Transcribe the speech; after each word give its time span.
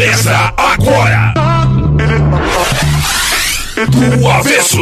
Começa 0.00 0.54
agora! 0.56 1.34
Do 4.18 4.28
avesso! 4.28 4.80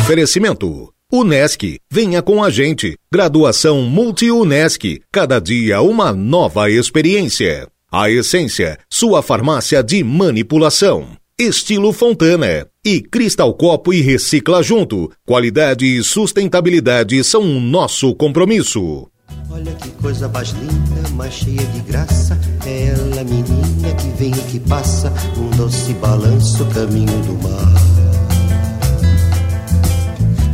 Oferecimento. 0.00 0.90
Unesc, 1.12 1.78
venha 1.92 2.22
com 2.22 2.42
a 2.42 2.48
gente. 2.48 2.96
Graduação 3.12 3.82
Multi-Unesc, 3.82 5.02
cada 5.12 5.38
dia 5.38 5.82
uma 5.82 6.14
nova 6.14 6.70
experiência. 6.70 7.68
A 7.92 8.10
Essência, 8.10 8.78
sua 8.88 9.20
farmácia 9.20 9.82
de 9.82 10.02
manipulação. 10.02 11.08
Estilo 11.38 11.92
Fontana 11.92 12.66
e 12.82 13.02
Cristal 13.02 13.52
Copo 13.52 13.92
e 13.92 14.00
Recicla 14.00 14.62
Junto. 14.62 15.12
Qualidade 15.26 15.84
e 15.84 16.02
sustentabilidade 16.02 17.22
são 17.22 17.42
o 17.42 17.60
nosso 17.60 18.14
compromisso. 18.14 19.10
Olha 19.58 19.72
que 19.72 19.90
coisa 19.90 20.28
mais 20.28 20.50
linda, 20.50 21.08
mais 21.16 21.34
cheia 21.34 21.66
de 21.66 21.80
graça. 21.80 22.38
É 22.64 22.90
ela, 22.90 23.24
menina, 23.24 23.92
que 23.96 24.08
vem 24.10 24.30
e 24.30 24.42
que 24.42 24.60
passa. 24.60 25.12
Um 25.36 25.50
doce 25.56 25.92
balanço, 25.94 26.64
caminho 26.66 27.20
do 27.24 27.42
mar. 27.42 27.72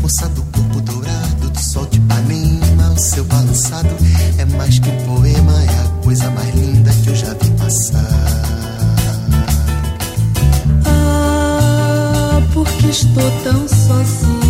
Moça 0.00 0.26
do 0.30 0.42
corpo 0.44 0.80
dourado, 0.80 1.50
do 1.50 1.58
sol 1.58 1.84
de 1.84 1.98
Ipanema. 1.98 2.92
O 2.92 2.98
seu 2.98 3.24
balançado 3.24 3.94
é 4.38 4.44
mais 4.56 4.78
que 4.78 4.88
um 4.88 4.96
poema. 5.04 5.52
É 5.64 5.84
a 5.84 6.02
coisa 6.02 6.30
mais 6.30 6.54
linda 6.54 6.90
que 6.90 7.10
eu 7.10 7.14
já 7.14 7.34
vi 7.34 7.50
passar. 7.58 7.98
Ah, 10.86 12.40
porque 12.54 12.86
estou 12.86 13.30
tão 13.42 13.68
sozinha. 13.68 14.43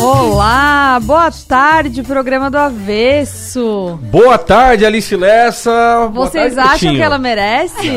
Olá, 0.00 1.00
boa 1.02 1.28
tarde, 1.48 2.04
programa 2.04 2.48
do 2.48 2.56
Avesso. 2.56 3.98
Boa 4.02 4.38
tarde, 4.38 4.86
Alice 4.86 5.16
Lessa. 5.16 6.08
Vocês 6.12 6.54
tarde, 6.54 6.70
acham 6.70 6.94
que 6.94 7.02
ela 7.02 7.18
merece? 7.18 7.88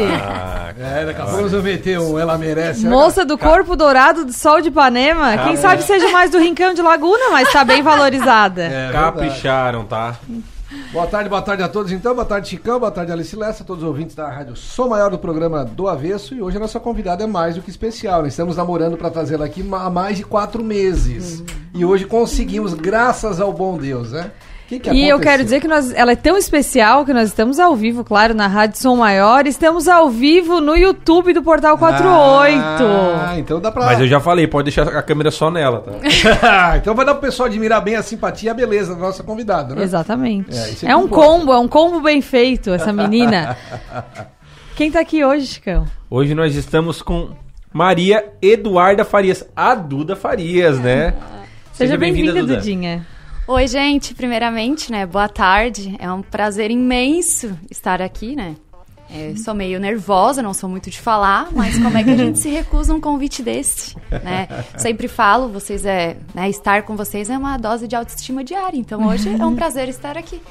É, 0.79 1.05
daqui 1.05 1.21
a 1.21 1.25
pouco 1.25 1.49
meter 1.61 1.99
um 1.99 2.17
Ela 2.17 2.39
Merece. 2.39 2.87
Moça 2.87 3.23
do 3.23 3.37
corpo 3.37 3.75
dourado 3.75 4.25
do 4.25 4.33
sol 4.33 4.61
de 4.61 4.69
Ipanema, 4.69 5.37
quem 5.43 5.55
sabe 5.55 5.83
seja 5.83 6.09
mais 6.09 6.31
do 6.31 6.39
Rincão 6.39 6.73
de 6.73 6.81
Laguna, 6.81 7.29
mas 7.31 7.51
tá 7.51 7.63
bem 7.63 7.83
valorizada. 7.83 8.63
É, 8.71 8.85
verdade. 8.85 8.93
Capricharam, 8.93 9.83
tá? 9.85 10.15
Boa 10.93 11.05
tarde, 11.05 11.29
boa 11.29 11.41
tarde 11.41 11.63
a 11.63 11.67
todos 11.67 11.91
então. 11.91 12.15
Boa 12.15 12.25
tarde, 12.25 12.47
Chicão. 12.47 12.79
Boa 12.79 12.91
tarde, 12.91 13.11
Alice 13.11 13.35
Lessa, 13.35 13.63
todos 13.63 13.83
os 13.83 13.89
ouvintes 13.89 14.15
da 14.15 14.29
Rádio 14.29 14.55
Som 14.55 14.87
Maior 14.87 15.11
do 15.11 15.19
programa 15.19 15.65
do 15.65 15.87
Avesso. 15.87 16.33
E 16.33 16.41
hoje 16.41 16.55
a 16.55 16.59
nossa 16.61 16.79
convidada 16.79 17.25
é 17.25 17.27
mais 17.27 17.55
do 17.55 17.61
que 17.61 17.69
especial. 17.69 18.21
Nós 18.21 18.31
estamos 18.31 18.55
namorando 18.55 18.95
para 18.95 19.09
trazê-la 19.09 19.45
aqui 19.45 19.67
há 19.69 19.89
mais 19.89 20.17
de 20.17 20.23
quatro 20.23 20.63
meses. 20.63 21.43
E 21.73 21.83
hoje 21.83 22.05
conseguimos, 22.05 22.73
graças 22.73 23.41
ao 23.41 23.51
bom 23.51 23.77
Deus, 23.77 24.11
né? 24.13 24.31
Que 24.71 24.79
que 24.79 24.89
E 24.89 25.09
eu 25.09 25.19
quero 25.19 25.43
dizer 25.43 25.59
que 25.59 25.67
nós, 25.67 25.93
ela 25.93 26.13
é 26.13 26.15
tão 26.15 26.37
especial 26.37 27.03
que 27.03 27.11
nós 27.11 27.27
estamos 27.27 27.59
ao 27.59 27.75
vivo, 27.75 28.05
claro, 28.05 28.33
na 28.33 28.47
Rádio 28.47 28.77
Som 28.77 28.95
Maior. 28.95 29.45
Estamos 29.45 29.85
ao 29.89 30.09
vivo 30.09 30.61
no 30.61 30.77
YouTube 30.77 31.33
do 31.33 31.43
Portal 31.43 31.77
48. 31.77 32.09
Ah, 32.13 33.33
então 33.37 33.59
dá 33.59 33.69
pra. 33.69 33.85
Mas 33.85 33.99
eu 33.99 34.07
já 34.07 34.21
falei, 34.21 34.47
pode 34.47 34.71
deixar 34.71 34.87
a 34.87 35.03
câmera 35.03 35.29
só 35.29 35.51
nela, 35.51 35.81
tá? 35.81 36.77
então 36.79 36.95
vai 36.95 37.05
dar 37.05 37.15
pro 37.15 37.23
pessoal 37.23 37.47
admirar 37.49 37.81
bem 37.81 37.97
a 37.97 38.01
simpatia 38.01 38.49
e 38.49 38.51
a 38.51 38.53
beleza 38.53 38.95
da 38.95 39.01
nossa 39.01 39.21
convidada, 39.23 39.75
né? 39.75 39.83
Exatamente. 39.83 40.57
É, 40.57 40.87
é 40.87 40.91
É, 40.91 40.95
um 40.95 41.03
importa. 41.03 41.27
combo, 41.27 41.51
é 41.51 41.59
um 41.59 41.67
combo 41.67 41.99
bem 41.99 42.21
feito, 42.21 42.69
essa 42.71 42.93
menina. 42.93 43.57
Quem 44.77 44.89
tá 44.89 45.01
aqui 45.01 45.25
hoje, 45.25 45.47
Chicão? 45.47 45.85
Hoje 46.09 46.33
nós 46.33 46.55
estamos 46.55 47.01
com 47.01 47.31
Maria 47.73 48.31
Eduarda 48.41 49.03
Farias, 49.03 49.45
a 49.53 49.75
Duda 49.75 50.15
Farias, 50.15 50.79
né? 50.79 51.13
Seja, 51.73 51.97
bem-vinda, 51.97 52.31
Duda. 52.31 52.55
Dudinha. 52.55 53.05
Oi, 53.51 53.67
gente. 53.67 54.15
Primeiramente, 54.15 54.89
né? 54.89 55.05
Boa 55.05 55.27
tarde. 55.27 55.97
É 55.99 56.09
um 56.09 56.21
prazer 56.21 56.71
imenso 56.71 57.53
estar 57.69 58.01
aqui, 58.01 58.33
né? 58.33 58.55
É, 59.13 59.35
sou 59.35 59.53
meio 59.53 59.77
nervosa, 59.77 60.41
não 60.41 60.53
sou 60.53 60.69
muito 60.69 60.89
de 60.89 60.97
falar, 60.97 61.49
mas 61.51 61.77
como 61.77 61.97
é 61.97 62.01
que 62.01 62.11
a 62.11 62.15
gente 62.15 62.39
se 62.39 62.47
recusa 62.47 62.93
a 62.93 62.95
um 62.95 63.01
convite 63.01 63.43
desse, 63.43 63.93
né? 64.23 64.47
Sempre 64.77 65.09
falo, 65.09 65.49
vocês 65.49 65.85
é, 65.85 66.15
né, 66.33 66.49
estar 66.49 66.83
com 66.83 66.95
vocês 66.95 67.29
é 67.29 67.37
uma 67.37 67.57
dose 67.57 67.89
de 67.89 67.95
autoestima 67.95 68.41
diária. 68.41 68.77
Então 68.77 69.05
hoje 69.05 69.27
é 69.27 69.45
um 69.45 69.53
prazer 69.53 69.89
estar 69.89 70.17
aqui. 70.17 70.41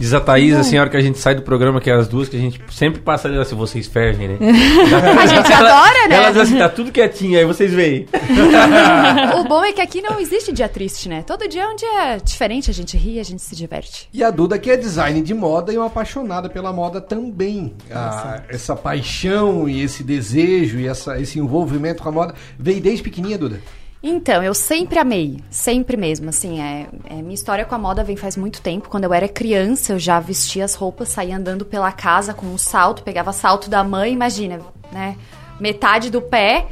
Diz 0.00 0.14
a 0.14 0.20
Thaís, 0.20 0.56
assim, 0.56 0.78
a 0.78 0.80
hora 0.80 0.88
que 0.88 0.96
a 0.96 1.00
gente 1.00 1.18
sai 1.18 1.34
do 1.34 1.42
programa, 1.42 1.78
que 1.78 1.90
é 1.90 1.92
as 1.92 2.08
duas, 2.08 2.26
que 2.26 2.34
a 2.34 2.40
gente 2.40 2.58
sempre 2.70 3.02
passa 3.02 3.28
ali, 3.28 3.36
assim, 3.38 3.54
vocês 3.54 3.86
fervem, 3.86 4.28
né? 4.28 4.38
A 5.20 5.26
gente 5.26 5.52
adora, 5.52 6.08
né? 6.08 6.16
Elas 6.16 6.36
assim, 6.38 6.56
tá 6.56 6.70
tudo 6.70 6.90
quietinho, 6.90 7.38
aí 7.38 7.44
vocês 7.44 7.70
veem. 7.70 8.06
O 9.38 9.44
bom 9.44 9.62
é 9.62 9.72
que 9.72 9.80
aqui 9.80 10.00
não 10.00 10.18
existe 10.18 10.52
dia 10.52 10.68
triste, 10.68 11.06
né? 11.06 11.22
Todo 11.26 11.46
dia 11.46 11.64
é 11.64 11.68
um 11.68 11.76
dia 11.76 12.16
diferente, 12.24 12.70
a 12.70 12.74
gente 12.74 12.96
ri, 12.96 13.20
a 13.20 13.22
gente 13.22 13.42
se 13.42 13.54
diverte. 13.54 14.08
E 14.12 14.24
a 14.24 14.30
Duda, 14.30 14.58
que 14.58 14.70
é 14.70 14.76
design 14.76 15.20
de 15.20 15.34
moda 15.34 15.70
e 15.70 15.76
uma 15.76 15.88
apaixonada 15.88 16.48
pela 16.48 16.72
moda 16.72 16.98
também. 16.98 17.74
Ah, 17.90 18.40
essa 18.48 18.74
paixão 18.74 19.68
e 19.68 19.82
esse 19.82 20.02
desejo 20.02 20.78
e 20.78 20.86
essa, 20.86 21.20
esse 21.20 21.38
envolvimento 21.38 22.02
com 22.02 22.08
a 22.08 22.12
moda 22.12 22.34
veio 22.58 22.80
desde 22.80 23.02
pequenininha, 23.02 23.36
Duda. 23.36 23.60
Então, 24.02 24.42
eu 24.42 24.54
sempre 24.54 24.98
amei, 24.98 25.40
sempre 25.50 25.94
mesmo, 25.94 26.30
assim, 26.30 26.60
é, 26.60 26.86
é, 27.04 27.14
minha 27.16 27.34
história 27.34 27.66
com 27.66 27.74
a 27.74 27.78
moda 27.78 28.02
vem 28.02 28.16
faz 28.16 28.34
muito 28.34 28.62
tempo, 28.62 28.88
quando 28.88 29.04
eu 29.04 29.12
era 29.12 29.28
criança 29.28 29.92
eu 29.92 29.98
já 29.98 30.18
vestia 30.18 30.64
as 30.64 30.74
roupas, 30.74 31.10
saía 31.10 31.36
andando 31.36 31.66
pela 31.66 31.92
casa 31.92 32.32
com 32.32 32.46
um 32.46 32.56
salto, 32.56 33.02
pegava 33.02 33.30
salto 33.30 33.68
da 33.68 33.84
mãe, 33.84 34.10
imagina, 34.10 34.60
né, 34.90 35.18
metade 35.60 36.08
do 36.08 36.22
pé 36.22 36.66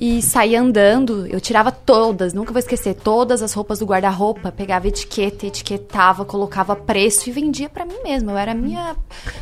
e 0.00 0.22
saía 0.22 0.60
andando, 0.60 1.26
eu 1.26 1.40
tirava 1.40 1.72
todas, 1.72 2.32
nunca 2.32 2.52
vou 2.52 2.60
esquecer, 2.60 2.94
todas 2.94 3.42
as 3.42 3.52
roupas 3.52 3.80
do 3.80 3.84
guarda-roupa, 3.84 4.52
pegava 4.52 4.86
etiqueta, 4.86 5.44
etiquetava, 5.44 6.24
colocava 6.24 6.76
preço 6.76 7.28
e 7.28 7.32
vendia 7.32 7.68
pra 7.68 7.84
mim 7.84 7.96
mesma, 8.04 8.30
eu 8.30 8.38
era 8.38 8.54
minha, 8.54 8.94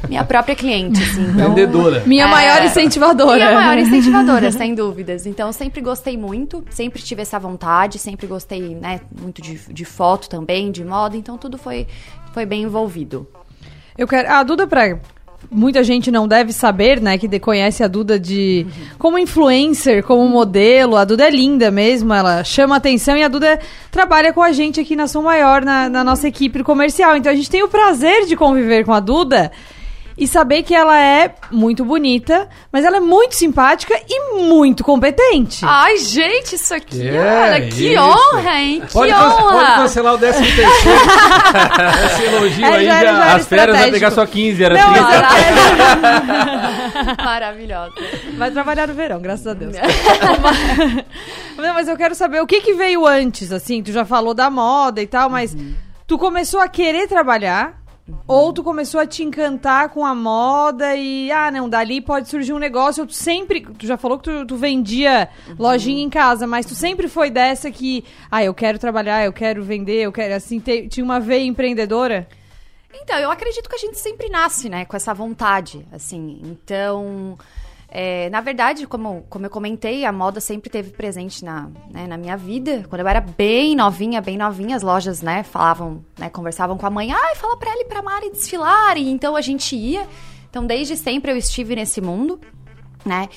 minha 0.08 0.24
própria 0.24 0.56
cliente, 0.56 1.02
assim. 1.02 1.22
então- 1.30 1.50
Vendedora. 1.50 2.02
Minha 2.06 2.24
É. 2.24 2.28
maior 2.30 2.64
incentivadora. 2.64 3.38
e 3.38 3.42
a 3.42 3.52
maior 3.52 3.76
incentivadora, 3.76 4.50
sem 4.50 4.74
dúvidas. 4.74 5.26
Então, 5.26 5.48
eu 5.48 5.52
sempre 5.52 5.82
gostei 5.82 6.16
muito, 6.16 6.64
sempre 6.70 7.02
tive 7.02 7.20
essa 7.20 7.38
vontade, 7.38 7.98
sempre 7.98 8.26
gostei, 8.26 8.74
né, 8.74 9.02
muito 9.20 9.42
de, 9.42 9.58
de 9.70 9.84
foto 9.84 10.26
também, 10.26 10.72
de 10.72 10.82
moda, 10.82 11.18
então 11.18 11.36
tudo 11.36 11.58
foi, 11.58 11.86
foi 12.32 12.46
bem 12.46 12.62
envolvido. 12.62 13.28
Eu 13.98 14.08
quero. 14.08 14.30
A 14.30 14.42
Duda, 14.42 14.66
pra. 14.66 14.98
Muita 15.50 15.84
gente 15.84 16.10
não 16.10 16.26
deve 16.26 16.52
saber, 16.52 17.00
né? 17.00 17.16
Que 17.18 17.38
conhece 17.38 17.82
a 17.82 17.88
Duda 17.88 18.18
de. 18.18 18.66
Como 18.98 19.18
influencer, 19.18 20.02
como 20.02 20.28
modelo. 20.28 20.96
A 20.96 21.04
Duda 21.04 21.26
é 21.26 21.30
linda 21.30 21.70
mesmo, 21.70 22.12
ela 22.12 22.42
chama 22.44 22.76
atenção 22.76 23.16
e 23.16 23.22
a 23.22 23.28
Duda 23.28 23.58
trabalha 23.90 24.32
com 24.32 24.42
a 24.42 24.52
gente 24.52 24.80
aqui 24.80 24.96
na 24.96 25.06
Som 25.06 25.22
Maior, 25.22 25.64
na, 25.64 25.88
na 25.88 26.02
nossa 26.02 26.28
equipe 26.28 26.62
comercial. 26.62 27.16
Então 27.16 27.30
a 27.30 27.34
gente 27.34 27.50
tem 27.50 27.62
o 27.62 27.68
prazer 27.68 28.26
de 28.26 28.36
conviver 28.36 28.84
com 28.84 28.92
a 28.92 29.00
Duda 29.00 29.52
e 30.18 30.26
saber 30.26 30.62
que 30.62 30.74
ela 30.74 30.98
é 30.98 31.34
muito 31.50 31.84
bonita, 31.84 32.48
mas 32.72 32.84
ela 32.84 32.96
é 32.96 33.00
muito 33.00 33.34
simpática 33.34 33.94
e 34.08 34.34
muito 34.42 34.82
competente. 34.82 35.62
Ai, 35.62 35.98
gente, 35.98 36.54
isso 36.54 36.72
aqui, 36.74 36.98
Que 37.00 37.10
olha, 37.10 37.56
é 37.56 37.60
que 37.68 37.92
isso? 37.92 38.02
honra, 38.02 38.60
hein? 38.60 38.80
Que 38.86 38.92
Pode, 38.92 39.12
pode 39.12 39.24
honra! 39.42 39.74
cancelar 39.76 40.14
o 40.14 40.18
13 40.18 40.38
terceiro. 40.38 40.70
Esse 42.06 42.22
elogio 42.24 42.64
É, 42.64 42.68
aí 42.76 42.86
já 42.86 42.92
já. 42.92 42.98
era- 42.98 43.12
já 43.12 43.24
era 43.24 43.34
As 43.34 43.46
férias 43.46 43.78
vai 43.78 43.90
pegar 43.90 44.10
só 44.10 44.24
15, 44.26 44.64
era 44.64 44.74
Não, 44.74 44.92
30. 44.92 45.12
ela- 45.14 45.28
Maravilhosa. 47.24 47.92
Vai 48.36 48.50
trabalhar 48.50 48.88
no 48.88 48.94
verão, 48.94 49.20
graças 49.20 49.46
a 49.46 49.54
Deus. 49.54 49.74
Não, 51.56 51.74
mas 51.74 51.88
eu 51.88 51.96
quero 51.96 52.14
saber 52.14 52.40
o 52.40 52.46
que, 52.46 52.60
que 52.60 52.74
veio 52.74 53.06
antes, 53.06 53.52
assim. 53.52 53.82
Tu 53.82 53.92
já 53.92 54.04
falou 54.04 54.34
da 54.34 54.50
moda 54.50 55.00
e 55.02 55.06
tal, 55.06 55.28
mas 55.30 55.56
tu 56.06 56.18
começou 56.18 56.60
a 56.60 56.68
querer 56.68 57.06
trabalhar 57.08 57.74
ou 58.26 58.52
tu 58.52 58.62
começou 58.62 59.00
a 59.00 59.06
te 59.06 59.22
encantar 59.24 59.88
com 59.88 60.04
a 60.04 60.14
moda 60.14 60.94
e, 60.94 61.30
ah, 61.32 61.50
não, 61.50 61.68
dali 61.68 62.00
pode 62.00 62.28
surgir 62.28 62.52
um 62.52 62.58
negócio. 62.58 63.06
Tu 63.06 63.12
sempre, 63.14 63.60
tu 63.60 63.86
já 63.86 63.96
falou 63.96 64.18
que 64.18 64.24
tu, 64.24 64.46
tu 64.46 64.56
vendia 64.56 65.28
lojinha 65.58 66.02
em 66.02 66.10
casa, 66.10 66.46
mas 66.46 66.66
tu 66.66 66.74
sempre 66.74 67.08
foi 67.08 67.30
dessa 67.30 67.70
que, 67.70 68.04
ah, 68.30 68.44
eu 68.44 68.54
quero 68.54 68.78
trabalhar, 68.78 69.24
eu 69.24 69.32
quero 69.32 69.62
vender, 69.62 70.02
eu 70.02 70.12
quero, 70.12 70.34
assim, 70.34 70.60
ter- 70.60 70.88
tinha 70.88 71.02
uma 71.04 71.18
veia 71.18 71.44
empreendedora? 71.44 72.28
Então, 73.02 73.18
eu 73.18 73.30
acredito 73.30 73.68
que 73.68 73.74
a 73.76 73.78
gente 73.78 73.98
sempre 73.98 74.28
nasce, 74.28 74.68
né, 74.68 74.84
com 74.84 74.96
essa 74.96 75.12
vontade, 75.12 75.86
assim. 75.92 76.40
Então, 76.44 77.36
é, 77.98 78.28
na 78.28 78.42
verdade, 78.42 78.86
como, 78.86 79.24
como 79.30 79.46
eu 79.46 79.50
comentei, 79.50 80.04
a 80.04 80.12
moda 80.12 80.38
sempre 80.38 80.68
teve 80.68 80.90
presente 80.90 81.42
na, 81.42 81.70
né, 81.90 82.06
na 82.06 82.18
minha 82.18 82.36
vida. 82.36 82.84
Quando 82.90 83.00
eu 83.00 83.08
era 83.08 83.22
bem 83.22 83.74
novinha, 83.74 84.20
bem 84.20 84.36
novinha, 84.36 84.76
as 84.76 84.82
lojas, 84.82 85.22
né, 85.22 85.42
falavam, 85.42 86.04
né, 86.18 86.28
conversavam 86.28 86.76
com 86.76 86.84
a 86.84 86.90
mãe, 86.90 87.10
ai, 87.10 87.34
fala 87.36 87.56
pra 87.56 87.70
ela 87.70 87.80
e 87.80 87.86
pra 87.86 88.02
Mari 88.02 88.30
desfilarem. 88.32 89.10
Então, 89.10 89.34
a 89.34 89.40
gente 89.40 89.74
ia. 89.74 90.06
Então, 90.50 90.66
desde 90.66 90.94
sempre 90.94 91.32
eu 91.32 91.38
estive 91.38 91.74
nesse 91.74 92.02
mundo, 92.02 92.38
né. 93.02 93.30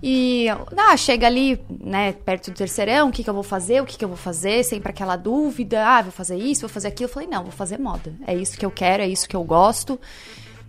E, 0.00 0.46
ah, 0.76 0.96
chega 0.96 1.26
ali, 1.26 1.60
né, 1.68 2.12
perto 2.12 2.52
do 2.52 2.56
terceirão, 2.56 3.08
o 3.08 3.12
que 3.12 3.24
que 3.24 3.30
eu 3.30 3.34
vou 3.34 3.42
fazer, 3.42 3.82
o 3.82 3.84
que 3.84 3.98
que 3.98 4.04
eu 4.04 4.08
vou 4.08 4.16
fazer, 4.16 4.62
sempre 4.62 4.90
aquela 4.90 5.16
dúvida, 5.16 5.84
ah, 5.84 6.02
vou 6.02 6.12
fazer 6.12 6.36
isso, 6.36 6.60
vou 6.60 6.70
fazer 6.70 6.86
aquilo. 6.86 7.08
Eu 7.08 7.12
falei, 7.12 7.28
não, 7.28 7.42
vou 7.42 7.50
fazer 7.50 7.80
moda. 7.80 8.14
É 8.28 8.32
isso 8.32 8.56
que 8.56 8.64
eu 8.64 8.70
quero, 8.70 9.02
é 9.02 9.08
isso 9.08 9.28
que 9.28 9.34
eu 9.34 9.42
gosto. 9.42 9.98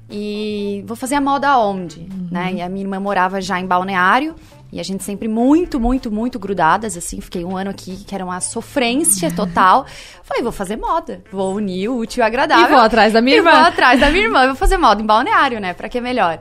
E 0.10 0.84
vou 0.86 0.96
fazer 0.96 1.16
a 1.16 1.22
moda 1.22 1.58
onde, 1.58 2.08
né? 2.32 2.54
E 2.54 2.62
a 2.62 2.70
minha 2.70 2.86
irmã 2.86 3.00
morava 3.00 3.42
já 3.42 3.60
em 3.60 3.66
Balneário. 3.66 4.36
E 4.72 4.80
a 4.80 4.84
gente 4.84 5.04
sempre 5.04 5.28
muito, 5.28 5.80
muito, 5.80 6.12
muito 6.12 6.38
grudadas, 6.38 6.98
assim. 6.98 7.22
Fiquei 7.22 7.46
um 7.46 7.56
ano 7.56 7.70
aqui 7.70 8.04
que 8.06 8.14
era 8.14 8.26
uma 8.26 8.40
sofrência 8.40 9.32
total. 9.32 9.86
Falei, 10.24 10.44
vou 10.44 10.52
fazer 10.52 10.76
moda. 10.76 11.24
Vou 11.32 11.56
unir 11.56 11.90
o 11.90 11.98
útil 11.98 12.22
e 12.22 12.26
agradável. 12.26 12.66
E 12.66 12.70
vou 12.70 12.80
atrás 12.80 13.14
da 13.14 13.22
minha 13.22 13.38
irmã. 13.38 13.52
vou 13.52 13.60
atrás 13.62 14.00
da 14.00 14.10
minha 14.12 14.26
irmã. 14.26 14.46
Vou 14.48 14.56
fazer 14.56 14.78
moda 14.78 15.02
em 15.02 15.06
Balneário, 15.06 15.60
né? 15.60 15.74
Pra 15.74 15.88
que 15.88 16.02
melhor? 16.02 16.40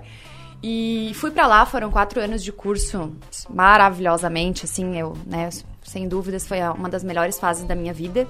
E 0.66 1.12
fui 1.14 1.30
pra 1.30 1.46
lá, 1.46 1.66
foram 1.66 1.90
quatro 1.90 2.18
anos 2.20 2.42
de 2.42 2.50
curso 2.50 3.12
maravilhosamente, 3.50 4.64
assim, 4.64 4.98
eu, 4.98 5.12
né, 5.26 5.50
sem 5.82 6.08
dúvidas 6.08 6.46
foi 6.46 6.58
uma 6.62 6.88
das 6.88 7.04
melhores 7.04 7.38
fases 7.38 7.64
da 7.64 7.74
minha 7.74 7.92
vida. 7.92 8.26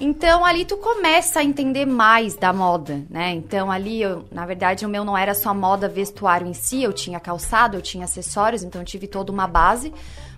Então 0.00 0.44
ali 0.44 0.64
tu 0.64 0.76
começa 0.76 1.40
a 1.40 1.44
entender 1.44 1.86
mais 1.86 2.36
da 2.36 2.52
moda, 2.52 3.02
né? 3.08 3.32
Então 3.32 3.70
ali, 3.70 4.02
eu, 4.02 4.24
na 4.30 4.46
verdade, 4.46 4.84
o 4.84 4.88
meu 4.88 5.04
não 5.04 5.16
era 5.16 5.34
só 5.34 5.54
moda 5.54 5.88
vestuário 5.88 6.46
em 6.46 6.54
si, 6.54 6.82
eu 6.82 6.92
tinha 6.92 7.20
calçado, 7.20 7.76
eu 7.76 7.82
tinha 7.82 8.04
acessórios, 8.04 8.62
então 8.62 8.80
eu 8.80 8.86
tive 8.86 9.06
toda 9.06 9.30
uma 9.30 9.46
base. 9.46 9.92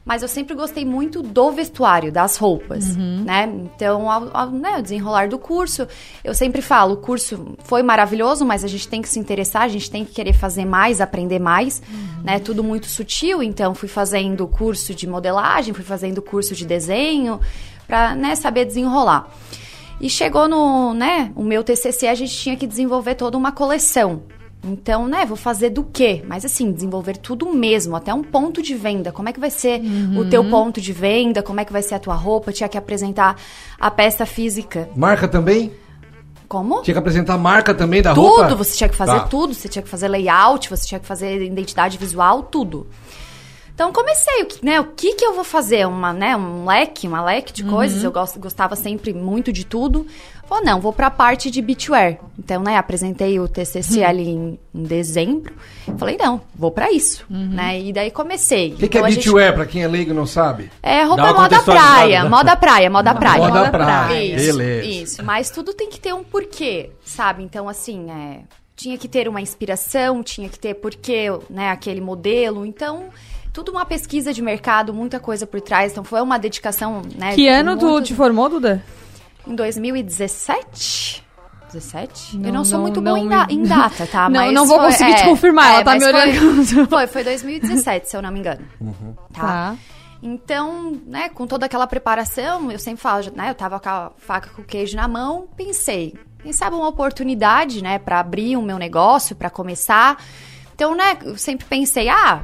Mas 0.05 0.21
eu 0.21 0.29
sempre 0.29 0.55
gostei 0.55 0.85
muito 0.85 1.23
do 1.23 1.51
vestuário, 1.51 2.13
das 2.13 2.37
roupas, 2.37 2.95
né? 3.25 3.45
Então, 3.47 4.11
ao, 4.11 4.37
ao 4.37 4.51
né, 4.51 4.75
ao 4.75 4.83
desenrolar 4.83 5.31
do 5.31 5.39
curso, 5.39 5.89
eu 6.23 6.35
sempre 6.35 6.61
falo, 6.61 6.93
o 6.93 6.97
curso 6.99 7.57
foi 7.61 7.83
maravilhoso, 7.83 8.45
mas 8.45 8.63
a 8.63 8.69
gente 8.69 8.87
tem 8.87 9.01
que 9.01 9.09
se 9.09 9.19
interessar, 9.19 9.63
a 9.63 9.69
gente 9.69 9.91
tem 9.91 10.05
que 10.05 10.13
querer 10.13 10.35
fazer 10.35 10.67
mais, 10.67 11.01
aprender 11.01 11.39
mais, 11.39 11.83
né? 12.23 12.39
Tudo 12.39 12.63
muito 12.63 12.87
sutil, 12.87 13.43
então 13.43 13.75
fui 13.75 13.89
fazendo 13.89 14.47
curso 14.47 14.95
de 14.95 15.07
modelagem, 15.07 15.73
fui 15.73 15.85
fazendo 15.85 16.21
curso 16.21 16.55
de 16.55 16.67
desenho, 16.67 17.41
pra, 17.87 18.15
né, 18.15 18.35
saber 18.35 18.65
desenrolar. 18.65 19.29
E 20.01 20.11
chegou 20.11 20.49
no, 20.49 20.93
né, 20.95 21.31
o 21.37 21.43
meu 21.43 21.63
TCC, 21.63 22.09
a 22.09 22.15
gente 22.15 22.37
tinha 22.37 22.57
que 22.57 22.67
desenvolver 22.67 23.15
toda 23.15 23.37
uma 23.39 23.53
coleção. 23.53 24.23
Então, 24.67 25.07
né, 25.07 25.27
vou 25.27 25.37
fazer 25.37 25.69
do 25.71 25.85
quê? 25.85 26.25
Mas 26.27 26.43
assim, 26.45 26.73
desenvolver 26.73 27.19
tudo 27.19 27.53
mesmo, 27.53 27.95
até 27.97 28.15
um 28.15 28.23
ponto 28.23 28.63
de 28.63 28.75
venda. 28.75 29.13
Como 29.13 29.29
é 29.29 29.33
que 29.33 29.39
vai 29.39 29.51
ser 29.51 29.83
o 30.17 30.25
teu 30.25 30.43
ponto 30.43 30.81
de 30.81 30.91
venda? 30.93 31.43
Como 31.43 31.61
é 31.61 31.65
que 31.67 31.73
vai 31.73 31.83
ser 31.83 31.97
a 31.97 31.99
tua 31.99 32.15
roupa? 32.15 32.51
Tinha 32.51 32.69
que 32.69 32.79
apresentar 32.79 33.37
a 33.79 33.91
peça 33.91 34.25
física. 34.25 34.89
Marca 34.97 35.29
também? 35.29 35.71
Como? 36.49 36.81
Tinha 36.83 36.95
que 36.95 36.99
apresentar 36.99 37.35
a 37.35 37.39
marca 37.39 37.75
também 37.75 38.01
da 38.01 38.15
tudo, 38.15 38.27
roupa? 38.27 38.55
você 38.55 38.77
tinha 38.77 38.89
que 38.89 38.97
fazer 38.97 39.13
Tá. 39.13 39.27
tudo, 39.27 39.53
você 39.55 39.69
tinha 39.69 39.83
que 39.83 39.89
fazer 39.89 40.09
layout, 40.09 40.71
você 40.71 40.87
tinha 40.87 41.01
que 41.01 41.07
fazer 41.07 41.43
identidade 41.43 41.99
visual, 41.99 42.43
tudo. 42.43 42.87
Então 43.75 43.93
comecei, 43.93 44.43
o 44.43 44.47
que, 44.47 44.65
né, 44.65 44.79
o 44.81 44.85
que 44.85 45.15
que 45.15 45.25
eu 45.25 45.35
vou 45.35 45.43
fazer? 45.43 45.85
Uma, 45.87 46.13
né, 46.13 46.37
um 46.37 46.65
leque, 46.65 47.09
uma 47.09 47.25
leque 47.25 47.53
de 47.53 47.65
coisas, 47.65 48.05
eu 48.05 48.13
gosto, 48.13 48.39
gostava 48.39 48.77
sempre 48.77 49.13
muito 49.13 49.53
de 49.53 49.65
tudo. 49.67 50.07
Falei, 50.47 50.65
não, 50.65 50.81
vou 50.81 50.93
pra 50.93 51.11
parte 51.11 51.51
de 51.51 51.61
beachwear. 51.61 52.19
Então, 52.39 52.63
né, 52.63 52.77
apresentei 52.77 53.41
o 53.41 53.49
TCC 53.49 54.05
ali 54.05 54.29
em, 54.29 54.59
em 54.73 54.83
dezembro. 54.85 55.55
Falei, 55.99 56.17
não, 56.17 56.41
vou 56.55 56.71
pra 56.71 56.93
isso, 56.93 57.25
né? 57.29 57.81
E 57.81 57.93
daí 57.93 58.11
comecei. 58.13 58.75
O 58.75 58.77
que, 58.77 58.87
que 58.89 58.99
Então, 58.99 59.07
é 59.07 59.09
a 59.09 59.11
gente- 59.11 59.25
beachwear, 59.25 59.55
pra 59.55 59.67
quem 59.67 59.83
é 59.83 59.89
leigo 59.89 60.11
e 60.13 60.15
não 60.15 60.27
sabe? 60.27 60.71
é 60.83 61.03
roupa 61.03 61.33
moda 61.33 61.61
praia, 61.63 62.25
moda 62.29 62.57
praia, 62.57 62.89
moda 62.91 63.15
praia. 63.17 63.49
Moda 63.49 63.71
praia, 63.71 64.37
Isso, 64.37 64.57
beleza. 64.59 64.87
isso. 64.87 65.25
Mas 65.25 65.51
tudo 65.51 65.73
tem 65.75 65.89
que 65.91 65.99
ter 65.99 66.13
um 66.15 66.23
porquê, 66.23 66.91
sabe? 67.05 67.43
Então, 67.43 67.69
assim, 67.69 68.09
é, 68.11 68.41
tinha 68.77 68.97
que 68.99 69.09
ter 69.09 69.27
uma 69.27 69.41
inspiração, 69.41 70.23
tinha 70.23 70.49
que 70.49 70.59
ter 70.61 70.75
porquê, 70.75 71.27
né, 71.51 71.71
aquele 71.71 72.01
modelo. 72.03 72.65
Então, 72.67 73.07
tudo 73.55 73.73
uma 73.73 73.87
pesquisa 73.87 74.35
de 74.35 74.43
mercado, 74.43 74.93
muita 74.93 75.19
coisa 75.19 75.47
por 75.47 75.61
trás. 75.63 75.93
Então, 75.93 76.05
foi 76.05 76.21
uma 76.21 76.39
dedicação, 76.39 77.01
né? 77.17 77.35
Que 77.35 77.49
ano 77.49 77.79
tu 77.79 77.87
muito- 77.89 78.07
te 78.09 78.15
formou, 78.15 78.49
Duda? 78.51 78.85
Em 79.47 79.55
2017? 79.55 81.23
17? 81.73 82.37
Não, 82.37 82.49
eu 82.49 82.53
não 82.53 82.65
sou 82.65 82.75
não, 82.79 82.83
muito 82.83 83.01
não 83.01 83.13
boa 83.15 83.25
em, 83.25 83.29
da- 83.29 83.47
em 83.51 83.63
data, 83.63 84.07
tá? 84.07 84.29
Não, 84.31 84.41
Mas 84.45 84.53
não 84.55 84.67
vou 84.67 84.79
foi- 84.79 84.87
conseguir 84.91 85.15
te 85.17 85.23
é, 85.23 85.25
confirmar, 85.25 85.73
ela 85.75 85.85
tá 85.85 85.95
me 85.95 86.01
foi- 86.01 86.13
olhando. 86.13 86.87
Foi, 86.89 87.07
foi 87.07 87.25
2017, 87.25 88.09
se 88.11 88.17
eu 88.17 88.23
não 88.23 88.31
me 88.31 88.39
engano. 88.39 88.65
Tá? 89.33 89.41
Tá. 89.43 89.77
Então, 90.23 90.99
né, 91.07 91.29
com 91.29 91.47
toda 91.47 91.67
aquela 91.67 91.87
preparação, 91.87 92.71
eu 92.71 92.79
sempre 92.79 93.01
falo, 93.03 93.25
né, 93.35 93.51
eu 93.51 93.55
tava 93.55 93.79
com 93.81 93.89
a 93.89 94.11
faca 94.17 94.51
com 94.51 94.63
o 94.63 94.65
queijo 94.65 94.97
na 94.97 95.07
mão, 95.09 95.47
pensei, 95.57 96.15
quem 96.43 96.53
sabe 96.53 96.77
uma 96.77 96.89
oportunidade, 96.89 97.83
né, 97.83 97.99
para 97.99 98.21
abrir 98.21 98.57
o 98.57 98.63
meu 98.63 98.79
negócio, 98.79 99.35
para 99.37 99.51
começar. 99.51 100.17
Então, 100.75 100.95
né, 100.95 101.19
eu 101.25 101.37
sempre 101.37 101.67
pensei, 101.67 102.09
ah, 102.09 102.41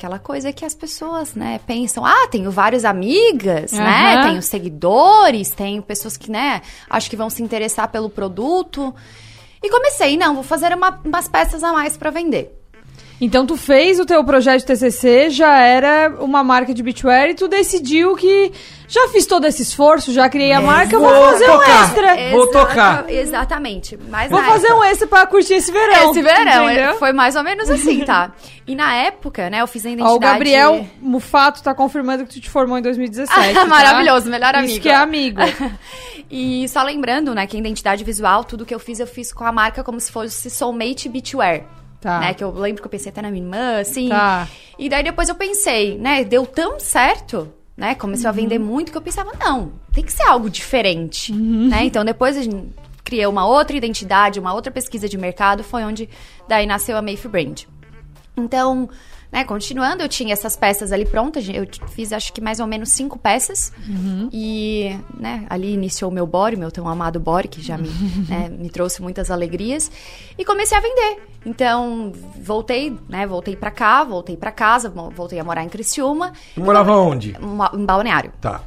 aquela 0.00 0.18
coisa 0.18 0.50
que 0.50 0.64
as 0.64 0.74
pessoas, 0.74 1.34
né, 1.34 1.60
pensam, 1.66 2.06
ah, 2.06 2.26
tenho 2.30 2.50
várias 2.50 2.86
amigas, 2.86 3.72
né, 3.72 4.14
Aham. 4.16 4.28
tenho 4.28 4.42
seguidores, 4.42 5.50
tenho 5.50 5.82
pessoas 5.82 6.16
que, 6.16 6.30
né, 6.30 6.62
acho 6.88 7.10
que 7.10 7.16
vão 7.16 7.28
se 7.28 7.42
interessar 7.42 7.86
pelo 7.88 8.08
produto. 8.08 8.94
E 9.62 9.68
comecei, 9.68 10.16
não, 10.16 10.32
vou 10.34 10.42
fazer 10.42 10.72
uma- 10.74 10.98
umas 11.04 11.28
peças 11.28 11.62
a 11.62 11.70
mais 11.74 11.98
para 11.98 12.08
vender. 12.10 12.58
Então 13.20 13.44
tu 13.44 13.56
fez 13.56 14.00
o 14.00 14.06
teu 14.06 14.24
projeto 14.24 14.60
de 14.60 14.66
TCC, 14.66 15.28
já 15.28 15.58
era 15.58 16.14
uma 16.20 16.42
marca 16.42 16.72
de 16.72 16.82
beachwear 16.82 17.28
e 17.28 17.34
tu 17.34 17.48
decidiu 17.48 18.16
que 18.16 18.50
já 18.88 19.08
fiz 19.08 19.26
todo 19.26 19.46
esse 19.46 19.62
esforço, 19.62 20.12
já 20.12 20.28
criei 20.28 20.52
a 20.52 20.60
marca, 20.60 20.98
vou 20.98 21.08
Vou 21.08 21.30
fazer 21.30 21.50
um 21.50 21.62
extra. 21.62 22.30
Vou 22.30 22.46
tocar. 22.50 23.10
Exatamente. 23.10 23.98
Mas 24.08 24.30
Vou 24.30 24.42
fazer 24.42 24.72
um 24.72 24.82
extra 24.82 25.06
pra 25.06 25.26
curtir 25.26 25.54
esse 25.54 25.70
verão. 25.70 26.10
Esse 26.10 26.22
verão, 26.22 26.64
entendeu? 26.64 26.90
é, 26.90 26.94
foi 26.94 27.12
mais 27.12 27.36
ou 27.36 27.44
menos 27.44 27.68
assim, 27.68 28.04
tá? 28.04 28.32
E 28.66 28.74
na 28.76 28.94
época, 28.94 29.50
né, 29.50 29.62
eu 29.62 29.66
fiz 29.66 29.84
a 29.84 29.90
identidade... 29.90 30.12
Ó, 30.12 30.16
o 30.16 30.20
Gabriel 30.20 30.86
Mufato 31.00 31.60
tá 31.60 31.74
confirmando 31.74 32.24
que 32.24 32.34
tu 32.34 32.40
te 32.40 32.48
formou 32.48 32.78
em 32.78 32.82
2017. 32.82 33.52
tá? 33.52 33.66
Maravilhoso, 33.66 34.30
melhor 34.30 34.54
amigo. 34.54 34.72
Isso 34.72 34.80
que 34.80 34.88
é 34.88 34.94
amigo. 34.94 35.40
e 36.30 36.68
só 36.68 36.82
lembrando, 36.84 37.34
né, 37.34 37.48
que 37.48 37.56
a 37.56 37.58
identidade 37.60 38.04
visual, 38.04 38.44
tudo 38.44 38.64
que 38.64 38.72
eu 38.72 38.78
fiz, 38.78 39.00
eu 39.00 39.08
fiz 39.08 39.32
com 39.32 39.44
a 39.44 39.50
marca 39.50 39.82
como 39.82 39.98
se 39.98 40.12
fosse 40.12 40.48
Soulmate 40.48 41.08
Beachwear. 41.08 41.64
Tá. 42.00 42.20
Né, 42.20 42.32
que 42.34 42.42
eu 42.42 42.50
lembro 42.50 42.80
que 42.80 42.86
eu 42.86 42.90
pensei 42.90 43.10
até 43.10 43.20
na 43.20 43.30
minha 43.30 43.44
irmã, 43.44 43.78
assim. 43.80 44.08
Tá. 44.08 44.48
E 44.78 44.88
daí 44.88 45.02
depois 45.02 45.28
eu 45.28 45.34
pensei, 45.34 45.98
né, 45.98 46.24
deu 46.24 46.46
tão 46.46 46.80
certo, 46.80 47.52
né, 47.76 47.94
começou 47.94 48.28
a 48.28 48.30
Uhum. 48.30 48.36
vender 48.36 48.58
muito 48.58 48.90
que 48.90 48.96
eu 48.96 49.02
pensava, 49.02 49.32
não, 49.38 49.72
tem 49.92 50.02
que 50.02 50.12
ser 50.12 50.22
algo 50.22 50.48
diferente, 50.48 51.30
Uhum. 51.32 51.68
né? 51.68 51.84
Então 51.84 52.02
depois 52.04 52.38
a 52.38 52.42
gente 52.42 52.68
criei 53.04 53.26
uma 53.26 53.46
outra 53.46 53.76
identidade, 53.76 54.40
uma 54.40 54.54
outra 54.54 54.70
pesquisa 54.72 55.08
de 55.08 55.18
mercado, 55.18 55.62
foi 55.62 55.82
onde 55.84 56.08
daí 56.48 56.64
nasceu 56.66 56.96
a 56.96 57.02
Mayf 57.02 57.26
Brand. 57.28 57.62
Então, 58.36 58.88
né, 59.32 59.44
continuando, 59.44 60.02
eu 60.02 60.08
tinha 60.08 60.32
essas 60.32 60.56
peças 60.56 60.90
ali 60.92 61.04
prontas, 61.04 61.48
eu 61.48 61.66
fiz 61.88 62.12
acho 62.12 62.32
que 62.32 62.40
mais 62.40 62.58
ou 62.60 62.66
menos 62.66 62.88
cinco 62.90 63.18
peças. 63.18 63.72
E, 64.32 64.96
né, 65.18 65.46
ali 65.48 65.72
iniciou 65.72 66.10
o 66.10 66.14
meu 66.14 66.26
body, 66.26 66.56
meu 66.56 66.70
tão 66.70 66.88
amado 66.88 67.18
body, 67.20 67.48
que 67.48 67.62
já 67.62 67.78
me, 67.78 67.88
né, 68.28 68.48
me 68.48 68.68
trouxe 68.70 69.00
muitas 69.02 69.30
alegrias. 69.30 69.90
E 70.38 70.44
comecei 70.44 70.76
a 70.76 70.80
vender. 70.80 71.22
Então, 71.46 72.12
voltei, 72.42 72.96
né, 73.08 73.26
voltei 73.26 73.56
pra 73.56 73.70
cá, 73.70 74.04
voltei 74.04 74.36
pra 74.36 74.52
casa, 74.52 74.90
voltei 74.90 75.38
a 75.38 75.44
morar 75.44 75.64
em 75.64 75.68
Criciúma, 75.68 76.32
Tu 76.54 76.60
morava 76.60 76.92
onde? 76.96 77.34
uma- 77.40 77.70
em 77.74 77.84
Balneário. 77.84 78.32
Tá. 78.40 78.62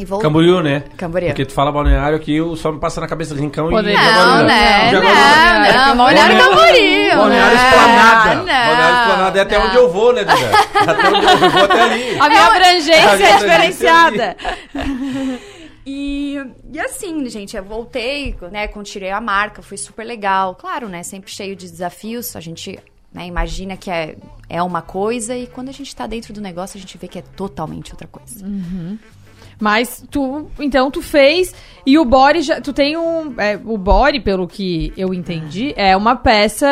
E 0.00 0.04
voltei. 0.04 0.26
Camboriú, 0.28 0.62
né? 0.62 0.84
Camboriú. 0.96 1.28
Porque 1.28 1.44
tu 1.44 1.52
fala 1.52 1.70
balneário 1.70 2.16
aqui, 2.16 2.38
só 2.56 2.72
me 2.72 2.80
passa 2.80 3.00
na 3.02 3.06
cabeça 3.06 3.34
rincão 3.34 3.68
Poderia. 3.68 3.92
e 3.92 3.96
Não, 3.96 4.04
Jaguaruna. 4.14 4.44
né? 4.44 4.90
Jaguaruna. 4.90 5.72
Não, 5.72 5.88
não, 5.88 5.96
Balneário 5.96 6.38
Camboriú. 6.38 7.16
Balneário 7.16 7.56
né? 7.56 7.68
Esplanada. 7.68 8.34
Não, 8.34 8.44
Balneário 8.44 9.00
Esplanada 9.00 9.38
é 9.38 9.42
até 9.42 9.58
não. 9.58 9.66
onde 9.66 9.76
eu 9.76 9.92
vou, 9.92 10.12
né, 10.14 10.24
Duda? 10.24 10.50
Até 10.90 11.08
onde 11.08 11.26
eu 11.26 11.38
vou, 11.38 11.50
vou 11.50 11.64
até 11.64 11.82
ali. 11.82 12.18
A 12.18 12.28
minha 12.28 12.46
abrangência 12.46 13.16
minha 13.16 13.28
é 13.28 13.32
abrangência 13.34 13.38
diferenciada. 13.38 14.36
E, 15.86 16.36
e 16.72 16.78
assim, 16.78 17.28
gente, 17.28 17.56
eu 17.56 17.64
voltei, 17.64 18.36
né, 18.52 18.68
continuei 18.68 19.10
a 19.10 19.20
marca, 19.20 19.62
foi 19.62 19.76
super 19.76 20.04
legal. 20.04 20.54
Claro, 20.54 20.88
né, 20.88 21.02
sempre 21.02 21.30
cheio 21.30 21.56
de 21.56 21.68
desafios, 21.68 22.36
a 22.36 22.40
gente 22.40 22.78
né, 23.12 23.26
imagina 23.26 23.76
que 23.76 23.90
é, 23.90 24.16
é 24.48 24.62
uma 24.62 24.82
coisa 24.82 25.34
e 25.36 25.46
quando 25.46 25.68
a 25.68 25.72
gente 25.72 25.94
tá 25.96 26.06
dentro 26.06 26.32
do 26.32 26.40
negócio 26.40 26.76
a 26.76 26.80
gente 26.80 26.96
vê 26.96 27.08
que 27.08 27.18
é 27.18 27.22
totalmente 27.22 27.92
outra 27.92 28.06
coisa. 28.06 28.44
Mas 29.60 30.02
tu, 30.10 30.46
então 30.58 30.90
tu 30.90 31.02
fez 31.02 31.54
e 31.86 31.98
o 31.98 32.04
body 32.04 32.42
já, 32.42 32.60
tu 32.60 32.72
tem 32.72 32.96
um, 32.96 33.34
é, 33.38 33.58
o 33.64 33.76
body 33.76 34.20
pelo 34.20 34.46
que 34.48 34.92
eu 34.96 35.12
entendi, 35.12 35.72
é 35.76 35.96
uma 35.96 36.16
peça 36.16 36.66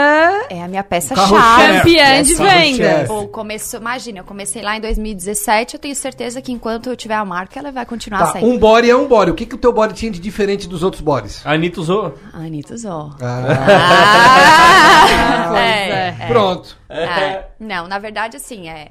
É 0.51 0.63
a 0.63 0.69
minha 0.69 0.83
peça 0.83 1.15
chave. 1.15 1.79
campeã 1.79 2.23
de 2.23 2.35
vendas. 2.35 3.11
Ou 3.11 3.29
começou, 3.29 3.81
imagina, 3.81 4.19
eu 4.21 4.25
comecei 4.25 4.63
lá 4.63 4.77
em 4.77 4.81
2017, 4.81 5.75
eu 5.75 5.81
tenho 5.81 5.95
certeza 5.95 6.41
que 6.43 6.51
enquanto 6.53 6.89
eu 6.89 6.97
tiver 6.97 7.15
a 7.15 7.25
marca, 7.25 7.59
ela 7.59 7.71
vai 7.71 7.85
continuar 7.87 8.19
Tá, 8.21 8.27
saindo. 8.33 8.49
um 8.49 8.59
body 8.59 8.91
é 8.91 8.97
um 8.97 9.07
body. 9.07 9.31
O 9.31 9.35
que, 9.35 9.47
que 9.47 9.55
o 9.55 9.59
teu 9.59 9.73
body 9.73 9.95
tinha 9.95 10.11
de 10.11 10.19
diferente 10.19 10.67
dos 10.69 10.83
outros 10.83 11.03
bodies? 11.03 11.45
A 11.45 11.53
Anitta 11.53 11.81
usou. 11.81 12.15
A 12.33 12.39
Anitta 12.39 12.75
usou. 12.75 13.11
Ah, 13.21 14.39
Pois 15.49 15.61
é, 15.61 16.17
é. 16.21 16.27
pronto. 16.27 16.77
É, 16.89 17.45
não, 17.61 17.87
na 17.89 17.99
verdade, 17.99 18.37
assim, 18.37 18.69
é. 18.69 18.89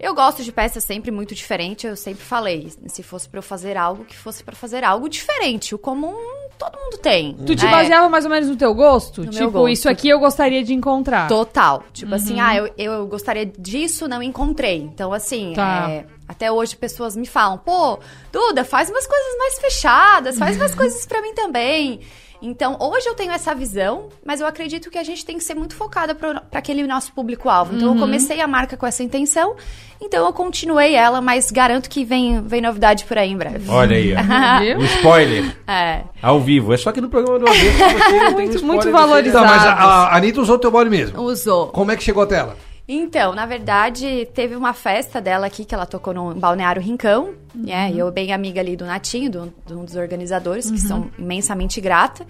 Eu 0.00 0.14
gosto 0.14 0.42
de 0.42 0.50
peças 0.50 0.82
sempre 0.82 1.10
muito 1.10 1.34
diferente, 1.34 1.86
eu 1.86 1.94
sempre 1.94 2.24
falei, 2.24 2.72
se 2.86 3.02
fosse 3.02 3.28
pra 3.28 3.38
eu 3.38 3.42
fazer 3.42 3.76
algo, 3.76 4.04
que 4.04 4.16
fosse 4.16 4.42
pra 4.42 4.56
fazer 4.56 4.82
algo 4.82 5.08
diferente. 5.10 5.74
O 5.74 5.78
comum 5.78 6.16
todo 6.58 6.78
mundo 6.78 6.96
tem. 6.98 7.34
Tu 7.46 7.54
te 7.54 7.64
né? 7.66 7.70
baseava 7.70 8.08
mais 8.08 8.24
ou 8.24 8.30
menos 8.30 8.48
no 8.48 8.56
teu 8.56 8.74
gosto? 8.74 9.24
No 9.24 9.30
tipo, 9.30 9.50
gosto. 9.50 9.68
isso 9.68 9.88
aqui 9.88 10.08
eu 10.08 10.18
gostaria 10.18 10.62
de 10.64 10.72
encontrar. 10.74 11.28
Total. 11.28 11.82
Tipo 11.92 12.14
assim, 12.14 12.34
Uhum. 12.34 12.40
ah, 12.42 12.56
eu, 12.56 12.70
eu 12.78 13.06
gostaria 13.06 13.44
disso, 13.46 14.08
não 14.08 14.22
encontrei. 14.22 14.78
Então, 14.78 15.12
assim, 15.12 15.52
Tá. 15.54 15.90
é, 15.90 16.06
até 16.28 16.50
hoje 16.50 16.76
pessoas 16.76 17.14
me 17.16 17.26
falam, 17.26 17.58
pô, 17.58 17.98
Duda, 18.32 18.64
faz 18.64 18.88
umas 18.90 19.06
coisas 19.06 19.36
mais 19.38 19.58
fechadas, 19.58 20.38
faz 20.38 20.56
umas 20.56 20.74
coisas 20.76 21.04
pra 21.06 21.20
mim 21.22 21.34
também. 21.34 22.00
Então, 22.42 22.76
hoje 22.80 23.06
eu 23.06 23.14
tenho 23.14 23.32
essa 23.32 23.54
visão, 23.54 24.08
mas 24.24 24.40
eu 24.40 24.46
acredito 24.46 24.90
que 24.90 24.96
a 24.98 25.02
gente 25.04 25.24
tem 25.24 25.36
que 25.36 25.44
ser 25.44 25.54
muito 25.54 25.74
focada 25.74 26.14
para 26.14 26.42
aquele 26.52 26.86
nosso 26.86 27.12
público-alvo. 27.12 27.76
Então, 27.76 27.92
eu 27.94 28.00
comecei 28.00 28.40
a 28.40 28.46
marca 28.46 28.76
com 28.76 28.86
essa 28.86 29.02
intenção, 29.02 29.54
então 30.00 30.24
eu 30.24 30.32
continuei 30.32 30.94
ela, 30.94 31.20
mas 31.20 31.50
garanto 31.50 31.88
que 31.90 32.04
vem, 32.04 32.40
vem 32.42 32.62
novidade 32.62 33.04
por 33.04 33.18
aí 33.18 33.30
em 33.30 33.36
breve. 33.36 33.68
Olha 33.68 33.96
aí, 33.96 34.14
o 34.74 34.82
spoiler. 34.96 35.54
É. 35.66 36.02
Ao 36.22 36.40
vivo. 36.40 36.72
É 36.72 36.76
só 36.78 36.90
que 36.92 37.00
no 37.00 37.10
programa 37.10 37.38
do 37.38 37.46
avesso 37.48 37.76
você 37.78 38.04
tem 38.10 38.26
um 38.28 38.30
Muito- 38.32 38.64
muito 38.64 38.90
valorizado. 38.90 39.44
Tá, 39.46 39.50
mas 39.54 39.64
a, 39.66 39.72
a 39.74 40.16
Anitta 40.16 40.40
usou 40.40 40.58
teu 40.58 40.70
body 40.70 40.88
mesmo. 40.88 41.20
Usou. 41.20 41.66
Como 41.68 41.90
é 41.92 41.96
que 41.96 42.02
chegou 42.02 42.22
até 42.22 42.36
ela? 42.38 42.56
Então, 42.92 43.32
na 43.32 43.46
verdade, 43.46 44.26
teve 44.34 44.56
uma 44.56 44.72
festa 44.72 45.20
dela 45.20 45.46
aqui 45.46 45.64
que 45.64 45.72
ela 45.72 45.86
tocou 45.86 46.12
no 46.12 46.34
Balneário 46.34 46.82
Rincão, 46.82 47.34
né? 47.54 47.92
E 47.92 47.98
eu 47.98 48.10
bem 48.10 48.32
amiga 48.32 48.60
ali 48.60 48.76
do 48.76 48.84
Natinho, 48.84 49.30
do, 49.30 49.54
de 49.64 49.74
um 49.74 49.84
dos 49.84 49.94
organizadores, 49.94 50.68
que 50.72 50.80
são 50.80 51.08
imensamente 51.16 51.80
grata. 51.80 52.26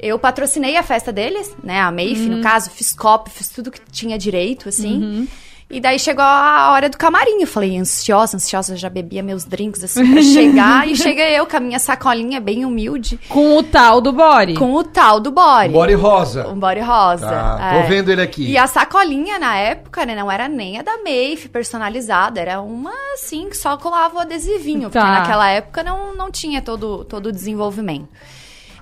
Eu 0.00 0.18
patrocinei 0.18 0.76
a 0.76 0.82
festa 0.82 1.12
deles, 1.12 1.54
né? 1.62 1.80
A 1.80 1.92
Maeve, 1.92 2.28
no 2.28 2.42
caso, 2.42 2.68
fiz 2.70 2.92
copo, 2.92 3.30
fiz 3.30 3.48
tudo 3.48 3.70
que 3.70 3.80
tinha 3.92 4.18
direito, 4.18 4.68
assim. 4.68 5.28
E 5.72 5.80
daí 5.80 5.98
chegou 5.98 6.22
a 6.22 6.70
hora 6.72 6.88
do 6.90 6.98
camarim. 6.98 7.40
Eu 7.40 7.46
falei, 7.46 7.78
ansiosa, 7.78 8.36
ansiosa, 8.36 8.76
já 8.76 8.90
bebia 8.90 9.22
meus 9.22 9.42
drinks 9.44 9.82
assim 9.82 10.12
pra 10.12 10.20
chegar. 10.22 10.86
e 10.86 10.94
cheguei 10.96 11.36
eu 11.38 11.46
com 11.46 11.56
a 11.56 11.60
minha 11.60 11.78
sacolinha 11.78 12.38
bem 12.40 12.64
humilde, 12.66 13.18
Com 13.28 13.56
o 13.56 13.62
tal 13.62 14.00
do 14.00 14.12
body. 14.12 14.54
com 14.54 14.74
o 14.74 14.84
tal 14.84 15.18
do 15.18 15.30
body. 15.30 15.72
Body 15.72 15.94
rosa. 15.94 16.46
Um 16.48 16.58
body 16.58 16.80
rosa. 16.80 17.26
Tá, 17.26 17.58
é. 17.72 17.82
tô 17.82 17.88
vendo 17.88 18.10
ele 18.12 18.20
aqui. 18.20 18.50
E 18.50 18.58
a 18.58 18.66
sacolinha, 18.66 19.38
na 19.38 19.56
época, 19.56 20.04
né, 20.04 20.14
não 20.14 20.30
era 20.30 20.46
nem 20.46 20.78
a 20.78 20.82
da 20.82 20.98
Maeve 21.02 21.48
personalizada, 21.48 22.38
era 22.38 22.60
uma, 22.60 22.92
assim, 23.14 23.48
que 23.48 23.56
só 23.56 23.76
colava 23.78 24.16
o 24.16 24.20
adesivinho, 24.20 24.90
Tá. 24.90 25.00
porque 25.00 25.12
naquela 25.20 25.48
época 25.48 25.82
não, 25.82 26.14
não 26.14 26.30
tinha 26.30 26.60
todo, 26.60 27.02
todo 27.06 27.26
o 27.26 27.32
desenvolvimento. 27.32 28.08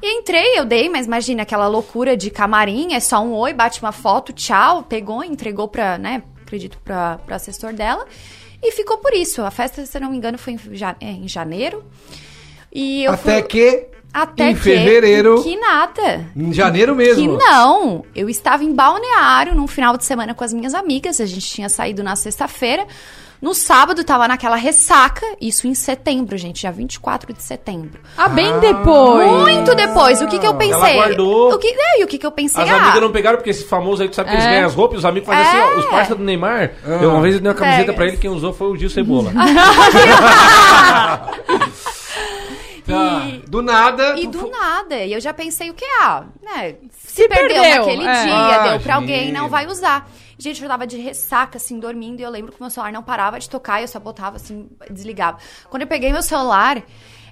E 0.03 0.19
entrei, 0.19 0.59
eu 0.59 0.65
dei, 0.65 0.89
mas 0.89 1.05
imagina 1.07 1.43
aquela 1.43 1.69
loucura 1.69 2.17
de 2.17 2.31
camarim, 2.31 2.95
é 2.95 3.01
só 3.01 3.21
um 3.21 3.35
oi, 3.35 3.53
bate 3.53 3.83
uma 3.83 3.93
foto, 3.93 4.33
tchau, 4.33 4.83
pegou, 4.83 5.23
entregou 5.23 5.69
pra, 5.69 5.99
né, 5.99 6.23
acredito, 6.51 6.77
pra 6.85 7.19
assessor 7.31 7.73
dela, 7.73 8.05
e 8.63 8.73
ficou 8.73 8.99
por 8.99 9.15
isso. 9.15 9.43
A 9.43 9.51
festa, 9.51 9.87
se 9.87 9.97
eu 9.97 10.01
não 10.03 10.11
me 10.11 10.17
engano, 10.17 10.37
foi 10.37 10.55
em, 10.55 10.59
ja- 10.73 10.97
é, 11.01 11.11
em 11.11 11.29
janeiro. 11.29 11.85
E 12.73 13.05
eu 13.05 13.13
Até 13.13 13.35
fui- 13.41 13.43
que 13.45 13.87
até 14.13 14.51
em 14.51 14.55
que, 14.55 14.61
fevereiro- 14.61 15.43
Que 15.43 15.57
nada. 15.57 16.29
em 16.37 16.53
janeiro 16.53 16.95
mesmo. 16.97 17.39
Que 17.39 17.45
não. 17.45 18.05
Eu 18.15 18.29
estava 18.29 18.65
em 18.65 18.75
Balneário 18.75 19.55
num 19.55 19.67
final 19.69 19.97
de 19.97 20.05
semana 20.05 20.35
com 20.35 20.43
as 20.45 20.53
minhas 20.53 20.75
amigas. 20.75 21.21
A 21.21 21.27
gente 21.27 21.47
tinha 21.49 21.69
saído 21.69 22.03
na 22.03 22.17
sexta-feira. 22.17 22.87
No 23.41 23.55
sábado 23.55 24.05
tava 24.05 24.29
naquela 24.29 24.57
ressaca. 24.57 25.25
Isso 25.41 25.67
em 25.67 25.75
setembro, 25.75 26.37
gente. 26.37 26.61
Dia 26.61 26.71
24 26.71 27.33
de 27.33 27.43
setembro. 27.43 27.99
Ah, 28.17 28.29
bem 28.29 28.59
depois. 28.61 29.31
Muito 29.31 29.75
depois. 29.75 30.21
O 30.21 30.27
que 30.29 30.39
que 30.39 30.47
eu 30.47 30.55
pensei? 30.55 30.95
guardou. 30.95 31.55
O 31.55 31.59
que, 31.59 31.69
é, 31.69 32.01
e 32.01 32.05
o 32.05 32.07
que 32.07 32.19
que 32.19 32.27
eu 32.27 32.33
pensei? 32.33 32.63
As 32.63 32.71
ah, 32.71 32.77
amigas 32.77 33.01
não 33.01 33.11
pegaram, 33.11 33.37
porque 33.39 33.49
esse 33.51 33.65
famoso 33.65 34.03
aí, 34.03 34.09
tu 34.11 34.17
sabe 34.17 34.29
que 34.29 34.37
eles 34.37 34.45
É. 34.45 34.51
ganham 34.51 34.67
as 34.67 34.75
roupas, 34.75 34.99
os 34.99 35.05
amigos 35.07 35.27
fazem 35.27 35.47
assim, 35.47 35.59
ó, 35.59 35.79
os 35.79 35.85
É. 35.87 35.89
parceiros 35.89 36.19
do 36.19 36.25
Neymar. 36.25 36.73
Eu, 36.85 37.11
uma 37.13 37.23
vez 37.23 37.35
eu 37.37 37.41
dei 37.41 37.49
uma 37.51 37.57
camiseta 37.57 37.85
Pega. 37.87 37.93
pra 37.95 38.07
ele, 38.09 38.17
quem 38.19 38.31
usou 38.31 38.53
foi 38.53 38.69
o 38.69 38.77
Gil 38.77 38.91
Cebola. 38.91 39.33
Tá. 42.87 43.23
E- 43.29 43.43
Do 43.49 43.63
nada. 43.63 44.17
E 44.19 44.27
tu 44.27 44.39
do 44.39 44.51
nada. 44.51 44.97
E 44.97 45.13
eu 45.13 45.21
já 45.21 45.33
pensei 45.33 45.71
o 45.71 45.75
que? 45.75 45.85
Ah, 46.01 46.25
né? 46.43 46.75
Se 46.99 47.23
Se, 47.23 47.29
perdeu, 47.29 47.63
perdeu, 47.63 47.85
naquele 47.87 48.05
é. 48.07 48.23
dia, 48.25 48.33
deu 48.33 48.61
pra 48.61 48.67
Imagina. 48.75 48.95
alguém, 48.97 49.33
não 49.33 49.49
vai 49.49 49.67
usar. 49.67 50.11
Gente, 50.41 50.63
eu 50.63 50.69
tava 50.69 50.87
de 50.87 50.97
ressaca, 50.97 51.59
assim, 51.59 51.79
dormindo, 51.79 52.21
e 52.21 52.23
eu 52.23 52.31
lembro 52.31 52.51
que 52.53 52.61
meu 52.61 52.71
celular 52.71 52.93
não 52.93 53.03
parava 53.03 53.39
de 53.39 53.49
tocar, 53.49 53.81
e 53.81 53.85
eu 53.85 53.89
só 53.89 54.01
botava, 54.01 54.37
assim, 54.37 54.69
desligava. 54.91 55.37
Quando 55.69 55.83
eu 55.83 55.87
peguei 55.89 56.11
meu 56.13 56.23
celular, 56.23 56.83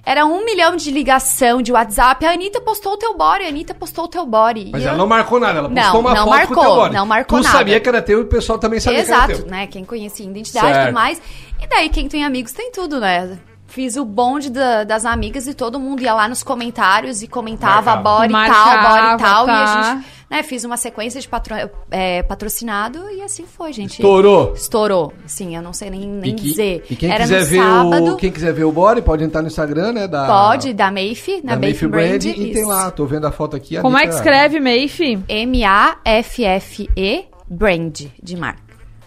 era 0.05 0.25
um 0.25 0.45
milhão 0.45 0.75
de 0.75 0.91
ligação 0.91 1.61
de 1.61 1.71
WhatsApp. 1.71 2.25
A 2.25 2.31
Anitta 2.31 2.61
postou 2.61 2.93
o 2.93 2.97
teu 2.97 3.17
body, 3.17 3.43
a 3.45 3.47
Anitta 3.47 3.73
postou 3.73 4.05
o 4.05 4.07
teu 4.07 4.25
body. 4.25 4.69
Mas 4.71 4.81
E 4.83 4.85
ela 4.85 4.93
eu- 4.93 4.97
não 4.99 5.07
marcou 5.07 5.39
nada, 5.39 5.59
ela 5.59 5.69
postou 5.69 5.93
Não, 5.93 5.99
uma 6.01 6.13
não 6.13 6.23
foto 6.25 6.25
com 6.25 6.31
o 6.31 6.37
marcou, 6.37 6.63
teu 6.63 6.75
body. 6.75 6.95
não 6.95 7.05
marcou 7.05 7.39
tu 7.39 7.43
nada. 7.43 7.57
sabia 7.57 7.79
que 7.79 7.89
era 7.89 8.01
teu 8.01 8.19
e 8.19 8.21
o 8.23 8.27
pessoal 8.27 8.59
também 8.59 8.79
sabia 8.79 8.99
que 8.99 9.05
Exato, 9.05 9.31
era 9.31 9.41
teu. 9.41 9.51
né? 9.51 9.67
Quem 9.67 9.83
conhecia 9.83 10.25
a 10.25 10.29
identidade 10.29 10.77
e 10.77 10.81
tudo 10.85 10.93
mais. 10.93 11.21
E 11.61 11.67
daí, 11.67 11.89
quem 11.89 12.07
tem 12.07 12.23
amigos 12.23 12.51
tem 12.53 12.71
tudo, 12.71 12.99
né? 12.99 13.37
Fiz 13.67 13.97
o 13.97 14.05
bonde 14.05 14.49
da- 14.49 14.83
das 14.83 15.05
amigas 15.05 15.45
e 15.47 15.53
todo 15.53 15.79
mundo 15.79 16.01
ia 16.01 16.13
lá 16.13 16.27
nos 16.27 16.41
comentários 16.43 17.21
e 17.21 17.27
comentava 17.27 17.95
Marcava. 17.95 18.01
body 18.01 18.33
tal, 18.33 18.41
Marcava, 18.41 19.11
body 19.11 19.23
tal. 19.23 19.43
E 19.43 19.47
tá. 19.47 19.63
a 19.63 19.93
gente, 19.93 20.05
né, 20.29 20.43
fiz 20.43 20.63
uma 20.63 20.77
sequência 20.77 21.19
de 21.19 21.27
patro- 21.27 21.55
é, 21.89 22.21
patrocinado 22.23 22.99
e 23.11 23.21
assim 23.21 23.45
foi, 23.45 23.73
gente. 23.73 23.93
Estourou. 23.93 24.53
Estourou. 24.53 25.11
Sim, 25.25 25.55
eu 25.55 25.61
não 25.61 25.73
sei 25.73 25.89
nem, 25.89 26.07
nem 26.07 26.31
E, 26.31 26.35
que- 26.35 26.43
dizer. 26.43 26.83
e 26.89 26.95
quem 26.95 27.09
Era 27.11 27.23
quiser 27.23 27.39
no 27.39 27.45
ver 27.47 27.57
sábado. 27.57 28.13
o 28.13 28.17
quem 28.17 28.31
quiser 28.31 28.53
ver 28.53 28.63
o 28.65 28.71
body 28.71 29.01
pode 29.01 29.23
entrar 29.23 29.41
no 29.41 29.47
Instagram, 29.47 29.91
né, 29.93 30.07
da 30.07 30.27
Pode, 30.27 30.73
da 30.73 30.91
Mafe, 30.91 31.41
na 31.43 31.55
da 31.55 31.59
Mafe 31.67 31.71
Mafe 31.73 31.87
Brand. 31.87 32.09
Brand 32.09 32.25
e 32.25 32.33
tem 32.33 32.51
isso. 32.51 32.67
lá, 32.67 32.91
tô 32.91 33.05
vendo 33.05 33.25
a 33.27 33.31
foto 33.31 33.55
aqui. 33.55 33.77
a 33.77 33.81
Como 33.81 33.97
é 33.97 34.07
que 34.07 34.13
escreve, 34.13 34.59
Mafe? 34.59 35.17
M-A-F-F-E 35.27 37.25
Brand, 37.49 38.01
de 38.21 38.35
marca. 38.37 38.61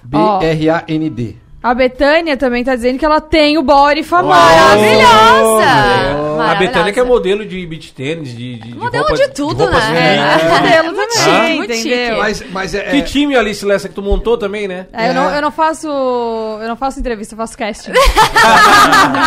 B 0.05 0.19
R 0.43 0.69
A 1.63 1.75
Betânia 1.75 2.37
também 2.37 2.65
tá 2.65 2.75
dizendo 2.75 2.99
que 2.99 3.05
ela 3.05 3.21
tem 3.21 3.57
o 3.57 3.63
body 3.63 4.03
famoso. 4.03 4.35
Maravilhosa! 4.37 5.63
A. 6.43 6.55
Betânia 6.57 6.93
que 6.93 6.99
é 7.01 7.05
modelo 7.05 7.47
de 7.47 7.65
beach 7.67 7.93
tênis, 7.93 8.31
de, 8.31 8.57
de, 8.57 8.69
de 8.73 8.75
Modelo 8.75 9.05
roupa- 9.07 9.23
de 9.23 9.29
tudo, 9.33 9.69
né? 9.71 10.17
É, 10.17 10.49
modelo 10.49 10.95
Muito 10.97 11.13
também, 11.15 11.41
chique, 11.47 11.57
muito 11.57 11.73
entendeu? 11.73 12.19
Mas 12.19 12.45
mas 12.51 12.75
é, 12.75 12.91
Que 12.91 12.97
é 12.99 13.03
time, 13.03 13.37
Alice 13.37 13.65
Lessa, 13.65 13.89
que 13.89 13.95
tu 13.95 14.03
montou 14.03 14.37
também, 14.37 14.67
né? 14.67 14.87
É, 14.93 15.11
eu, 15.11 15.15
não, 15.15 15.31
É. 15.31 15.39
eu 15.39 15.43
não 15.43 15.53
faço. 15.53 15.87
Eu 15.87 16.67
não 16.69 16.77
faço 16.77 16.99
entrevista, 17.01 17.35
eu 17.35 17.39
faço 17.39 17.57
casting. 17.57 17.93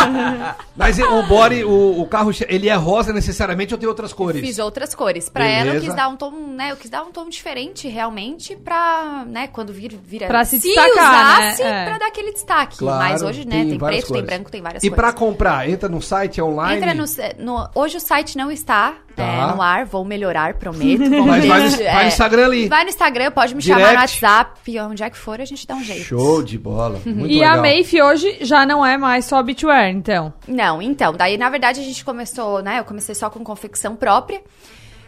mas 0.76 1.00
é, 1.00 1.04
o 1.06 1.24
body, 1.24 1.64
o, 1.64 2.02
o 2.02 2.08
carro, 2.08 2.32
ele 2.48 2.70
é 2.70 2.76
rosa 2.76 3.14
necessariamente 3.14 3.74
ou 3.74 3.80
tem 3.80 3.88
outras 3.88 4.14
cores? 4.14 4.42
Fiz 4.42 4.60
outras 4.60 4.94
cores. 4.94 5.30
Pra 5.30 5.46
ela 5.46 5.62
eu 5.62 5.66
Beleza. 5.74 5.86
quis 5.86 5.96
dar 5.96 6.08
um 6.10 6.16
tom, 6.16 6.32
né? 6.32 6.72
Eu 6.72 6.78
quis 6.78 6.90
dar 6.90 7.04
um 7.04 7.12
tom 7.12 7.30
diferente 7.30 7.88
realmente 7.88 8.56
pra, 8.56 9.24
né, 9.28 9.48
quando 9.48 9.74
vir, 9.74 9.98
vira 10.06 10.28
Pra 10.28 10.44
se 10.46 10.60
destacar, 10.60 11.40
né? 11.40 11.48
usasse 11.50 11.64
É. 11.64 11.86
pra 11.86 11.98
dar 11.98 12.08
aquele 12.08 12.25
destaque. 12.34 12.78
Claro, 12.78 13.00
Mas 13.04 13.22
hoje, 13.22 13.46
né, 13.46 13.56
tem 13.58 13.70
tem, 13.70 13.78
preto, 13.80 14.02
tem 14.02 14.08
cores. 14.08 14.26
branco, 14.26 14.52
tem 14.52 14.62
várias 14.62 14.84
E 14.84 14.90
pra 14.90 15.14
cores. 15.14 15.20
comprar, 15.20 15.70
entra 15.70 15.88
no 15.90 16.02
site, 16.02 16.40
é 16.40 16.44
online? 16.44 16.78
Entra 16.78 16.94
no, 16.94 17.06
no- 17.44 17.70
Hoje 17.76 17.98
o 17.98 18.00
site 18.00 18.38
não 18.38 18.52
está 18.52 18.96
Tá. 19.16 19.24
é, 19.24 19.54
no 19.56 19.62
ar, 19.62 19.86
vou 19.86 20.04
melhorar, 20.04 20.56
prometo. 20.56 21.00
Mas 21.26 21.46
vai 21.46 21.62
no, 21.64 21.70
se- 21.72 21.84
vai 21.84 21.94
no 21.96 22.00
é. 22.02 22.08
Instagram 22.08 22.46
ali. 22.46 22.68
Vai 22.68 22.84
no 22.84 22.90
Instagram, 22.90 23.32
pode 23.32 23.56
me 23.56 23.62
Direct. 23.62 23.82
chamar 23.82 23.94
no 23.94 24.00
WhatsApp, 24.02 24.80
onde 24.80 25.04
é 25.04 25.10
que 25.10 25.18
for, 25.18 25.40
a 25.40 25.46
gente 25.46 25.66
dá 25.66 25.76
um 25.76 25.84
jeito. 25.84 26.04
Show 26.04 26.44
de 26.44 26.58
bola. 26.58 27.00
Muito 27.06 27.28
e 27.32 27.40
legal. 27.40 27.54
a 27.54 27.62
Mafe 27.62 28.02
hoje 28.02 28.38
já 28.42 28.66
não 28.66 28.86
é 28.86 28.98
mais 28.98 29.26
só 29.26 29.42
beachwear, 29.42 29.90
então. 29.90 30.34
Não, 30.48 30.82
então, 30.82 31.14
daí 31.14 31.38
na 31.38 31.50
verdade 31.50 31.80
a 31.80 31.84
gente 31.84 32.04
começou, 32.04 32.62
né? 32.62 32.80
Eu 32.80 32.84
comecei 32.84 33.16
só 33.16 33.30
com 33.30 33.44
confecção 33.44 33.96
própria. 33.96 34.42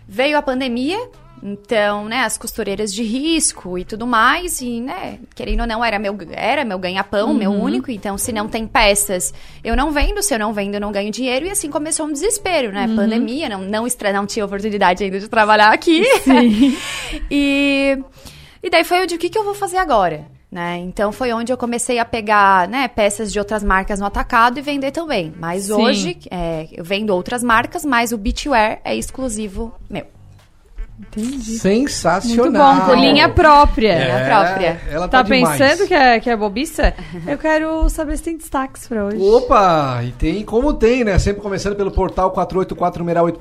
Veio 0.08 0.38
a 0.38 0.42
pandemia, 0.42 0.98
então, 1.42 2.06
né, 2.06 2.22
as 2.22 2.38
costureiras 2.38 2.94
de 2.94 3.04
risco 3.04 3.78
e 3.78 3.86
tudo 3.86 4.08
mais, 4.08 4.60
e, 4.62 4.82
né, 4.82 5.20
querendo 5.36 5.62
ou 5.62 5.68
não, 5.68 5.84
era 5.84 6.00
meu, 6.00 6.18
era 6.32 6.66
meu 6.66 6.80
ganha-pão, 6.80 7.34
meu 7.34 7.52
único, 7.52 7.92
então 7.92 8.18
se 8.18 8.32
não 8.32 8.48
tem 8.48 8.66
peças, 8.66 9.34
eu 9.64 9.76
não 9.76 9.92
vendo, 9.92 10.22
se 10.24 10.34
eu 10.34 10.40
não 10.40 10.54
vendo, 10.54 10.76
eu 10.76 10.82
não 10.82 10.92
ganho 10.92 11.12
dinheiro, 11.12 11.46
e 11.46 11.50
assim 11.50 11.70
começou 11.70 12.08
um 12.08 12.12
desespero, 12.12 12.72
né? 12.72 12.88
Pandemia, 12.96 13.50
não, 13.50 13.62
não, 13.62 13.86
não 14.14 14.26
tinha 14.26 14.46
oportunidade 14.46 15.04
ainda 15.04 15.20
de 15.20 15.28
trabalhar 15.28 15.72
aqui. 15.72 16.04
e, 17.30 17.98
e 18.64 18.70
daí 18.70 18.84
foi 18.84 19.02
eu 19.02 19.06
de 19.06 19.16
o 19.16 19.18
que, 19.18 19.30
que 19.30 19.38
eu 19.38 19.44
vou 19.44 19.54
fazer 19.54 19.78
agora? 19.78 20.26
Né? 20.50 20.78
Então 20.78 21.12
foi 21.12 21.34
onde 21.34 21.52
eu 21.52 21.58
comecei 21.58 22.00
a 22.00 22.06
pegar 22.06 22.70
né, 22.70 22.88
peças 22.88 23.34
de 23.34 23.38
outras 23.38 23.62
marcas 23.62 24.00
no 24.00 24.06
atacado 24.06 24.58
e 24.58 24.62
vender 24.62 24.92
também. 24.92 25.34
Mas 25.38 25.66
Sim. 25.66 25.74
hoje 25.74 26.18
é, 26.32 26.68
eu 26.72 26.86
vendo 26.86 27.10
outras 27.10 27.44
marcas, 27.44 27.84
mas 27.84 28.14
o 28.14 28.18
beachwear 28.18 28.80
é 28.84 28.96
exclusivo 28.96 29.76
meu. 29.90 30.17
Sensacional. 31.60 32.46
Muito 32.46 32.58
bom, 32.58 32.86
com 32.88 32.96
linha 32.96 33.30
própria. 33.30 33.94
É. 33.94 34.26
própria. 34.26 34.82
Ela 34.90 35.08
Tá, 35.08 35.24
tá, 35.24 35.30
pensando 35.30 35.88
que 35.88 35.94
é, 35.94 36.20
que 36.20 36.28
é 36.30 36.36
bobiça? 36.36 36.94
Eu 37.28 37.38
quero 37.38 37.88
saber 37.88 38.18
se 38.18 38.24
tem 38.24 38.38
destaques 38.38 38.88
pra 38.88 39.06
hoje. 39.06 39.18
Opa, 39.20 40.02
e 40.04 40.12
tem 40.14 40.44
como 40.44 40.74
tem, 40.74 41.04
né? 41.04 41.20
Sempre 41.20 41.42
começando 41.42 41.76
pelo 41.76 41.92
portal 41.92 42.34
484-numeral8 42.34 43.38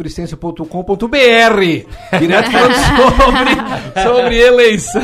Direto 2.18 2.50
falando 2.50 2.75
sobre, 4.02 4.02
sobre 4.02 4.38
eleição. 4.38 5.02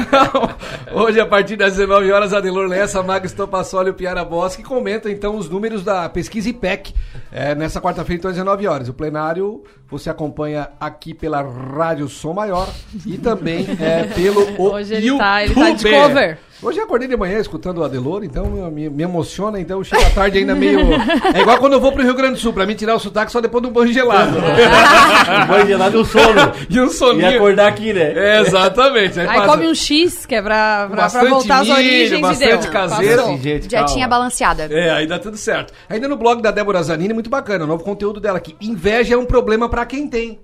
Hoje, 0.92 1.20
a 1.20 1.26
partir 1.26 1.56
das 1.56 1.76
19 1.76 2.12
horas, 2.12 2.34
Adelor 2.34 2.68
Lessa, 2.68 3.02
Maga 3.02 3.24
Estopassoli 3.24 3.88
e 3.88 3.92
o 3.92 3.94
Piara 3.94 4.24
Bosque 4.24 4.62
comentam 4.62 5.10
então 5.10 5.36
os 5.36 5.48
números 5.48 5.82
da 5.82 6.06
pesquisa 6.08 6.50
IPEC 6.50 6.94
é, 7.30 7.54
nessa 7.54 7.80
quarta-feira, 7.80 8.18
então 8.18 8.30
às 8.30 8.36
19 8.36 8.66
horas. 8.66 8.88
O 8.90 8.94
plenário 8.94 9.62
você 9.88 10.08
acompanha 10.08 10.70
aqui 10.80 11.12
pela 11.12 11.42
Rádio 11.42 12.08
Som 12.08 12.41
Maior 12.42 12.68
e 13.06 13.18
também 13.18 13.66
é, 13.80 14.02
pelo 14.04 14.42
o 14.58 14.72
Hoje 14.72 14.94
ele 14.94 15.16
tá- 15.16 15.44
ele 15.44 15.54
tá 15.54 15.70
de 15.70 15.90
cover. 15.90 16.38
Hoje 16.60 16.78
eu 16.78 16.84
acordei 16.84 17.08
de 17.08 17.16
manhã 17.16 17.40
escutando 17.40 17.78
o 17.78 17.84
Adelor, 17.84 18.22
então 18.22 18.46
me, 18.46 18.88
me 18.88 19.02
emociona, 19.02 19.58
então 19.58 19.82
chega 19.82 20.06
à 20.06 20.10
tarde 20.10 20.38
ainda 20.38 20.54
meio. 20.54 20.78
É 21.34 21.40
igual 21.40 21.58
quando 21.58 21.72
eu 21.72 21.80
vou 21.80 21.90
pro 21.90 22.04
Rio 22.04 22.14
Grande 22.14 22.34
do 22.34 22.38
Sul, 22.38 22.52
pra 22.52 22.64
mim 22.64 22.74
tirar 22.76 22.94
o 22.94 23.00
sotaque 23.00 23.32
só 23.32 23.40
depois 23.40 23.62
de 23.64 23.68
um 23.68 23.72
banho 23.72 23.92
gelado. 23.92 24.36
Um 25.42 25.46
banho 25.46 25.66
gelado 25.66 25.96
e 25.98 26.00
um 26.00 26.04
sono. 26.04 26.52
e 26.70 26.80
um 26.80 26.86
E 26.86 26.90
soninho. 26.90 27.36
acordar 27.36 27.66
aqui, 27.68 27.92
né? 27.92 28.12
É, 28.14 28.40
exatamente. 28.42 29.18
Aí 29.18 29.26
passa- 29.26 29.46
come 29.48 29.66
um 29.68 29.74
X, 29.74 30.24
que 30.26 30.34
é 30.36 30.42
pra, 30.42 30.88
pra, 30.90 31.10
pra 31.10 31.24
voltar 31.24 31.60
às 31.62 31.68
origens 31.68 32.12
e 32.12 32.20
bastante 32.20 32.62
deu. 32.62 32.70
caseiro. 32.70 33.16
Passou. 33.16 33.34
Esse 33.34 33.42
jeito, 33.42 33.70
Já 33.70 33.78
calma. 33.78 33.94
tinha 33.94 34.08
balanceada. 34.08 34.68
É, 34.70 34.90
aí 34.90 35.06
dá 35.06 35.18
tudo 35.18 35.36
certo. 35.36 35.72
Ainda 35.88 36.06
no 36.08 36.16
blog 36.16 36.40
da 36.42 36.50
Débora 36.52 36.82
Zanini, 36.82 37.12
muito 37.12 37.30
bacana, 37.30 37.64
o 37.64 37.66
novo 37.68 37.82
conteúdo 37.82 38.20
dela 38.20 38.38
aqui. 38.38 38.54
Inveja 38.60 39.14
é 39.14 39.18
um 39.18 39.24
problema 39.26 39.68
pra 39.68 39.84
quem 39.84 40.06
tem. 40.08 40.38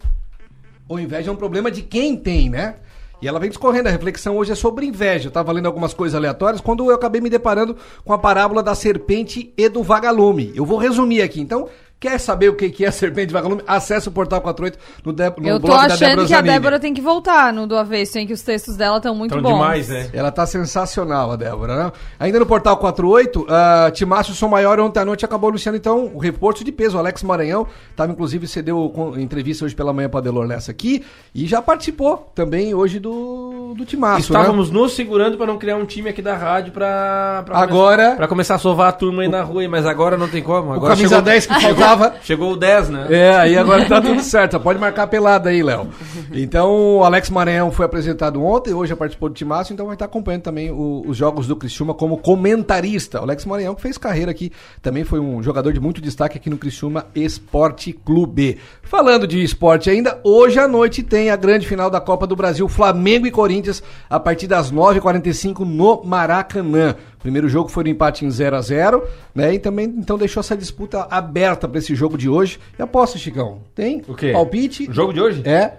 Ou 0.88 0.98
inveja 0.98 1.30
é 1.30 1.32
um 1.32 1.36
problema 1.36 1.70
de 1.70 1.82
quem 1.82 2.16
tem, 2.16 2.48
né? 2.48 2.76
E 3.20 3.26
ela 3.26 3.40
vem 3.40 3.48
discorrendo, 3.48 3.88
a 3.88 3.92
reflexão 3.92 4.36
hoje 4.36 4.52
é 4.52 4.54
sobre 4.54 4.86
inveja. 4.86 5.26
Eu 5.26 5.32
tava 5.32 5.50
lendo 5.50 5.66
algumas 5.66 5.92
coisas 5.92 6.14
aleatórias 6.14 6.60
quando 6.60 6.88
eu 6.88 6.94
acabei 6.94 7.20
me 7.20 7.28
deparando 7.28 7.76
com 8.04 8.12
a 8.12 8.18
parábola 8.18 8.62
da 8.62 8.76
serpente 8.76 9.52
e 9.56 9.68
do 9.68 9.82
vagalume. 9.82 10.52
Eu 10.54 10.64
vou 10.64 10.78
resumir 10.78 11.20
aqui. 11.22 11.40
Então, 11.40 11.68
quer 12.00 12.18
saber 12.20 12.48
o 12.48 12.54
que 12.54 12.84
é 12.84 12.90
serpente 12.90 13.32
vagalume? 13.32 13.62
Acesse 13.66 14.08
o 14.08 14.12
Portal 14.12 14.40
48 14.40 14.78
no, 15.04 15.12
de, 15.12 15.22
no 15.38 15.48
Eu 15.48 15.58
tô 15.60 15.66
blog 15.66 15.88
da 15.88 15.94
achando 15.94 16.26
que 16.26 16.34
a. 16.34 16.40
Débora 16.40 16.78
tem 16.78 16.94
que 16.94 17.00
voltar 17.00 17.52
no 17.52 17.66
do 17.66 17.76
avesso, 17.76 18.18
hein? 18.18 18.26
Que 18.26 18.32
os 18.32 18.42
textos 18.42 18.76
dela 18.76 18.98
estão 18.98 19.14
muito 19.14 19.32
Tão 19.32 19.42
bons. 19.42 19.52
demais, 19.52 19.88
né? 19.88 20.08
Ela 20.12 20.30
tá 20.30 20.46
sensacional, 20.46 21.32
a 21.32 21.36
Débora, 21.36 21.76
né? 21.84 21.92
Ainda 22.20 22.38
no 22.38 22.46
Portal 22.46 22.76
48, 22.76 23.40
uh, 23.42 23.90
Timácio 23.92 24.32
Som 24.34 24.48
Maior 24.48 24.78
ontem 24.80 25.00
à 25.00 25.04
noite 25.04 25.24
acabou 25.24 25.48
anunciando, 25.48 25.76
então, 25.76 26.10
o 26.14 26.18
reforço 26.18 26.62
de 26.64 26.70
peso. 26.72 26.96
O 26.96 27.00
Alex 27.00 27.22
Maranhão 27.22 27.66
tava, 27.96 28.12
inclusive, 28.12 28.46
cedeu 28.46 28.90
com- 28.94 29.18
entrevista 29.18 29.64
hoje 29.64 29.74
pela 29.74 29.92
manhã 29.92 30.08
pra 30.08 30.20
Delor 30.20 30.46
Lessa 30.46 30.70
aqui 30.70 31.04
e 31.34 31.46
já 31.46 31.60
participou 31.60 32.30
também 32.34 32.74
hoje 32.74 32.98
do, 32.98 33.74
do 33.76 33.84
Timácio, 33.84 34.32
né? 34.32 34.38
Estávamos 34.40 34.70
nos 34.70 34.92
segurando 34.94 35.36
pra 35.36 35.46
não 35.46 35.58
criar 35.58 35.76
um 35.76 35.84
time 35.84 36.08
aqui 36.10 36.22
da 36.22 36.36
rádio 36.36 36.72
pra. 36.72 37.42
pra 37.44 37.58
Agora- 37.58 37.96
Começar, 37.98 38.16
pra 38.16 38.28
começar 38.28 38.54
a 38.54 38.58
sovar 38.58 38.88
a 38.88 38.92
turma 38.92 39.22
aí 39.22 39.28
na 39.28 39.42
rua, 39.42 39.66
mas 39.68 39.84
agora 39.84 40.16
não 40.16 40.28
tem 40.28 40.42
como. 40.42 40.70
O 40.70 40.74
Agora 40.74 40.94
camisa 40.94 41.08
chegou, 41.16 41.22
10 41.24 41.46
que 41.46 41.54
faltava... 41.60 41.87
chegou 42.22 42.52
o 42.52 42.56
10, 42.56 42.88
né? 42.90 43.06
É, 43.10 43.36
aí 43.36 43.56
agora 43.56 43.84
tá 43.86 44.00
tudo 44.00 44.20
certo. 44.22 44.58
Pode 44.60 44.78
marcar 44.78 45.04
a 45.04 45.06
pelada 45.06 45.50
aí, 45.50 45.62
Léo. 45.62 45.88
Então, 46.32 46.98
o 46.98 47.04
Alex 47.04 47.30
Maranhão 47.30 47.70
foi 47.70 47.86
apresentado 47.86 48.42
ontem, 48.44 48.72
hoje 48.74 48.90
já 48.90 48.96
participou 48.96 49.28
do 49.28 49.34
Timácio, 49.34 49.72
então 49.72 49.86
vai 49.86 49.94
estar 49.94 50.04
acompanhando 50.04 50.42
também 50.42 50.70
o- 50.70 51.02
os 51.06 51.16
jogos 51.16 51.46
do 51.46 51.56
Criciúma 51.56 51.94
como 51.94 52.16
comentarista. 52.18 53.20
O 53.20 53.22
Alex 53.22 53.44
Maranhão 53.44 53.74
que 53.74 53.82
fez 53.82 53.96
carreira 53.98 54.30
aqui, 54.30 54.50
também 54.82 55.04
foi 55.04 55.20
um 55.20 55.42
jogador 55.42 55.72
de 55.72 55.80
muito 55.80 56.00
destaque 56.00 56.36
aqui 56.38 56.50
no 56.50 56.58
Criciúma 56.58 57.06
Esporte 57.14 57.92
Clube. 57.92 58.58
Falando 58.82 59.26
de 59.26 59.42
esporte 59.42 59.90
ainda, 59.90 60.18
hoje 60.24 60.58
à 60.58 60.66
noite 60.66 61.02
tem 61.02 61.30
a 61.30 61.36
grande 61.36 61.66
final 61.66 61.90
da 61.90 62.00
Copa 62.00 62.26
do 62.26 62.34
Brasil, 62.36 62.68
Flamengo 62.68 63.26
e 63.26 63.30
Corinthians, 63.30 63.82
a 64.08 64.18
partir 64.18 64.46
das 64.46 64.70
9h45 64.72 65.60
no 65.64 66.02
Maracanã. 66.04 66.94
O 67.18 67.20
primeiro 67.20 67.48
jogo 67.48 67.68
foi 67.68 67.82
no 67.82 67.90
empate 67.90 68.24
em 68.24 68.30
0 68.30 68.56
a 68.56 68.60
0 68.62 69.04
né? 69.34 69.54
E 69.54 69.58
também 69.58 69.86
então 69.86 70.16
deixou 70.16 70.40
essa 70.40 70.56
disputa 70.56 71.06
aberta 71.10 71.66
para 71.68 71.78
esse 71.78 71.94
jogo 71.94 72.16
de 72.16 72.28
hoje. 72.28 72.60
E 72.78 72.82
aposta, 72.82 73.18
Chicão? 73.18 73.62
Tem? 73.74 74.02
O 74.06 74.14
quê? 74.14 74.32
Palpite? 74.32 74.88
O 74.88 74.92
jogo 74.92 75.12
de 75.12 75.20
hoje? 75.20 75.42
É. 75.44 75.72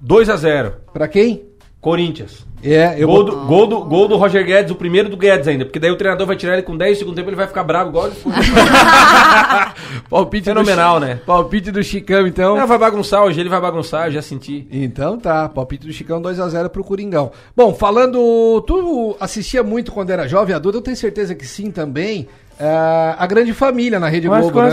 2 0.00 0.28
a 0.28 0.36
0 0.36 0.74
Pra 0.92 1.06
quem? 1.06 1.44
Corinthians. 1.82 2.46
É, 2.64 2.94
eu 2.96 3.08
Gol 3.08 3.16
vou- 3.16 3.24
do, 3.24 3.36
gol, 3.46 3.66
do, 3.66 3.80
gol 3.80 4.06
do 4.08 4.16
Roger 4.16 4.46
Guedes, 4.46 4.70
o 4.70 4.76
primeiro 4.76 5.08
do 5.08 5.16
Guedes 5.16 5.48
ainda, 5.48 5.64
porque 5.64 5.80
daí 5.80 5.90
o 5.90 5.96
treinador 5.96 6.28
vai 6.28 6.36
tirar 6.36 6.52
ele 6.52 6.62
com 6.62 6.76
10 6.76 6.96
segundos 6.96 7.16
tempo, 7.16 7.28
ele 7.28 7.34
vai 7.36 7.48
ficar 7.48 7.64
bravo 7.64 7.90
igual 7.90 8.06
ele. 8.06 8.14
Palpite 10.08 10.44
Fenomenal, 10.44 11.00
do 11.00 11.06
né? 11.06 11.20
Palpite 11.26 11.72
do 11.72 11.82
Chicão, 11.82 12.24
então. 12.26 12.56
Não, 12.56 12.66
vai 12.66 12.78
bagunçar 12.78 13.24
hoje, 13.24 13.40
ele 13.40 13.48
vai 13.48 13.60
bagunçar, 13.60 14.06
eu 14.06 14.12
já 14.12 14.22
senti. 14.22 14.66
Então 14.70 15.18
tá, 15.18 15.48
palpite 15.48 15.86
do 15.86 15.92
Chicão 15.92 16.22
2x0 16.22 16.68
pro 16.68 16.84
Coringão. 16.84 17.32
Bom, 17.56 17.74
falando. 17.74 18.62
Tu 18.66 19.16
assistia 19.18 19.62
muito 19.64 19.90
quando 19.90 20.10
era 20.10 20.28
jovem, 20.28 20.54
adulto, 20.54 20.78
eu 20.78 20.82
tenho 20.82 20.96
certeza 20.96 21.34
que 21.34 21.44
sim 21.44 21.70
também. 21.70 22.28
Ah, 22.60 23.16
a 23.18 23.26
grande 23.26 23.52
família 23.52 23.98
na 23.98 24.08
Rede 24.08 24.28
Globo, 24.28 24.62
né? 24.62 24.70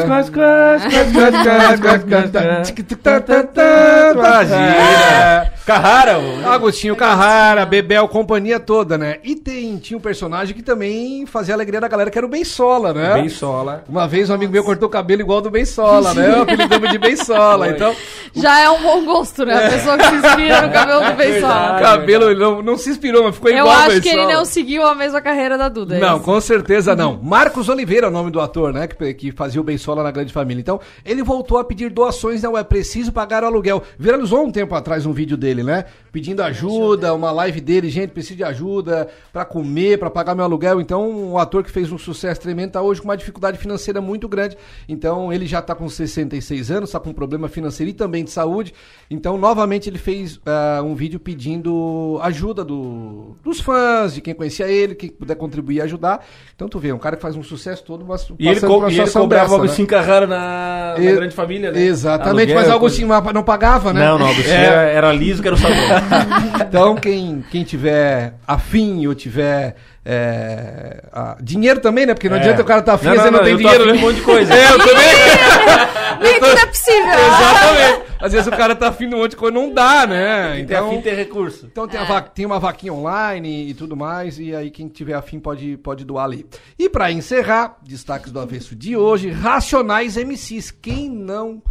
Carrara, 5.65 6.17
Agostinho 6.47 6.95
Carrara, 6.95 7.65
Bebel, 7.65 8.07
companhia 8.07 8.59
toda, 8.59 8.97
né? 8.97 9.17
E 9.23 9.35
tem, 9.35 9.77
tinha 9.77 9.97
um 9.97 10.01
personagem 10.01 10.55
que 10.55 10.63
também 10.63 11.25
fazia 11.25 11.53
a 11.53 11.57
alegria 11.57 11.79
da 11.79 11.87
galera, 11.87 12.09
que 12.09 12.17
era 12.17 12.25
o 12.25 12.29
Bensola, 12.29 12.93
né? 12.93 13.13
bem 13.13 13.29
sola. 13.29 13.83
Uma 13.87 14.07
vez 14.07 14.29
um 14.29 14.33
amigo 14.33 14.51
meu 14.51 14.63
cortou 14.63 14.87
o 14.87 14.91
cabelo 14.91 15.21
igual 15.21 15.41
do 15.41 15.51
Bensola, 15.51 16.13
né? 16.13 16.37
O 16.39 16.41
apelidamos 16.41 16.89
de 16.89 16.97
Bensola. 16.97 17.69
Então, 17.69 17.95
Já 18.35 18.59
é 18.61 18.69
um 18.69 18.81
bom 18.81 19.05
gosto, 19.05 19.45
né? 19.45 19.67
A 19.67 19.69
pessoa 19.69 19.97
que 19.97 20.05
se 20.05 20.15
inspira 20.15 20.61
no 20.61 20.71
cabelo 20.73 21.05
do 21.05 21.13
Bensola. 21.13 21.77
o 21.77 21.81
cabelo 21.81 22.31
ele 22.31 22.39
não, 22.39 22.61
não 22.61 22.77
se 22.77 22.89
inspirou, 22.89 23.23
mas 23.23 23.35
ficou 23.35 23.51
Eu 23.51 23.57
igual 23.59 23.75
ao 23.75 23.81
acho 23.81 24.01
que 24.01 24.09
ele 24.09 24.17
Bensola. 24.17 24.33
não 24.33 24.45
seguiu 24.45 24.85
a 24.85 24.95
mesma 24.95 25.21
carreira 25.21 25.57
da 25.57 25.69
Duda. 25.69 25.97
é 25.97 25.99
Não, 25.99 26.19
com 26.19 26.39
certeza 26.41 26.95
não. 26.95 27.19
Marcos 27.21 27.68
Oliveira 27.71 28.07
é 28.07 28.09
o 28.09 28.11
nome 28.11 28.31
do 28.31 28.39
ator, 28.39 28.73
né? 28.73 28.87
Que, 28.87 29.13
que 29.13 29.31
fazia 29.31 29.59
o 29.61 29.63
Bensola 29.63 30.03
na 30.03 30.11
Grande 30.11 30.33
Família. 30.33 30.61
Então, 30.61 30.79
ele 31.05 31.23
voltou 31.23 31.57
a 31.57 31.63
pedir 31.63 31.89
doações, 31.89 32.41
não 32.41 32.57
é 32.57 32.63
preciso 32.63 33.11
pagar 33.11 33.43
o 33.43 33.47
aluguel. 33.47 33.83
Viralizou 33.97 34.45
um 34.45 34.51
tempo 34.51 34.75
atrás 34.75 35.05
um 35.05 35.13
vídeo 35.13 35.37
dele, 35.37 35.63
né? 35.63 35.85
Pedindo 36.11 36.41
ajuda, 36.41 37.13
uma 37.13 37.31
live 37.31 37.61
dele, 37.61 37.89
gente, 37.89 38.11
preciso 38.11 38.37
de 38.37 38.43
ajuda 38.43 39.07
pra 39.31 39.45
comer, 39.45 39.97
pra 39.99 40.09
pagar 40.09 40.33
meu 40.35 40.43
aluguel. 40.45 40.81
Então, 40.81 41.09
um 41.09 41.37
ator 41.37 41.63
que 41.63 41.69
fez 41.71 41.91
um 41.91 41.97
sucesso 41.97 42.41
tremendo 42.41 42.71
tá 42.71 42.81
hoje 42.81 43.01
com 43.01 43.07
uma 43.07 43.17
dificuldade 43.17 43.57
financeira 43.57 44.01
muito 44.01 44.27
grande. 44.27 44.57
Então, 44.87 45.31
ele 45.31 45.45
já 45.45 45.61
tá 45.61 45.75
com 45.75 45.87
66 45.87 46.71
anos, 46.71 46.91
tá 46.91 46.99
com 46.99 47.09
um 47.11 47.13
problema 47.13 47.47
financeiro 47.47 47.89
e 47.91 47.93
também 47.93 48.23
de 48.23 48.31
saúde. 48.31 48.73
Então, 49.09 49.37
novamente, 49.37 49.89
ele 49.89 49.97
fez 49.99 50.39
ah, 50.45 50.81
um 50.83 50.95
vídeo 50.95 51.19
pedindo 51.19 52.19
ajuda 52.23 52.63
do- 52.63 53.35
dos 53.43 53.59
fãs, 53.59 54.13
de 54.13 54.21
quem 54.21 54.33
conhecia 54.33 54.67
ele, 54.67 54.95
quem 54.95 55.09
puder 55.09 55.35
contribuir 55.35 55.75
e 55.77 55.81
ajudar. 55.81 56.25
Então, 56.55 56.67
tu 56.67 56.79
vê, 56.79 56.91
um 56.91 56.97
cara 56.97 57.15
que 57.15 57.21
faz 57.21 57.35
um 57.35 57.43
sucesso 57.43 57.83
todo, 57.83 58.05
mas 58.05 58.27
E 58.39 58.47
ele, 58.47 58.59
co 58.59 58.89
e 58.89 58.97
ele 58.99 59.09
cobrava 59.11 59.11
dessa, 59.11 59.19
o 59.21 59.27
né? 59.27 59.39
Agostinho 59.63 59.87
Carrara 59.87 60.25
na, 60.27 60.95
na 60.97 61.03
E- 61.03 61.15
grande 61.15 61.35
família, 61.35 61.71
né? 61.71 61.81
Exatamente, 61.81 62.29
Aluguel, 62.51 62.55
mas 62.55 62.63
o 62.63 62.69
coisa. 62.69 62.75
Agostinho 62.75 63.33
não 63.33 63.43
pagava, 63.43 63.93
né? 63.93 64.05
Não, 64.05 64.17
não, 64.19 64.27
Agostinho 64.27 64.55
É. 64.55 64.63
era, 64.65 64.81
era 64.89 65.13
liso 65.13 65.41
que 65.41 65.47
era 65.47 65.55
o 65.55 65.59
sabor. 65.59 65.75
Então, 66.67 66.95
quem, 66.95 67.43
quem 67.49 67.63
tiver 67.63 68.33
afim 68.47 69.05
ou 69.07 69.15
tiver 69.15 69.75
é, 70.05 71.03
ah, 71.11 71.37
dinheiro 71.41 71.79
também, 71.79 72.05
né? 72.05 72.13
Porque 72.13 72.29
não 72.29 72.37
É. 72.37 72.39
adianta 72.39 72.61
o 72.61 72.65
cara 72.65 72.81
tá 72.81 72.93
afim 72.93 73.07
Não, 73.07 73.13
e 73.13 73.17
não, 73.17 73.23
você 73.23 73.31
não, 73.31 73.37
não, 73.39 73.43
tem 73.45 73.53
eu 73.53 73.57
tô 73.57 73.63
dinheiro. 73.63 73.83
afim 73.83 73.91
né? 73.91 73.97
de 73.97 74.03
um 74.03 74.07
monte 74.07 74.15
de 74.17 74.21
coisa. 74.21 74.53
É, 74.59 74.71
eu 74.71 74.77
também. 74.77 76.19
Nem 76.21 76.33
tudo 76.39 76.45
é 76.59 76.65
possível. 76.65 77.07
Exatamente. 77.07 78.09
Às 78.21 78.33
vezes 78.33 78.47
o 78.47 78.51
cara 78.51 78.75
tá 78.75 78.89
afim 78.89 79.07
de 79.07 79.15
um 79.15 79.19
monte 79.19 79.31
de 79.31 79.37
coisa, 79.37 79.53
não 79.57 79.73
dá, 79.73 80.05
né? 80.05 80.65
Tem 80.67 80.75
afim 80.75 80.97
de 80.97 81.03
ter 81.03 81.15
recurso. 81.15 81.67
Então 81.71 81.87
tem, 81.87 81.97
a 81.99 82.03
va- 82.03 82.21
tem 82.21 82.45
uma 82.45 82.59
vaquinha 82.59 82.93
online 82.93 83.69
e 83.69 83.73
tudo 83.73 83.95
mais, 83.95 84.37
e 84.37 84.53
aí 84.53 84.69
quem 84.69 84.89
tiver 84.89 85.13
afim 85.13 85.39
pode, 85.39 85.77
pode 85.77 86.03
doar 86.03 86.25
ali. 86.25 86.45
E 86.77 86.89
pra 86.89 87.09
encerrar, 87.11 87.77
destaques 87.81 88.31
do 88.31 88.39
avesso 88.39 88.75
de 88.75 88.97
hoje, 88.97 89.31
Racionais 89.31 90.17
MCs. 90.17 90.71
Quem 90.71 91.09
não, 91.09 91.61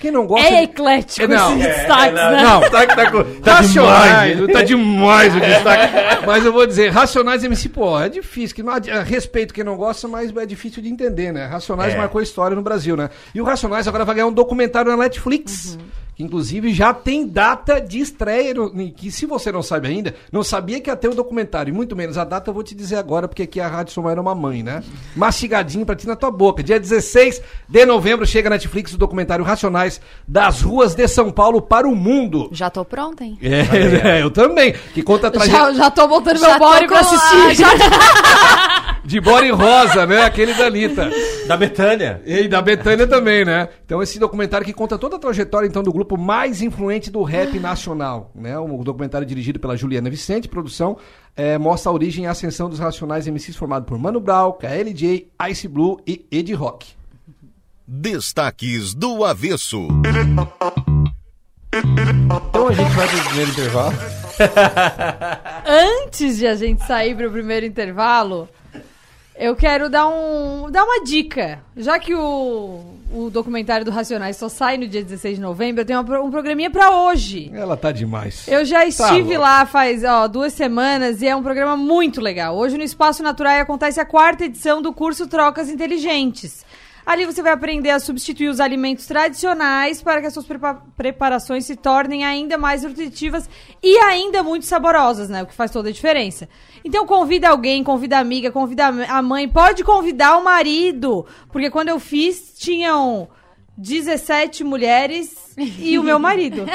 quem 0.00 0.10
não 0.12 0.26
gosta... 0.26 0.46
É 0.46 0.58
de- 0.58 0.64
eclético 0.64 1.24
É, 1.24 1.26
não. 1.28 1.58
esses 1.58 1.64
destaques, 1.76 2.14
né? 2.14 2.42
Não, 2.42 2.60
Tá, 2.60 2.86
tá, 2.86 2.96
tá 3.42 3.52
Racionais, 3.54 4.36
demais. 4.36 4.52
tá 4.52 4.62
demais 4.62 5.34
o 5.36 5.40
destaque. 5.40 5.92
Mas 6.26 6.44
eu 6.44 6.52
vou 6.52 6.66
dizer, 6.66 6.90
Racionais 6.90 7.42
MC, 7.42 7.68
pô, 7.68 7.98
é 7.98 8.08
difícil. 8.08 8.54
Que 8.54 8.62
não, 8.62 8.74
é, 8.76 9.02
respeito 9.02 9.52
quem 9.52 9.64
não 9.64 9.76
gosta, 9.76 10.06
mas 10.06 10.34
é 10.36 10.46
difícil 10.46 10.82
de 10.82 10.88
entender, 10.88 11.32
né? 11.32 11.46
Racionais 11.46 11.94
É. 11.94 11.96
marcou 11.98 12.20
história 12.22 12.54
no 12.54 12.62
Brasil, 12.62 12.96
né? 12.96 13.10
E 13.34 13.40
o 13.40 13.44
Racionais 13.44 13.88
agora 13.88 14.04
vai 14.04 14.14
ganhar 14.14 14.26
um 14.26 14.32
documentário 14.32 14.90
na 14.90 14.96
Netflix. 14.96 15.78
Que 16.14 16.24
inclusive 16.24 16.74
já 16.74 16.92
tem 16.92 17.24
data 17.28 17.80
de 17.80 18.00
estreia. 18.00 18.52
no- 18.52 18.70
Que 18.92 19.08
se 19.08 19.24
você 19.24 19.52
não 19.52 19.62
sabe 19.62 19.86
ainda, 19.86 20.12
não 20.32 20.42
sabia 20.42 20.80
que 20.80 20.90
ia 20.90 20.96
ter 20.96 21.06
o 21.06 21.14
documentário. 21.14 21.70
E 21.70 21.72
muito 21.72 21.94
menos 21.94 22.18
a 22.18 22.24
data 22.24 22.50
eu 22.50 22.54
vou 22.54 22.64
te 22.64 22.74
dizer 22.74 22.96
agora, 22.96 23.28
porque 23.28 23.44
aqui 23.44 23.60
a 23.60 23.68
Rádio 23.68 23.92
Somar 23.92 24.16
é 24.18 24.20
uma 24.20 24.34
mãe, 24.34 24.60
né? 24.64 24.82
Mastigadinho 25.14 25.86
pra 25.86 25.94
ti 25.94 26.08
na 26.08 26.16
tua 26.16 26.32
boca. 26.32 26.60
Dia 26.60 26.80
16 26.80 27.40
de 27.68 27.86
novembro 27.86 28.26
chega 28.26 28.50
na 28.50 28.56
Netflix 28.56 28.92
o 28.92 28.98
documentário 28.98 29.44
Racionais 29.44 29.77
das 30.26 30.62
ruas 30.62 30.94
de 30.94 31.06
São 31.08 31.30
Paulo 31.30 31.60
para 31.60 31.88
o 31.88 31.94
mundo. 31.94 32.48
Já 32.52 32.70
tô 32.70 32.84
pronta, 32.84 33.24
hein? 33.24 33.38
É, 33.42 34.22
eu 34.22 34.30
também. 34.30 34.74
Que 34.94 35.02
conta 35.02 35.28
a 35.28 35.30
Já, 35.30 35.38
trajetória 35.38 35.74
já 35.74 35.90
tô 35.90 36.08
botando 36.08 36.36
Já 36.38 36.48
meu 36.48 36.58
tô 36.58 36.64
body 36.66 36.86
pra 36.86 37.00
assistir. 37.00 37.54
já 37.56 37.68
de 39.08 39.22
Bora 39.22 39.54
Rosa, 39.54 40.06
né? 40.06 40.22
Aquele 40.22 40.52
da 40.52 40.66
Anitta. 40.66 41.10
Da 41.46 41.56
Betânia. 41.56 42.20
E 42.26 42.46
da 42.46 42.60
Betânia 42.60 43.06
também, 43.06 43.42
né? 43.42 43.70
Então 43.84 44.02
esse 44.02 44.18
documentário 44.18 44.66
que 44.66 44.72
conta 44.74 44.98
toda 44.98 45.16
a 45.16 45.18
trajetória 45.18 45.66
então 45.66 45.82
do 45.82 45.90
grupo 45.90 46.18
mais 46.18 46.60
influente 46.60 47.10
do 47.10 47.22
rap 47.22 47.58
nacional, 47.58 48.30
né? 48.34 48.58
Um 48.58 48.82
documentário 48.82 49.26
dirigido 49.26 49.58
pela 49.58 49.78
Juliana 49.78 50.10
Vicente, 50.10 50.46
produção, 50.46 50.98
eh, 51.34 51.56
mostra 51.56 51.90
a 51.90 51.94
origem 51.94 52.24
e 52.24 52.26
a 52.26 52.32
ascensão 52.32 52.68
dos 52.68 52.78
Racionais 52.78 53.26
MCs 53.26 53.56
formado 53.56 53.86
por 53.86 53.98
Mano 53.98 54.20
Brown, 54.20 54.52
KLJ, 54.52 55.30
Ice 55.48 55.66
Blue 55.66 55.98
e 56.06 56.26
Ed 56.30 56.52
Rock. 56.52 56.97
Destaques 57.90 58.92
do 58.92 59.24
avesso. 59.24 59.88
Então 62.46 62.68
a 62.68 62.72
gente 62.74 62.90
vai 62.90 63.08
pro 63.08 63.24
primeiro 63.24 63.50
intervalo. 63.50 63.96
Antes 66.04 66.36
de 66.36 66.46
a 66.46 66.54
gente 66.54 66.84
sair 66.84 67.16
pro 67.16 67.30
primeiro 67.30 67.64
intervalo, 67.64 68.46
eu 69.34 69.56
quero 69.56 69.88
dar, 69.88 70.06
um, 70.06 70.70
dar 70.70 70.84
uma 70.84 71.02
dica. 71.02 71.60
Já 71.74 71.98
que 71.98 72.14
o, 72.14 72.84
o 73.10 73.30
documentário 73.30 73.86
do 73.86 73.90
Racionais 73.90 74.36
só 74.36 74.50
sai 74.50 74.76
no 74.76 74.86
dia 74.86 75.02
16 75.02 75.36
de 75.36 75.40
novembro, 75.40 75.80
eu 75.80 75.86
tenho 75.86 75.98
uma 76.02 76.20
um 76.20 76.30
programinha 76.30 76.70
pra 76.70 76.90
hoje. 76.90 77.50
Ela 77.54 77.74
tá 77.74 77.90
demais. 77.90 78.46
Eu 78.46 78.66
já 78.66 78.84
estive 78.84 79.30
louco. 79.30 79.40
lá 79.40 79.64
faz 79.64 80.04
ó, 80.04 80.28
duas 80.28 80.52
semanas 80.52 81.22
e 81.22 81.26
é 81.26 81.34
um 81.34 81.42
programa 81.42 81.74
muito 81.74 82.20
legal. 82.20 82.54
Hoje 82.54 82.76
no 82.76 82.84
Espaço 82.84 83.22
Natural 83.22 83.62
acontece 83.62 83.98
a 83.98 84.04
quarta 84.04 84.44
edição 84.44 84.82
do 84.82 84.92
curso 84.92 85.26
Trocas 85.26 85.70
Inteligentes. 85.70 86.67
Ali 87.08 87.24
você 87.24 87.42
vai 87.42 87.52
aprender 87.52 87.88
a 87.88 87.98
substituir 87.98 88.50
os 88.50 88.60
alimentos 88.60 89.06
tradicionais 89.06 90.02
para 90.02 90.20
que 90.20 90.26
as 90.26 90.34
suas 90.34 90.44
prepa- 90.44 90.82
preparações 90.94 91.64
se 91.64 91.74
tornem 91.74 92.22
ainda 92.22 92.58
mais 92.58 92.82
nutritivas 92.82 93.48
e 93.82 93.96
ainda 94.00 94.42
muito 94.42 94.66
saborosas, 94.66 95.26
né? 95.30 95.42
O 95.42 95.46
que 95.46 95.54
faz 95.54 95.70
toda 95.70 95.88
a 95.88 95.92
diferença. 95.92 96.46
Então 96.84 97.06
convida 97.06 97.48
alguém, 97.48 97.82
convida 97.82 98.18
a 98.18 98.20
amiga, 98.20 98.52
convida 98.52 98.88
a 98.88 99.22
mãe, 99.22 99.48
pode 99.48 99.84
convidar 99.84 100.36
o 100.36 100.44
marido, 100.44 101.24
porque 101.50 101.70
quando 101.70 101.88
eu 101.88 101.98
fiz 101.98 102.52
tinham 102.58 103.26
17 103.78 104.64
mulheres 104.64 105.54
e 105.78 105.96
o 105.98 106.02
meu 106.02 106.18
marido. 106.20 106.66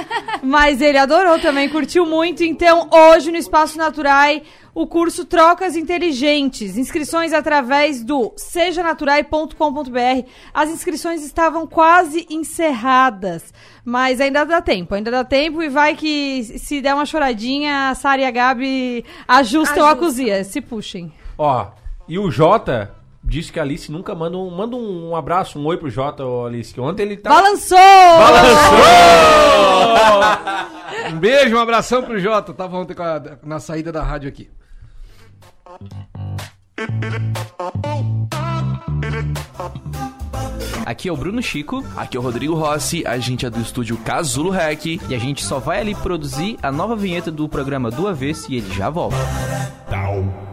Mas 0.41 0.81
ele 0.81 0.97
adorou 0.97 1.37
também, 1.39 1.67
curtiu 1.69 2.05
muito. 2.05 2.43
Então, 2.43 2.89
hoje 2.91 3.29
no 3.29 3.37
Espaço 3.37 3.77
Naturai, 3.77 4.41
o 4.73 4.87
curso 4.87 5.25
Trocas 5.25 5.75
Inteligentes. 5.75 6.77
Inscrições 6.77 7.33
através 7.33 8.03
do 8.03 8.33
sejanaturai.com.br. 8.37 10.27
As 10.53 10.69
inscrições 10.69 11.23
estavam 11.23 11.67
quase 11.67 12.25
encerradas, 12.29 13.53
mas 13.83 14.19
ainda 14.21 14.43
dá 14.45 14.61
tempo, 14.61 14.95
ainda 14.95 15.11
dá 15.11 15.23
tempo 15.23 15.61
e 15.61 15.69
vai 15.69 15.95
que 15.95 16.43
se 16.43 16.81
der 16.81 16.93
uma 16.95 17.05
choradinha, 17.05 17.89
a 17.89 17.95
Sara 17.95 18.21
e 18.21 18.25
a 18.25 18.31
Gabi 18.31 19.05
ajustam 19.27 19.83
a 19.83 19.89
Ajustam. 19.89 19.97
cozinha, 19.97 20.43
se 20.43 20.61
puxem. 20.61 21.11
Ó, 21.37 21.67
e 22.07 22.17
o 22.17 22.31
Jota 22.31 22.95
disse 23.23 23.51
que 23.51 23.59
a 23.59 23.63
Alice 23.63 23.91
nunca 23.91 24.13
manda 24.13 24.37
um, 24.37 24.49
manda 24.49 24.75
um 24.75 25.15
abraço, 25.15 25.57
um 25.59 25.65
oi 25.65 25.77
pro 25.77 25.89
Jota, 25.89 26.23
Alice, 26.45 26.73
que 26.73 26.79
ontem 26.81 27.03
ele 27.03 27.17
tá... 27.17 27.29
Balançou! 27.29 27.77
Um 31.11 31.17
beijo, 31.19 31.55
um 31.55 31.59
abração 31.59 32.01
pro 32.03 32.19
Jota. 32.19 32.53
Tava 32.53 32.77
ontem 32.77 32.93
com 32.93 33.03
a- 33.03 33.21
na 33.43 33.59
saída 33.59 33.91
da 33.91 34.03
rádio 34.03 34.29
aqui. 34.29 34.49
Aqui 40.85 41.07
é 41.07 41.11
o 41.11 41.17
Bruno 41.17 41.41
Chico. 41.41 41.83
Aqui 41.95 42.17
é 42.17 42.19
o 42.19 42.23
Rodrigo 42.23 42.53
Rossi. 42.55 43.05
A 43.07 43.17
gente 43.17 43.45
é 43.45 43.49
do 43.49 43.59
estúdio 43.61 43.97
Casulo 43.97 44.49
Hack. 44.51 44.85
E 44.85 45.15
a 45.15 45.17
gente 45.19 45.43
só 45.43 45.59
vai 45.59 45.79
ali 45.79 45.95
produzir 45.95 46.57
a 46.61 46.71
nova 46.71 46.95
vinheta 46.95 47.31
do 47.31 47.47
programa 47.47 47.89
do 47.89 48.07
Avesso 48.07 48.51
e 48.51 48.57
ele 48.57 48.73
já 48.73 48.89
volta. 48.89 49.15
Down. 49.89 50.52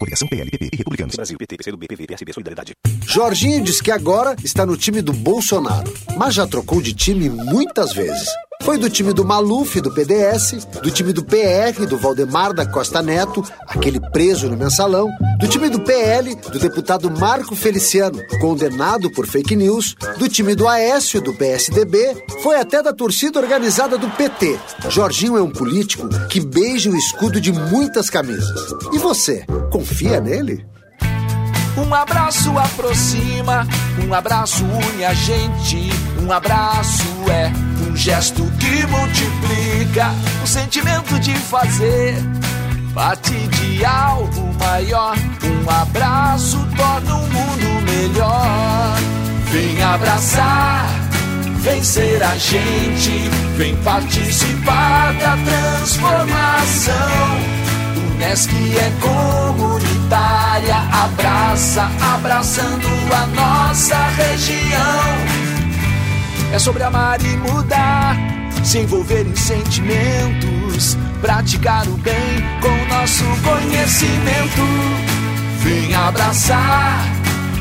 Coligação 0.00 0.26
PLPP 0.26 0.70
e 0.72 0.76
Republicanos. 0.78 1.14
Brasil, 1.14 1.36
PT, 1.36 1.56
PCdoB, 1.58 1.86
PV, 1.86 2.06
PSB, 2.06 2.32
Solidariedade. 2.32 2.72
Jorginho 3.06 3.62
diz 3.62 3.82
que 3.82 3.90
agora 3.90 4.34
está 4.42 4.64
no 4.64 4.74
time 4.74 5.02
do 5.02 5.12
Bolsonaro, 5.12 5.92
mas 6.16 6.34
já 6.34 6.46
trocou 6.46 6.80
de 6.80 6.94
time 6.94 7.28
muitas 7.28 7.92
vezes. 7.92 8.28
Foi 8.62 8.76
do 8.76 8.90
time 8.90 9.12
do 9.12 9.24
Maluf, 9.24 9.80
do 9.80 9.90
PDS, 9.90 10.66
do 10.82 10.90
time 10.90 11.12
do 11.12 11.24
PR, 11.24 11.86
do 11.88 11.98
Valdemar 11.98 12.52
da 12.52 12.66
Costa 12.66 13.02
Neto, 13.02 13.42
aquele 13.66 13.98
preso 13.98 14.48
no 14.48 14.56
mensalão, 14.56 15.08
do 15.38 15.48
time 15.48 15.68
do 15.68 15.80
PL, 15.80 16.34
do 16.34 16.58
deputado 16.58 17.10
Marco 17.10 17.56
Feliciano, 17.56 18.20
condenado 18.40 19.10
por 19.10 19.26
fake 19.26 19.56
news, 19.56 19.96
do 20.18 20.28
time 20.28 20.54
do 20.54 20.68
Aécio, 20.68 21.20
do 21.20 21.32
PSDB, 21.32 22.24
foi 22.42 22.60
até 22.60 22.82
da 22.82 22.92
torcida 22.92 23.40
organizada 23.40 23.96
do 23.96 24.08
PT. 24.10 24.58
Jorginho 24.88 25.38
é 25.38 25.42
um 25.42 25.50
político 25.50 26.08
que 26.28 26.40
beija 26.40 26.90
o 26.90 26.96
escudo 26.96 27.40
de 27.40 27.52
muitas 27.52 28.10
camisas. 28.10 28.74
E 28.92 28.98
você, 28.98 29.44
confia 29.70 30.20
nele? 30.20 30.64
Um 31.76 31.94
abraço 31.94 32.50
aproxima, 32.58 33.66
um 34.06 34.12
abraço 34.12 34.64
une 34.64 35.04
a 35.04 35.14
gente. 35.14 35.78
Um 36.20 36.30
abraço 36.30 37.02
é 37.30 37.69
gesto 38.00 38.50
que 38.58 38.86
multiplica 38.86 40.10
o 40.42 40.46
sentimento 40.46 41.20
de 41.20 41.34
fazer 41.34 42.14
parte 42.94 43.34
de 43.34 43.84
algo 43.84 44.54
maior. 44.58 45.14
Um 45.44 45.70
abraço 45.70 46.66
torna 46.78 47.16
o 47.16 47.28
mundo 47.28 47.82
melhor. 47.84 48.96
Vem 49.52 49.82
abraçar, 49.82 50.88
vem 51.58 51.84
ser 51.84 52.22
a 52.22 52.38
gente, 52.38 53.28
vem 53.58 53.76
participar 53.82 55.12
da 55.20 55.36
transformação. 55.36 56.94
Unesc 58.14 58.50
é 58.78 58.92
comunitária, 58.98 60.76
abraça, 60.90 61.90
abraçando 62.14 62.88
a 63.12 63.26
nossa 63.26 63.96
região. 64.16 65.49
É 66.52 66.58
sobre 66.58 66.82
amar 66.82 67.24
e 67.24 67.36
mudar, 67.36 68.16
se 68.64 68.78
envolver 68.78 69.24
em 69.24 69.36
sentimentos, 69.36 70.96
praticar 71.20 71.86
o 71.86 71.96
bem 71.98 72.14
com 72.60 72.94
nosso 72.94 73.24
conhecimento. 73.42 74.60
Vem 75.60 75.94
abraçar, 75.94 77.04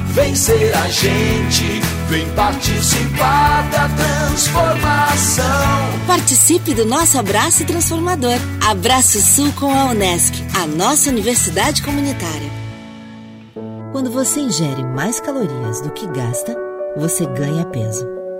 vem 0.07 0.35
ser 0.35 0.75
a 0.75 0.87
gente, 0.89 1.81
vem 2.09 2.27
participar 2.31 3.69
da 3.69 3.87
transformação. 3.89 5.45
Participe 6.07 6.73
do 6.73 6.85
nosso 6.85 7.19
abraço 7.19 7.63
transformador. 7.65 8.39
Abraço 8.67 9.21
Sul 9.21 9.53
com 9.53 9.71
a 9.71 9.85
Unesc, 9.91 10.33
a 10.59 10.65
nossa 10.65 11.11
universidade 11.11 11.83
comunitária. 11.83 12.49
Quando 13.91 14.09
você 14.09 14.39
ingere 14.39 14.83
mais 14.83 15.19
calorias 15.19 15.79
do 15.81 15.91
que 15.91 16.07
gasta, 16.07 16.57
você 16.97 17.27
ganha 17.27 17.65
peso. 17.65 18.18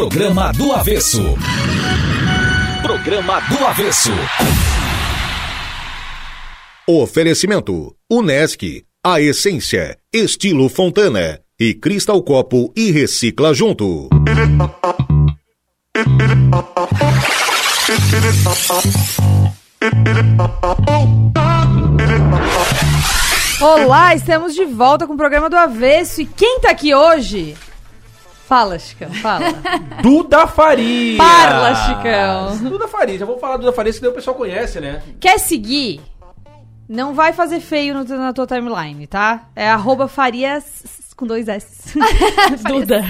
Programa 0.00 0.50
do 0.52 0.72
Avesso. 0.72 1.22
Programa 2.82 3.38
do 3.40 3.66
Avesso. 3.66 4.10
Oferecimento: 6.88 7.94
Unesc, 8.10 8.82
a 9.04 9.20
essência, 9.20 9.98
estilo 10.10 10.70
Fontana 10.70 11.42
e 11.60 11.74
Cristal 11.74 12.22
Copo 12.22 12.72
e 12.74 12.90
Recicla 12.90 13.52
Junto. 13.52 14.08
Olá, 23.60 24.14
estamos 24.14 24.54
de 24.54 24.64
volta 24.64 25.06
com 25.06 25.12
o 25.12 25.18
programa 25.18 25.50
do 25.50 25.56
Avesso. 25.56 26.22
E 26.22 26.24
quem 26.24 26.58
tá 26.60 26.70
aqui 26.70 26.94
hoje? 26.94 27.54
Fala, 28.50 28.80
Chicão, 28.80 29.08
fala. 29.22 29.44
Duda 30.02 30.44
Faria. 30.48 31.16
Parla, 31.16 31.72
Chicão. 31.86 32.68
Duda 32.68 32.88
Faria, 32.88 33.16
já 33.16 33.24
vou 33.24 33.38
falar 33.38 33.56
Duda 33.58 33.70
Faria, 33.72 33.92
que 33.92 34.00
daí 34.00 34.10
o 34.10 34.12
pessoal 34.12 34.34
conhece, 34.34 34.80
né? 34.80 35.00
Quer 35.20 35.38
seguir? 35.38 36.00
Não 36.88 37.14
vai 37.14 37.32
fazer 37.32 37.60
feio 37.60 37.94
no- 37.94 38.02
na 38.04 38.32
tua 38.32 38.48
timeline, 38.48 39.06
tá? 39.06 39.44
É 39.54 39.70
arroba 39.70 40.08
Farias 40.08 40.64
com 41.16 41.24
dois 41.28 41.46
S. 41.46 41.96
Duda. 42.66 43.04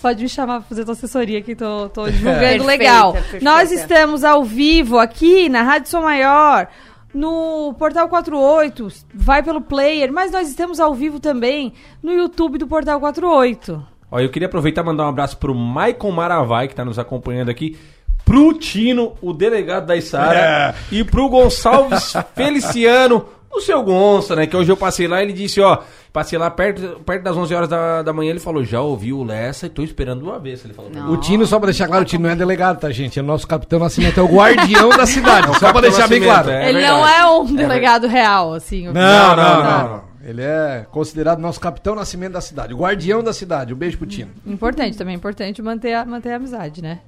Pode 0.00 0.22
me 0.22 0.28
chamar 0.28 0.60
pra 0.60 0.68
fazer 0.68 0.84
tua 0.84 0.92
assessoria 0.92 1.42
que 1.42 1.56
tô, 1.56 1.88
tô 1.88 2.08
divulgando 2.08 2.38
Perfeita, 2.38 2.64
legal. 2.64 3.12
perfeita. 3.14 3.44
Nós 3.44 3.72
estamos 3.72 4.22
ao 4.22 4.44
vivo 4.44 5.00
aqui 5.00 5.48
na 5.48 5.62
Rádio 5.62 5.90
Som 5.90 6.02
Maior, 6.02 6.68
no 7.12 7.74
Portal 7.76 8.08
48, 8.08 8.86
vai 9.12 9.42
pelo 9.42 9.60
player, 9.60 10.12
mas 10.12 10.30
nós 10.30 10.48
estamos 10.48 10.78
ao 10.78 10.94
vivo 10.94 11.18
também 11.18 11.72
no 12.00 12.12
YouTube 12.12 12.56
do 12.58 12.68
Portal 12.68 13.00
48. 13.00 13.84
Ó, 14.10 14.18
eu 14.20 14.28
queria 14.30 14.46
aproveitar 14.48 14.82
e 14.82 14.84
mandar 14.84 15.04
um 15.06 15.08
abraço 15.08 15.36
pro 15.36 15.54
Maicon 15.54 16.10
Maravai, 16.10 16.68
que 16.68 16.74
tá 16.74 16.84
nos 16.84 16.98
acompanhando 16.98 17.50
aqui. 17.50 17.76
Pro 18.24 18.52
Tino, 18.54 19.14
o 19.22 19.32
delegado 19.32 19.86
da 19.86 19.96
Isara. 19.96 20.74
E 20.92 21.02
pro 21.04 21.28
Gonçalves 21.28 22.12
Feliciano, 22.36 23.24
o 23.50 23.60
seu 23.60 23.82
Gonça, 23.82 24.36
né? 24.36 24.46
Que 24.46 24.56
hoje 24.56 24.70
eu 24.70 24.76
passei 24.76 25.06
lá 25.08 25.22
ele 25.22 25.32
disse, 25.32 25.60
ó... 25.60 25.78
Passei 26.10 26.38
lá 26.38 26.50
perto, 26.50 27.00
perto 27.04 27.22
das 27.22 27.36
11 27.36 27.54
horas 27.54 27.68
da, 27.68 28.00
da 28.02 28.12
manhã, 28.14 28.30
ele 28.30 28.40
falou, 28.40 28.64
já 28.64 28.80
ouviu 28.80 29.18
o 29.18 29.24
Lessa 29.24 29.66
e 29.66 29.68
tô 29.68 29.82
esperando 29.82 30.22
uma 30.22 30.38
vez. 30.38 30.64
Ele 30.64 30.72
falou. 30.72 30.90
O 31.12 31.18
Tino, 31.18 31.46
só 31.46 31.58
pra 31.58 31.66
deixar 31.66 31.86
claro, 31.86 32.02
o 32.02 32.06
Tino 32.06 32.24
não 32.24 32.30
é 32.30 32.34
delegado, 32.34 32.80
tá, 32.80 32.90
gente? 32.90 33.18
É 33.18 33.22
o 33.22 33.24
nosso 33.24 33.46
capitão 33.46 33.78
Nascimento, 33.78 34.18
é 34.18 34.22
o 34.22 34.26
guardião 34.26 34.88
da 34.88 35.04
cidade. 35.06 35.50
É 35.50 35.58
só 35.58 35.70
pra 35.70 35.82
deixar 35.82 36.08
bem 36.08 36.22
claro. 36.22 36.50
é 36.50 36.70
Ele 36.70 36.80
não 36.80 37.06
é 37.06 37.26
um 37.30 37.44
delegado 37.44 38.06
real, 38.06 38.54
assim. 38.54 38.88
o- 38.88 38.92
Não, 38.94 39.28
não, 39.28 39.36
Tá. 39.36 39.62
não, 39.82 39.88
não. 39.90 40.07
Ele 40.28 40.42
é 40.42 40.84
considerado 40.90 41.38
nosso 41.38 41.58
capitão 41.58 41.94
Nascimento 41.94 42.32
da 42.34 42.40
cidade, 42.42 42.74
o 42.74 42.78
guardião 42.78 43.22
da 43.22 43.32
cidade. 43.32 43.72
Um 43.72 43.76
beijo 43.76 43.96
pro 43.96 44.06
Tino. 44.06 44.30
Importante 44.46 44.96
também, 44.98 45.14
importante 45.16 45.62
manter 45.62 45.94
a, 45.94 46.04
manter 46.04 46.32
a 46.32 46.36
amizade, 46.36 46.82
né? 46.82 47.00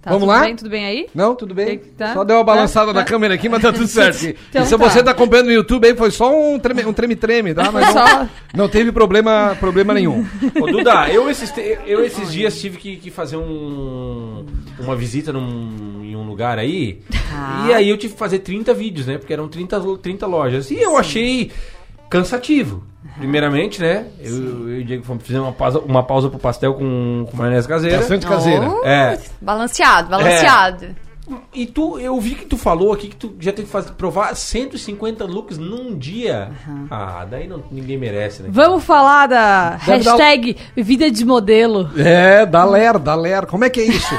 Tá, 0.00 0.10
Vamos 0.10 0.28
tudo 0.28 0.36
lá? 0.38 0.44
Bem, 0.44 0.54
tudo 0.54 0.70
bem 0.70 0.86
aí? 0.86 1.08
Não, 1.12 1.34
tudo 1.34 1.52
bem. 1.56 1.76
Tá? 1.76 2.14
Só 2.14 2.22
deu 2.22 2.36
uma 2.36 2.44
Tá? 2.44 2.52
balançada 2.54 2.86
Tá? 2.92 3.00
na 3.00 3.04
câmera 3.04 3.34
aqui, 3.34 3.48
mas 3.48 3.60
tá 3.60 3.72
tudo 3.72 3.88
certo. 3.88 4.26
Então 4.48 4.62
e 4.62 4.64
se 4.66 4.70
tá. 4.70 4.76
você 4.76 5.02
tá 5.02 5.10
acompanhando 5.10 5.46
no 5.46 5.52
YouTube 5.52 5.84
aí, 5.88 5.96
foi 5.96 6.12
só 6.12 6.32
um 6.32 6.56
treme- 6.56 6.84
um 6.86 6.92
treme-treme, 6.92 7.52
tá? 7.52 7.72
Mas 7.72 7.88
Só- 7.92 8.04
não, 8.20 8.30
não 8.54 8.68
teve 8.68 8.92
problema, 8.92 9.56
problema 9.58 9.92
nenhum. 9.92 10.24
Ô, 10.60 10.66
Duda, 10.70 11.08
eu 11.10 11.28
esses, 11.28 11.50
te- 11.50 11.78
eu 11.84 12.04
esses 12.04 12.30
dias 12.30 12.60
tive 12.60 12.76
que, 12.78 12.94
que 12.96 13.10
fazer 13.10 13.36
um, 13.38 14.46
uma 14.78 14.94
visita 14.94 15.32
num, 15.32 16.04
em 16.04 16.14
um 16.14 16.22
lugar 16.28 16.60
aí. 16.60 17.00
Tá. 17.10 17.64
E 17.68 17.72
aí 17.74 17.88
eu 17.88 17.98
tive 17.98 18.12
que 18.12 18.18
fazer 18.20 18.38
30 18.38 18.72
vídeos, 18.74 19.04
né? 19.08 19.18
Porque 19.18 19.32
eram 19.32 19.48
30, 19.48 19.78
lo- 19.78 19.98
30 19.98 20.26
lojas. 20.28 20.70
E 20.70 20.80
eu 20.80 20.96
achei 20.96 21.50
cansativo. 22.10 22.82
Primeiramente, 23.16 23.80
né? 23.80 24.06
Eu, 24.20 24.68
eu 24.68 24.78
e 24.78 24.82
o 24.82 24.84
Diego 24.84 25.04
fomos 25.04 25.24
fazer 25.26 25.38
uma 25.38 25.52
pausa, 25.52 25.78
uma 25.80 26.02
pausa 26.02 26.28
pro 26.28 26.38
pastel 26.38 26.74
com, 26.74 27.26
com 27.30 27.36
maionese 27.36 27.66
caseira. 27.66 27.98
Bastante 27.98 28.26
caseira. 28.26 28.68
Oh, 28.68 28.84
É. 28.86 29.18
Balanceado, 29.40 30.08
balanceado. 30.08 30.94
E 31.52 31.66
tu, 31.66 31.98
eu 31.98 32.18
vi 32.20 32.34
que 32.34 32.46
tu 32.46 32.56
falou 32.56 32.92
aqui 32.92 33.08
que 33.08 33.16
tu 33.16 33.34
já 33.38 33.52
teve 33.52 33.66
que 33.66 33.72
fazer, 33.72 33.92
provar 33.92 34.34
150 34.34 35.24
looks 35.24 35.58
num 35.58 35.96
dia. 35.96 36.50
Ah, 36.90 37.26
daí 37.28 37.46
não, 37.46 37.62
ninguém 37.70 37.98
merece, 37.98 38.42
né? 38.42 38.48
Vamos 38.50 38.82
falar 38.84 39.26
da 39.26 39.70
Deve 39.84 40.04
dar 40.04 40.12
hashtag 40.12 40.56
vida 40.76 41.10
de 41.10 41.24
modelo. 41.26 41.90
É, 41.98 42.46
da 42.46 42.64
Ler, 42.64 42.98
da 42.98 43.14
Ler. 43.14 43.44
Como 43.46 43.64
é 43.64 43.70
que 43.70 43.80
é 43.80 43.84
isso? 43.84 44.14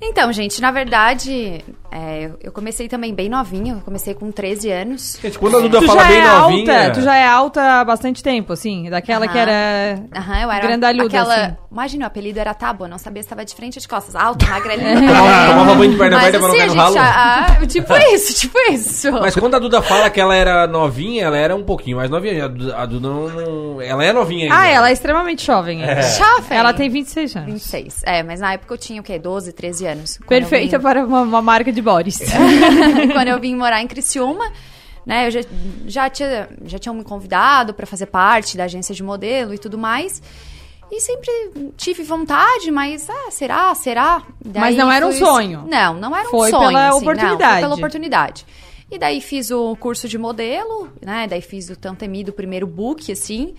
Então, 0.00 0.32
gente, 0.32 0.62
na 0.62 0.70
verdade, 0.70 1.62
é, 1.92 2.30
eu 2.42 2.52
comecei 2.52 2.88
também 2.88 3.14
bem 3.14 3.28
novinha. 3.28 3.74
Eu 3.74 3.80
comecei 3.80 4.14
com 4.14 4.30
13 4.30 4.70
anos. 4.70 5.18
Gente, 5.22 5.38
quando 5.38 5.56
a 5.58 5.60
Duda 5.60 5.80
Tu 5.80 5.86
fala 5.86 6.02
já 6.02 6.08
bem 6.08 6.18
é 6.18 6.22
novinha... 6.28 6.78
alta, 6.82 6.90
tu 6.92 7.00
já 7.02 7.16
é 7.16 7.26
alta 7.26 7.62
há 7.80 7.84
bastante 7.84 8.22
tempo, 8.22 8.52
assim, 8.52 8.88
daquela 8.90 9.26
que 9.28 9.36
era 9.38 10.00
Aham, 10.14 10.40
eu 10.42 10.50
era 10.50 10.66
grandalhuda, 10.66 11.06
aquela... 11.06 11.34
assim. 11.46 11.56
Imagina, 11.72 12.04
o 12.04 12.06
apelido 12.08 12.38
era 12.40 12.52
tábua, 12.52 12.88
não 12.88 12.98
sabia 12.98 13.22
se 13.22 13.26
estava 13.26 13.44
de 13.44 13.54
frente 13.54 13.78
ou 13.78 13.80
de 13.80 13.86
costas. 13.88 14.16
Alta, 14.16 14.44
magrelinha. 14.46 14.94
Tomava- 15.06 15.46
tomava 15.50 15.74
banho 15.76 15.90
de 15.92 15.96
perna 15.98 16.16
Mas 16.16 16.26
aberta 16.34 16.38
pra 16.38 16.48
não 16.48 16.54
assim, 16.54 16.58
cair 16.58 16.70
a 16.70 16.74
no 16.74 16.80
ralo. 16.80 16.96
ah, 16.98 17.66
tipo 17.66 17.92
isso, 18.14 18.40
tipo 18.40 18.58
isso. 18.72 19.12
Mas 19.12 19.34
quando 19.36 19.54
a 19.54 19.58
Duda 19.58 19.80
fala 19.82 20.10
que 20.10 20.20
ela 20.20 20.34
era 20.34 20.66
novinha, 20.66 21.24
ela 21.24 21.36
era 21.36 21.54
um 21.54 21.62
pouquinho 21.62 21.96
mais 21.96 22.10
novinha. 22.10 22.44
A 22.44 22.48
Duda, 22.48 22.76
a 22.76 22.86
Duda 22.86 23.08
não, 23.08 23.28
não- 23.28 23.80
Ela 23.82 24.04
é 24.04 24.12
novinha 24.12 24.44
ainda. 24.44 24.56
Ah, 24.58 24.66
ela 24.68 24.90
é 24.90 24.92
extremamente 24.92 25.46
jovem. 25.46 25.82
É. 25.84 26.02
Jovem. 26.02 26.58
Ela 26.58 26.72
tem 26.72 26.88
26 26.90 27.36
anos. 27.36 27.52
26. 27.52 28.02
É, 28.04 28.22
mas 28.24 28.40
na 28.40 28.52
época 28.54 28.74
eu 28.74 28.78
tinha 28.78 29.00
o 29.00 29.04
quê? 29.04 29.18
12, 29.18 29.52
13 29.52 29.86
anos. 29.86 30.18
Perfeita 30.28 30.78
para 30.80 31.04
uma, 31.04 31.22
uma 31.22 31.42
marca 31.42 31.72
de 31.72 31.79
Boris. 31.82 32.18
quando 33.12 33.28
eu 33.28 33.40
vim 33.40 33.54
morar 33.54 33.80
em 33.80 33.86
Criciúma, 33.86 34.50
né, 35.04 35.26
eu 35.26 35.30
já, 35.30 35.40
já, 35.86 36.10
tinha, 36.10 36.48
já 36.64 36.78
tinham 36.78 36.94
me 36.94 37.02
convidado 37.02 37.74
para 37.74 37.86
fazer 37.86 38.06
parte 38.06 38.56
da 38.56 38.64
agência 38.64 38.94
de 38.94 39.02
modelo 39.02 39.54
e 39.54 39.58
tudo 39.58 39.78
mais. 39.78 40.22
E 40.90 41.00
sempre 41.00 41.30
tive 41.76 42.02
vontade, 42.02 42.70
mas 42.70 43.08
ah, 43.08 43.30
será? 43.30 43.72
Será? 43.76 44.22
Mas 44.44 44.76
não 44.76 44.90
era 44.90 45.06
um 45.06 45.12
sonho. 45.12 45.64
Não, 45.68 45.94
não 45.94 46.16
era 46.16 46.26
um 46.26 46.30
Foi 46.32 46.50
sonho. 46.50 46.66
pela 46.66 46.88
assim, 46.88 46.90
não, 46.90 46.98
oportunidade. 46.98 47.52
foi 47.52 47.60
pela 47.60 47.74
oportunidade. 47.74 48.46
E 48.90 48.98
daí 48.98 49.20
fiz 49.20 49.52
o 49.52 49.76
curso 49.76 50.08
de 50.08 50.18
modelo, 50.18 50.90
né? 51.00 51.28
Daí 51.28 51.40
fiz 51.40 51.70
o 51.70 51.76
tão 51.76 51.94
temido 51.94 52.32
primeiro 52.32 52.66
book, 52.66 53.12
assim. 53.12 53.54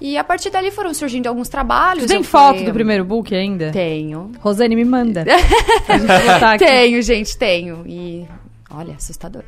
E 0.00 0.16
a 0.18 0.22
partir 0.24 0.50
dali 0.50 0.70
foram 0.70 0.92
surgindo 0.92 1.26
alguns 1.26 1.48
trabalhos. 1.48 2.04
Tu 2.04 2.08
tem 2.08 2.22
foto 2.22 2.56
fui- 2.58 2.66
do 2.66 2.72
primeiro 2.72 3.04
book 3.04 3.34
ainda? 3.34 3.70
Tenho. 3.72 4.32
Rosane 4.40 4.76
me 4.76 4.84
manda. 4.84 5.24
Pra 5.86 5.98
gente 5.98 6.06
botar 6.08 6.52
aqui. 6.52 6.64
Tenho, 6.66 7.00
gente, 7.02 7.36
tenho. 7.38 7.82
E 7.86 8.26
olha, 8.70 8.94
assustador. 8.94 9.42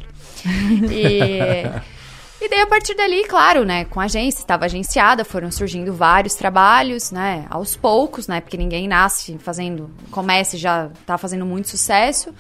E, 0.91 1.65
e 2.41 2.49
daí 2.49 2.61
a 2.61 2.67
partir 2.67 2.95
dali, 2.95 3.25
claro, 3.25 3.65
né, 3.65 3.85
com 3.85 4.01
a 4.01 4.05
agência, 4.05 4.41
estava 4.41 4.65
agenciada, 4.65 5.25
foram 5.25 5.51
surgindo 5.51 5.93
vários 5.93 6.35
trabalhos, 6.35 7.11
né, 7.11 7.45
aos 7.51 7.77
poucos, 7.77 8.27
né, 8.29 8.41
porque 8.41 8.57
ninguém 8.57 8.87
nasce 8.89 9.37
fazendo, 9.39 9.91
comece 10.11 10.57
e 10.57 10.59
já 10.61 10.89
tá 11.05 11.19
fazendo 11.19 11.45
muito 11.45 11.69
sucesso. 11.69 12.33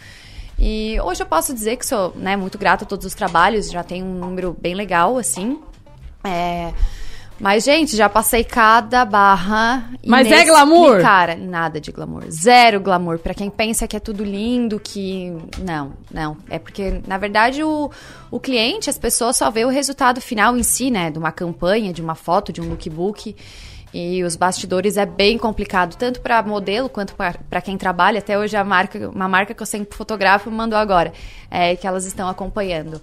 E 0.59 0.99
hoje 1.03 1.23
eu 1.23 1.27
posso 1.27 1.53
dizer 1.53 1.77
que 1.77 1.85
sou, 1.87 2.13
né, 2.17 2.37
muito 2.37 2.57
grata 2.59 2.85
a 2.85 2.87
todos 2.87 3.05
os 3.07 3.15
trabalhos, 3.15 3.71
já 3.71 3.83
tenho 3.85 4.07
um 4.07 4.15
número 4.15 4.57
bem 4.61 4.75
legal, 4.75 5.19
assim. 5.19 5.59
É, 6.25 6.73
mas, 7.41 7.65
gente, 7.65 7.97
já 7.97 8.09
passei 8.09 8.43
cada 8.43 9.05
barra. 9.05 9.91
Mas 10.05 10.31
é 10.31 10.45
glamour? 10.45 11.01
Cara, 11.01 11.37
nada 11.37 11.81
de 11.81 11.93
glamour. 11.93 12.25
Zero 12.31 12.81
glamour. 12.81 13.19
Pra 13.19 13.33
quem 13.33 13.49
pensa 13.49 13.87
que 13.87 13.97
é 13.97 14.01
tudo 14.01 14.25
lindo, 14.25 14.81
que. 14.81 15.33
Não, 15.59 15.93
não. 16.13 16.37
É 16.51 16.59
porque, 16.59 17.01
na 17.07 17.17
verdade, 17.17 17.63
o, 17.63 17.91
o 18.31 18.41
cliente, 18.41 18.91
as 18.91 18.99
pessoas 18.99 19.37
só 19.37 19.51
vê 19.51 19.65
o 19.65 19.69
resultado 19.69 20.21
final 20.21 20.57
em 20.57 20.63
si, 20.63 20.91
né? 20.91 21.11
De 21.11 21.19
uma 21.19 21.31
campanha, 21.31 21.93
de 21.93 22.03
uma 22.03 22.17
foto, 22.17 22.53
de 22.53 22.61
um 22.61 22.69
lookbook. 22.69 23.37
E 23.93 24.23
os 24.23 24.37
bastidores 24.37 24.97
é 24.97 25.07
bem 25.07 25.39
complicado, 25.39 25.97
tanto 25.97 26.21
para 26.21 26.43
modelo 26.43 26.89
quanto 26.89 27.15
para 27.15 27.61
quem 27.63 27.79
trabalha. 27.79 28.19
Até 28.19 28.39
hoje 28.39 28.57
a 28.57 28.65
marca, 28.65 29.09
uma 29.09 29.29
marca 29.29 29.55
que 29.55 29.63
eu 29.63 29.67
sempre 29.67 29.97
fotografo 29.97 30.51
mandou 30.51 30.79
agora, 30.79 31.13
é, 31.51 31.75
que 31.75 31.87
elas 31.87 32.05
estão 32.05 32.29
acompanhando. 32.29 33.01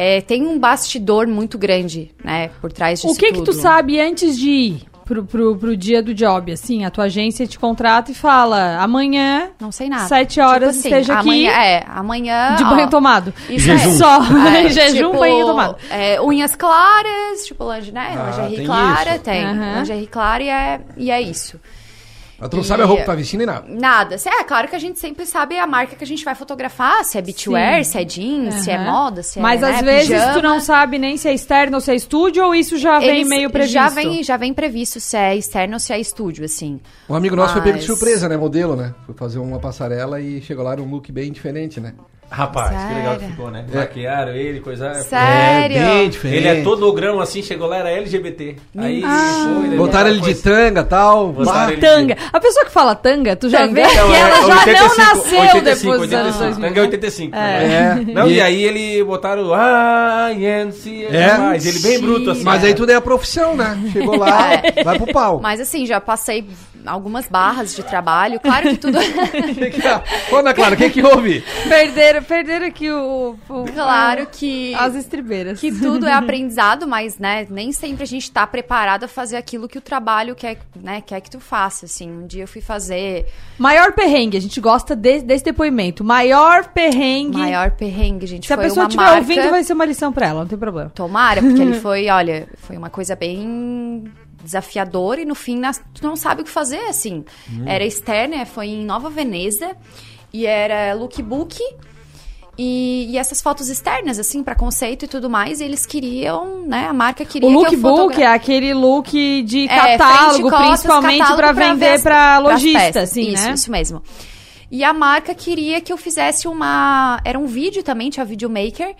É, 0.00 0.20
tem 0.20 0.46
um 0.46 0.60
bastidor 0.60 1.26
muito 1.26 1.58
grande, 1.58 2.12
né, 2.22 2.50
por 2.60 2.70
trás 2.70 3.00
disso 3.00 3.12
O 3.12 3.16
que 3.16 3.32
que 3.32 3.38
tu 3.40 3.46
tudo. 3.46 3.60
sabe 3.60 4.00
antes 4.00 4.38
de 4.38 4.48
ir 4.48 4.82
pro, 5.04 5.24
pro, 5.24 5.56
pro 5.56 5.76
dia 5.76 6.00
do 6.00 6.14
job? 6.14 6.52
Assim, 6.52 6.84
a 6.84 6.90
tua 6.90 7.06
agência 7.06 7.48
te 7.48 7.58
contrata 7.58 8.12
e 8.12 8.14
fala, 8.14 8.76
amanhã... 8.78 9.50
Não 9.58 9.72
sei 9.72 9.88
nada. 9.88 10.06
Sete 10.06 10.40
horas 10.40 10.76
Tipo 10.76 10.86
assim, 10.86 10.88
esteja 10.88 11.14
aqui. 11.14 11.28
Amanhã, 11.28 11.50
é, 11.50 11.84
amanhã... 11.88 12.54
De 12.54 12.62
ó, 12.62 12.68
banho 12.68 12.88
tomado. 12.88 13.34
Isso 13.50 13.66
Jejum. 13.66 13.90
é. 13.90 13.96
Só. 13.96 14.20
É, 14.54 14.68
Jejum, 14.68 15.08
tipo, 15.08 15.18
banho 15.18 15.46
tomado. 15.46 15.76
é, 15.90 16.20
unhas 16.20 16.54
claras, 16.54 17.44
tipo 17.44 17.64
lingerie, 17.64 17.92
né? 17.92 18.14
Ah, 18.16 18.30
lingerie 18.30 18.56
tem 18.56 18.66
clara, 18.66 19.14
isso. 19.16 19.24
tem. 19.24 19.44
Aham. 19.44 19.78
Lingerie 19.80 20.06
clara 20.06 20.42
e 20.44 20.48
é, 20.48 20.80
e 20.96 21.10
é 21.10 21.20
isso. 21.20 21.58
Mas 22.38 22.48
tu 22.50 22.56
não 22.56 22.62
E- 22.62 22.66
sabe 22.66 22.82
a 22.82 22.86
roupa 22.86 23.00
que 23.02 23.06
tá 23.06 23.14
vestindo 23.16 23.42
e 23.42 23.46
nada. 23.46 23.66
Nada. 23.68 24.16
Se- 24.18 24.28
É 24.28 24.44
claro 24.44 24.68
que 24.68 24.76
a 24.76 24.78
gente 24.78 24.98
sempre 25.00 25.26
sabe 25.26 25.58
a 25.58 25.66
marca 25.66 25.96
que 25.96 26.04
a 26.04 26.06
gente 26.06 26.24
vai 26.24 26.34
fotografar, 26.36 27.04
se 27.04 27.18
é 27.18 27.22
beachwear, 27.22 27.84
Sim. 27.84 27.90
se 27.90 27.98
é 27.98 28.04
jeans, 28.04 28.54
se 28.56 28.70
é 28.70 28.78
moda, 28.78 29.22
se 29.24 29.40
Mas 29.40 29.60
é 29.62 29.66
às 29.70 29.82
né, 29.82 29.92
vezes 29.92 30.08
pijama. 30.10 30.32
tu 30.34 30.42
não 30.42 30.60
sabe 30.60 30.98
nem 30.98 31.16
se 31.16 31.26
é 31.28 31.34
externo 31.34 31.76
ou 31.76 31.80
se 31.80 31.90
é 31.90 31.96
estúdio 31.96 32.44
ou 32.44 32.54
isso 32.54 32.76
já 32.78 33.00
vem 33.00 33.08
Eles- 33.20 33.28
meio 33.28 33.50
previsto? 33.50 33.72
Já 33.74 33.88
vem, 33.88 34.22
já 34.22 34.36
vem 34.36 34.54
previsto 34.54 35.00
se 35.00 35.16
é 35.16 35.34
externo 35.36 35.74
ou 35.74 35.80
se 35.80 35.92
é 35.92 35.98
estúdio, 35.98 36.44
assim. 36.44 36.80
Um 37.08 37.14
amigo 37.14 37.34
nosso 37.34 37.54
foi 37.54 37.62
pego 37.62 37.78
de 37.78 37.84
surpresa, 37.84 38.28
né? 38.28 38.36
Modelo, 38.36 38.76
né? 38.76 38.94
Foi 39.04 39.14
fazer 39.16 39.38
uma 39.40 39.58
passarela 39.58 40.20
e 40.20 40.40
chegou 40.40 40.64
lá 40.64 40.76
num 40.76 40.88
look 40.88 41.10
bem 41.10 41.32
diferente, 41.32 41.80
né? 41.80 41.94
Rapaz, 42.30 42.70
que 42.88 42.94
legal 42.94 43.14
que 43.14 43.20
Sério? 43.20 43.34
ficou, 43.34 43.50
né? 43.50 43.64
É. 43.72 43.76
Maquiaram 43.78 44.32
ele, 44.32 44.60
coisa. 44.60 44.92
Sério? 45.02 45.76
É, 45.78 45.80
bem 46.00 46.10
diferente. 46.10 46.36
Ele 46.46 46.48
é 46.60 46.62
todo 46.62 46.92
grão 46.92 47.20
assim, 47.20 47.42
chegou 47.42 47.66
lá, 47.66 47.78
era 47.78 47.90
LGBT. 47.90 48.56
Aí 48.76 49.02
Ah. 49.04 49.46
foi, 49.66 49.76
Botaram 49.76 50.10
ele 50.10 50.20
de 50.20 50.34
tanga 50.34 50.80
e 50.82 50.84
tal. 50.84 51.32
Botaram 51.32 51.68
ele 51.72 51.76
de- 51.80 51.86
Tanga. 51.86 52.16
A 52.32 52.38
pessoa 52.40 52.64
que 52.66 52.70
fala 52.70 52.94
tanga, 52.94 53.34
tu 53.34 53.48
já 53.48 53.60
Tanga. 53.60 53.72
vê 53.74 53.82
que 53.88 53.96
é 53.96 54.00
ela 54.00 54.10
já 54.46 54.58
85, 54.60 54.88
não 54.88 54.96
nasceu 54.96 55.40
85, 55.40 55.64
depois 55.92 56.00
dos 56.00 56.12
anos 56.12 56.36
85. 56.36 56.38
2000. 56.60 56.68
Tanga 56.68 56.78
é 56.78 56.82
85. 56.82 57.36
É. 57.36 57.38
né? 57.38 58.04
É. 58.08 58.12
Não, 58.12 58.28
e... 58.28 58.34
E- 58.34 58.40
aí 58.42 58.62
ele 58.64 59.04
botaram 59.04 59.54
ah, 59.54 60.28
Yancy, 60.36 61.06
É. 61.06 61.36
mais. 61.38 61.64
Ele 61.66 61.78
bem 61.80 61.98
bruto 62.00 62.30
assim. 62.32 62.44
Mas 62.44 62.62
aí 62.62 62.74
tudo 62.74 62.90
é 62.92 62.94
a 62.94 63.00
profissão, 63.00 63.56
né? 63.56 63.78
Chegou 63.92 64.16
lá, 64.18 64.52
É. 64.76 64.82
vai 64.84 64.98
pro 64.98 65.12
pau. 65.12 65.40
Mas 65.42 65.60
assim, 65.60 65.86
já 65.86 65.98
passei 66.00 66.46
algumas 66.86 67.26
barras 67.28 67.74
de 67.74 67.82
trabalho. 67.82 68.40
Claro 68.40 68.68
que 68.70 68.76
tudo. 68.78 68.98
Ô, 70.32 70.36
Ana 70.36 70.54
Clara, 70.54 70.74
o 70.74 70.78
que 70.78 70.90
que 70.90 71.02
houve? 71.02 71.42
Perderam, 71.68 72.22
perderam 72.22 72.66
aqui 72.66 72.90
o, 72.90 73.36
o- 73.48 73.64
Claro 73.72 74.26
que. 74.30 74.74
as 74.74 74.94
estribeiras. 74.94 75.60
Que 75.60 75.72
tudo 75.72 76.06
é 76.06 76.12
aprendizado, 76.14 76.86
mas, 76.86 77.18
né, 77.18 77.46
nem 77.50 77.72
sempre 77.72 78.02
a 78.04 78.06
gente 78.06 78.30
tá 78.30 78.46
preparado 78.46 79.04
a 79.04 79.08
fazer 79.08 79.36
aquilo 79.36 79.68
que 79.68 79.78
o 79.78 79.80
trabalho 79.80 80.34
quer, 80.34 80.58
né, 80.76 81.00
quer 81.00 81.20
que 81.20 81.30
tu 81.30 81.40
faça, 81.40 81.86
assim. 81.86 82.10
Um 82.10 82.26
dia 82.26 82.44
eu 82.44 82.48
fui 82.48 82.60
fazer 82.60 83.26
Maior 83.58 83.92
perrengue, 83.92 84.36
a 84.36 84.40
gente 84.40 84.60
gosta 84.60 84.94
de- 84.94 85.20
desse 85.22 85.44
depoimento. 85.44 86.04
Maior 86.04 86.68
perrengue. 86.68 87.38
maior 87.38 87.70
perrengue, 87.72 88.26
gente. 88.26 88.46
Se 88.46 88.52
a 88.52 88.56
pessoa 88.58 88.84
uma 88.84 88.88
estiver 88.88 89.02
marca... 89.04 89.18
ouvindo, 89.18 89.50
vai 89.50 89.64
ser 89.64 89.72
uma 89.72 89.84
lição 89.84 90.12
pra 90.12 90.28
ela, 90.28 90.40
não 90.40 90.46
tem 90.48 90.58
problema. 90.58 90.90
Tomara, 90.94 91.40
porque 91.42 91.60
ele 91.62 91.74
foi, 91.80 92.08
olha, 92.08 92.48
foi 92.58 92.76
uma 92.76 92.90
coisa 92.90 93.14
bem 93.16 94.04
desafiadora 94.42 95.20
e 95.20 95.24
no 95.24 95.34
fim 95.34 95.58
nas- 95.58 95.80
tu 95.94 96.06
não 96.06 96.16
sabe 96.16 96.42
o 96.42 96.44
que 96.44 96.50
fazer, 96.50 96.80
assim. 96.88 97.24
Era 97.66 97.84
externa, 97.84 98.44
foi 98.46 98.66
em 98.68 98.84
Nova 98.84 99.08
Veneza 99.10 99.76
e 100.32 100.46
era 100.46 100.94
lookbook 100.94 101.58
e, 102.60 103.06
e 103.10 103.18
essas 103.18 103.40
fotos 103.40 103.68
externas, 103.68 104.18
assim, 104.18 104.42
pra 104.42 104.54
conceito 104.54 105.04
e 105.04 105.08
tudo 105.08 105.30
mais, 105.30 105.60
e 105.60 105.64
eles 105.64 105.86
queriam, 105.86 106.62
né, 106.66 106.88
a 106.88 106.92
marca 106.92 107.24
queria 107.24 107.48
O 107.48 107.52
que 107.52 107.76
lookbook 107.76 107.96
fotogra- 108.14 108.22
é 108.24 108.26
aquele 108.26 108.74
look 108.74 109.42
de 109.42 109.64
É, 109.68 109.96
catálogo, 109.96 110.48
frente, 110.48 110.50
costas, 110.50 110.80
principalmente 110.80 111.36
ver 111.54 111.54
vender 111.54 112.02
pras 112.02 112.42
lojista, 112.42 113.00
assim, 113.02 113.28
isso, 113.32 113.46
né? 113.46 113.54
Isso 113.54 113.70
mesmo. 113.70 114.02
E 114.70 114.82
a 114.84 114.92
marca 114.92 115.34
queria 115.34 115.80
que 115.80 115.90
eu 115.92 115.96
fizesse 115.96 116.46
uma... 116.48 117.18
Era 117.24 117.38
um 117.38 117.46
vídeo 117.46 117.82
também, 117.82 118.10
tinha 118.10 118.26
videomaker, 118.26 118.94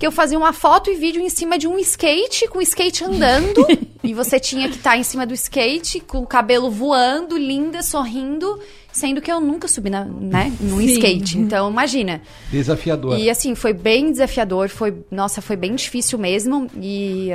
que 0.00 0.06
eu 0.06 0.10
fazia 0.10 0.38
uma 0.38 0.54
foto 0.54 0.90
e 0.90 0.94
vídeo 0.94 1.20
em 1.20 1.28
cima 1.28 1.58
de 1.58 1.68
um 1.68 1.78
skate, 1.78 2.48
com 2.48 2.58
o 2.58 2.62
skate 2.62 3.04
andando, 3.04 3.66
e 4.02 4.14
você 4.14 4.40
tinha 4.40 4.66
que 4.66 4.76
estar 4.76 4.96
em 4.96 5.02
cima 5.02 5.26
do 5.26 5.34
skate, 5.34 6.00
com 6.00 6.20
o 6.20 6.26
cabelo 6.26 6.70
voando, 6.70 7.36
linda, 7.36 7.82
sorrindo, 7.82 8.58
sendo 8.92 9.20
que 9.20 9.30
eu 9.30 9.40
nunca 9.40 9.68
subi 9.68 9.88
na, 9.90 10.04
né, 10.04 10.52
num 10.60 10.78
Sim. 10.78 10.86
skate. 10.86 11.38
Então, 11.38 11.70
imagina. 11.70 12.20
Desafiador. 12.50 13.18
E 13.18 13.30
assim, 13.30 13.54
foi 13.54 13.72
bem 13.72 14.10
desafiador, 14.10 14.68
foi, 14.68 14.94
nossa, 15.10 15.40
foi 15.40 15.56
bem 15.56 15.74
difícil 15.74 16.18
mesmo. 16.18 16.66
E, 16.80 17.30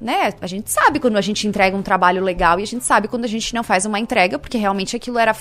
né, 0.00 0.32
a 0.40 0.46
gente 0.46 0.70
sabe 0.70 0.98
quando 1.00 1.16
a 1.16 1.20
gente 1.20 1.46
entrega 1.46 1.76
um 1.76 1.82
trabalho 1.82 2.22
legal 2.22 2.58
e 2.60 2.62
a 2.62 2.66
gente 2.66 2.84
sabe 2.84 3.08
quando 3.08 3.24
a 3.24 3.28
gente 3.28 3.54
não 3.54 3.62
faz 3.62 3.84
uma 3.86 3.98
entrega, 3.98 4.38
porque 4.38 4.56
realmente 4.58 4.94
aquilo 4.96 5.18
era, 5.18 5.34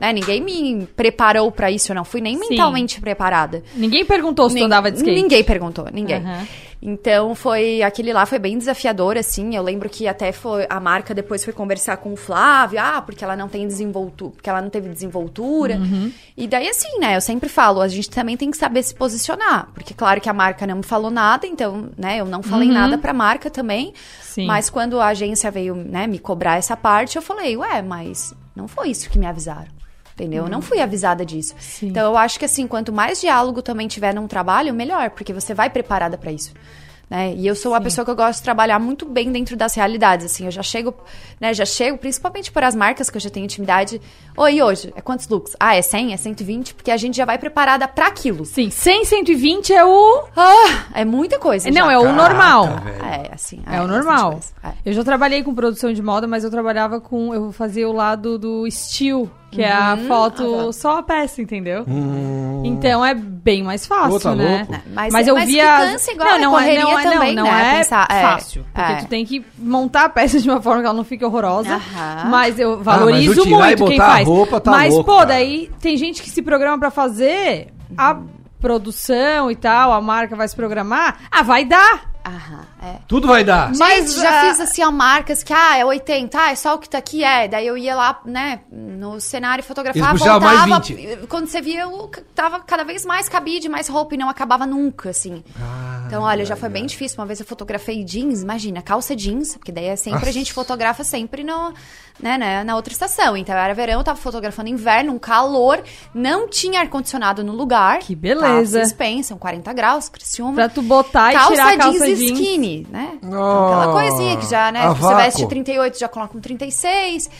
né, 0.00 0.12
ninguém 0.12 0.40
me 0.42 0.86
preparou 0.96 1.50
pra 1.52 1.70
isso, 1.70 1.92
eu 1.92 1.96
não 1.96 2.04
fui 2.04 2.20
nem 2.20 2.36
Sim. 2.38 2.48
mentalmente 2.50 3.00
preparada. 3.00 3.62
Ninguém 3.74 4.04
perguntou 4.04 4.48
se 4.48 4.56
tu 4.56 4.58
Nin- 4.58 4.64
andava 4.66 4.90
de 4.90 4.98
skate. 4.98 5.20
Ninguém 5.22 5.44
perguntou, 5.44 5.86
ninguém. 5.92 6.16
Aham. 6.16 6.46
Então 6.84 7.32
foi 7.32 7.80
aquele 7.80 8.12
lá 8.12 8.26
foi 8.26 8.40
bem 8.40 8.58
desafiador 8.58 9.16
assim. 9.16 9.54
Eu 9.54 9.62
lembro 9.62 9.88
que 9.88 10.08
até 10.08 10.32
foi 10.32 10.66
a 10.68 10.80
marca 10.80 11.14
depois 11.14 11.44
foi 11.44 11.52
conversar 11.52 11.98
com 11.98 12.12
o 12.12 12.16
Flávio, 12.16 12.80
ah, 12.80 13.00
porque 13.00 13.22
ela 13.22 13.36
não 13.36 13.48
tem 13.48 13.68
desenvoltura, 13.68 14.32
porque 14.32 14.50
ela 14.50 14.60
não 14.60 14.68
teve 14.68 14.88
desenvoltura. 14.88 15.76
Uhum. 15.76 16.12
E 16.36 16.48
daí 16.48 16.68
assim, 16.68 16.98
né, 16.98 17.16
eu 17.16 17.20
sempre 17.20 17.48
falo, 17.48 17.80
a 17.80 17.86
gente 17.86 18.10
também 18.10 18.36
tem 18.36 18.50
que 18.50 18.56
saber 18.56 18.82
se 18.82 18.94
posicionar, 18.94 19.68
porque 19.72 19.94
claro 19.94 20.20
que 20.20 20.28
a 20.28 20.32
marca 20.32 20.66
não 20.66 20.76
me 20.78 20.82
falou 20.82 21.10
nada, 21.10 21.46
então, 21.46 21.88
né, 21.96 22.18
eu 22.18 22.24
não 22.24 22.42
falei 22.42 22.66
Uhum. 22.66 22.74
nada 22.74 22.98
pra 22.98 23.12
marca 23.12 23.48
também. 23.48 23.94
Sim. 24.20 24.46
Mas 24.46 24.68
quando 24.68 25.00
a 25.00 25.06
agência 25.08 25.50
veio, 25.52 25.76
né, 25.76 26.08
me 26.08 26.18
cobrar 26.18 26.56
essa 26.56 26.76
parte, 26.76 27.14
eu 27.14 27.22
falei, 27.22 27.56
ué, 27.56 27.80
mas 27.80 28.34
não 28.56 28.66
foi 28.66 28.88
isso 28.88 29.08
que 29.08 29.18
me 29.18 29.26
avisaram. 29.26 29.81
Entendeu? 30.14 30.44
Eu 30.44 30.50
não 30.50 30.62
fui 30.62 30.80
avisada 30.80 31.24
disso. 31.24 31.54
Então 31.82 32.10
eu 32.10 32.16
acho 32.16 32.38
que 32.38 32.44
assim, 32.44 32.66
quanto 32.66 32.92
mais 32.92 33.20
diálogo 33.20 33.62
também 33.62 33.88
tiver 33.88 34.14
num 34.14 34.26
trabalho, 34.26 34.74
melhor, 34.74 35.10
porque 35.10 35.32
você 35.32 35.54
vai 35.54 35.70
preparada 35.70 36.18
pra 36.18 36.30
isso. 36.30 36.52
Né? 37.12 37.34
E 37.36 37.46
eu 37.46 37.54
sou 37.54 37.72
uma 37.72 37.80
pessoa 37.80 38.06
que 38.06 38.10
eu 38.10 38.16
gosto 38.16 38.38
de 38.38 38.42
trabalhar 38.42 38.78
muito 38.78 39.04
bem 39.04 39.30
dentro 39.30 39.54
das 39.54 39.74
realidades, 39.74 40.24
assim, 40.24 40.46
eu 40.46 40.50
já 40.50 40.62
chego, 40.62 40.94
né, 41.38 41.52
já 41.52 41.66
chego, 41.66 41.98
principalmente 41.98 42.50
para 42.50 42.66
as 42.66 42.74
marcas 42.74 43.10
que 43.10 43.16
eu 43.18 43.20
já 43.20 43.28
tenho 43.28 43.44
intimidade. 43.44 44.00
Oi, 44.34 44.62
hoje, 44.62 44.94
é 44.96 45.00
quantos 45.02 45.28
looks? 45.28 45.54
Ah, 45.60 45.76
é 45.76 45.82
100, 45.82 46.14
é 46.14 46.16
120, 46.16 46.72
porque 46.72 46.90
a 46.90 46.96
gente 46.96 47.14
já 47.14 47.26
vai 47.26 47.36
preparada 47.36 47.86
pra 47.86 48.06
aquilo. 48.06 48.46
Sim, 48.46 48.70
100, 48.70 49.04
120 49.04 49.74
é 49.74 49.84
o... 49.84 50.24
Ah, 50.34 50.86
é 50.94 51.04
muita 51.04 51.38
coisa. 51.38 51.70
Não, 51.70 51.84
já. 51.88 51.92
é 51.92 51.98
o 51.98 52.12
normal. 52.14 52.64
É, 53.04 53.34
assim. 53.34 53.62
É, 53.66 53.82
o 53.82 53.86
bastante 53.86 53.90
normal. 53.90 54.40
É. 54.64 54.72
Eu 54.86 54.94
já 54.94 55.04
trabalhei 55.04 55.42
com 55.42 55.54
produção 55.54 55.92
de 55.92 56.00
moda, 56.00 56.26
mas 56.26 56.44
eu 56.44 56.50
trabalhava 56.50 56.98
com. 56.98 57.34
Eu 57.34 57.52
fazia 57.52 57.86
o 57.86 57.92
lado 57.92 58.38
do 58.38 58.66
estilo, 58.66 59.30
que 59.52 59.62
é 59.62 59.70
a 59.70 59.94
Uhum. 59.94 60.08
foto, 60.08 60.42
Ah, 60.60 60.66
tá. 60.66 60.72
só 60.72 60.98
a 60.98 61.02
peça, 61.02 61.40
entendeu? 61.42 61.84
Então 62.64 63.04
é 63.04 63.14
bem 63.14 63.62
mais 63.62 63.86
fácil, 63.86 64.14
Ô, 64.16 64.20
tá 64.20 64.34
né? 64.34 64.66
louco. 64.68 64.84
Mas- 64.94 65.12
mas 65.12 65.28
eu 65.28 65.34
mas 65.34 65.46
via. 65.48 65.62
que 65.62 65.92
cansa 65.92 66.12
igual, 66.12 66.28
é 66.28 66.44
correria 66.46 66.82
não 66.82 66.98
é, 66.98 67.02
também, 67.02 67.34
não, 67.34 67.44
não 67.44 67.52
né? 67.52 67.74
é 67.74 67.78
Pensar, 67.78 68.06
é, 68.10 68.22
fácil. 68.22 68.64
Porque 68.72 68.92
é. 68.92 68.96
tu 68.96 69.06
tem 69.08 69.24
que 69.26 69.44
montar 69.58 70.04
a 70.04 70.08
peça 70.08 70.40
de 70.40 70.48
uma 70.48 70.60
forma 70.62 70.80
que 70.80 70.86
ela 70.86 70.96
não 70.96 71.04
fique 71.04 71.24
horrorosa. 71.24 71.74
Aham. 71.74 72.28
Mas 72.30 72.58
eu 72.58 72.72
Ah, 72.72 72.76
mas 72.76 72.84
valorizo 72.84 73.40
o 73.40 73.44
tirar 73.44 73.56
e 73.72 73.76
muito 73.76 73.84
quem 73.86 73.96
faz. 73.98 74.26
roupa 74.26 74.60
tá 74.60 74.70
mas, 74.70 74.94
louco, 74.94 75.10
pô, 75.10 75.16
cara. 75.18 75.26
daí 75.26 75.70
tem 75.80 75.96
gente 75.96 76.22
que 76.22 76.30
se 76.30 76.40
programa 76.40 76.78
pra 76.78 76.90
fazer 76.90 77.68
a 77.96 78.16
produção 78.60 79.50
e 79.50 79.56
tal, 79.56 79.92
a 79.92 80.00
marca 80.00 80.34
vai 80.34 80.48
se 80.48 80.56
programar. 80.56 81.18
Ah, 81.30 81.42
vai 81.42 81.64
dar! 81.64 82.11
Aham, 82.24 82.64
é. 82.80 82.96
Tudo 83.08 83.26
vai 83.26 83.42
dar. 83.42 83.68
Gente, 83.68 83.78
Mas, 83.78 84.14
já 84.14 84.30
ah, 84.30 84.48
fiz 84.48 84.60
assim, 84.60 84.82
ó, 84.84 84.90
marcas 84.90 85.42
que, 85.42 85.52
ah, 85.52 85.76
é 85.76 85.84
80, 85.84 86.38
ah, 86.38 86.50
é 86.50 86.54
só 86.54 86.74
o 86.74 86.78
que 86.78 86.88
tá 86.88 86.98
aqui, 86.98 87.24
é. 87.24 87.48
Daí 87.48 87.66
eu 87.66 87.76
ia 87.76 87.96
lá, 87.96 88.20
né, 88.24 88.60
no 88.70 89.20
cenário 89.20 89.64
fotografar, 89.64 90.12
puxavam 90.12 90.40
mais 90.40 90.60
voltava. 90.60 90.80
20. 90.80 91.26
Quando 91.26 91.46
você 91.48 91.60
via, 91.60 91.82
eu 91.82 92.10
tava 92.34 92.60
cada 92.60 92.84
vez 92.84 93.04
mais 93.04 93.28
cabide, 93.28 93.68
mais 93.68 93.88
roupa 93.88 94.14
e 94.14 94.18
não 94.18 94.28
acabava 94.28 94.64
nunca, 94.66 95.10
assim. 95.10 95.42
Ah, 95.60 95.91
então, 96.12 96.24
olha, 96.24 96.44
já 96.44 96.54
foi 96.54 96.68
bem 96.68 96.84
difícil. 96.84 97.18
Uma 97.18 97.24
vez 97.24 97.40
eu 97.40 97.46
fotografei 97.46 98.04
jeans, 98.04 98.42
imagina, 98.42 98.82
calça 98.82 99.16
jeans, 99.16 99.56
porque 99.56 99.72
daí 99.72 99.86
é 99.86 99.96
sempre, 99.96 100.18
Nossa. 100.18 100.28
a 100.28 100.32
gente 100.32 100.52
fotografa 100.52 101.02
sempre 101.02 101.42
no, 101.42 101.72
né, 102.20 102.36
né, 102.36 102.62
na 102.62 102.76
outra 102.76 102.92
estação. 102.92 103.34
Então, 103.34 103.56
era 103.56 103.72
verão, 103.72 103.94
eu 103.94 104.04
tava 104.04 104.18
fotografando 104.18 104.68
inverno, 104.68 105.14
um 105.14 105.18
calor, 105.18 105.82
não 106.14 106.46
tinha 106.46 106.80
ar-condicionado 106.80 107.42
no 107.42 107.54
lugar. 107.54 108.00
Que 108.00 108.14
beleza. 108.14 108.80
Vocês 108.80 108.92
pensam, 108.92 109.38
40 109.38 109.72
graus, 109.72 110.10
Criciúma. 110.10 110.52
Pra 110.52 110.68
tu 110.68 110.82
botar 110.82 111.32
e 111.32 111.34
calça 111.34 111.52
tirar 111.52 111.72
a 111.72 111.76
calça 111.78 112.06
jeans 112.06 112.18
jeans. 112.18 112.38
skinny, 112.38 112.86
né? 112.90 113.18
Então, 113.22 113.66
aquela 113.66 113.92
coisinha 113.92 114.36
que 114.36 114.50
já, 114.50 114.70
né? 114.70 114.82
a 114.82 114.92
Você 114.92 115.14
veste 115.14 115.40
vácuo. 115.40 115.48
38, 115.48 115.98
já 115.98 116.08
coloca 116.08 116.36
um 116.36 116.42
36. 116.42 117.30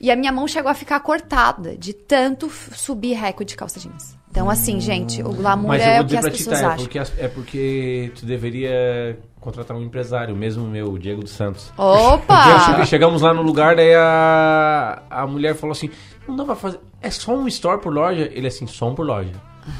E 0.00 0.10
a 0.10 0.16
minha 0.16 0.32
mão 0.32 0.48
chegou 0.48 0.68
a 0.68 0.74
ficar 0.74 0.98
cortada 0.98 1.76
de 1.76 1.92
tanto 1.92 2.50
subir 2.74 3.14
recorde 3.14 3.50
de 3.50 3.56
calça 3.56 3.78
jeans. 3.78 4.16
Então, 4.36 4.50
assim, 4.50 4.78
gente, 4.78 5.22
o 5.22 5.32
glamour 5.32 5.68
Mas 5.68 5.82
eu 5.82 5.88
é 5.88 6.00
o 6.02 6.04
que 6.04 6.14
as 6.14 6.28
pessoas 6.28 6.60
é 6.60 6.64
acham. 6.66 6.76
porque, 6.76 6.98
as- 6.98 7.18
é 7.18 7.26
porque 7.26 8.12
tu 8.20 8.26
deveria 8.26 9.18
contratar 9.40 9.74
um 9.74 9.80
empresário, 9.82 10.36
mesmo 10.36 10.66
meu, 10.66 10.92
o 10.92 10.98
Diego 10.98 11.22
dos 11.22 11.30
Santos. 11.30 11.72
Opa! 11.78 12.60
Cheguei- 12.66 12.84
chegamos 12.84 13.22
lá 13.22 13.32
no 13.32 13.40
lugar, 13.40 13.74
daí 13.76 13.94
a, 13.94 15.02
a 15.08 15.26
mulher 15.26 15.54
falou 15.54 15.72
assim, 15.72 15.88
não 16.28 16.36
dá 16.36 16.44
pra 16.44 16.54
fazer, 16.54 16.78
é 17.00 17.10
só 17.10 17.34
um 17.34 17.48
store 17.48 17.80
por 17.80 17.90
loja? 17.94 18.28
Ele 18.30 18.46
assim, 18.46 18.66
só 18.66 18.90
um 18.90 18.94
por 18.94 19.06
loja. 19.06 19.32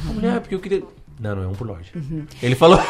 A 0.09 0.12
mulher, 0.14 0.36
é 0.36 0.40
porque 0.40 0.54
eu 0.54 0.61
queria... 0.61 0.82
Não, 1.20 1.36
não 1.36 1.42
é 1.42 1.46
um 1.48 1.52
por 1.52 1.66
loja. 1.66 1.92
Ele 2.42 2.54
falou... 2.54 2.80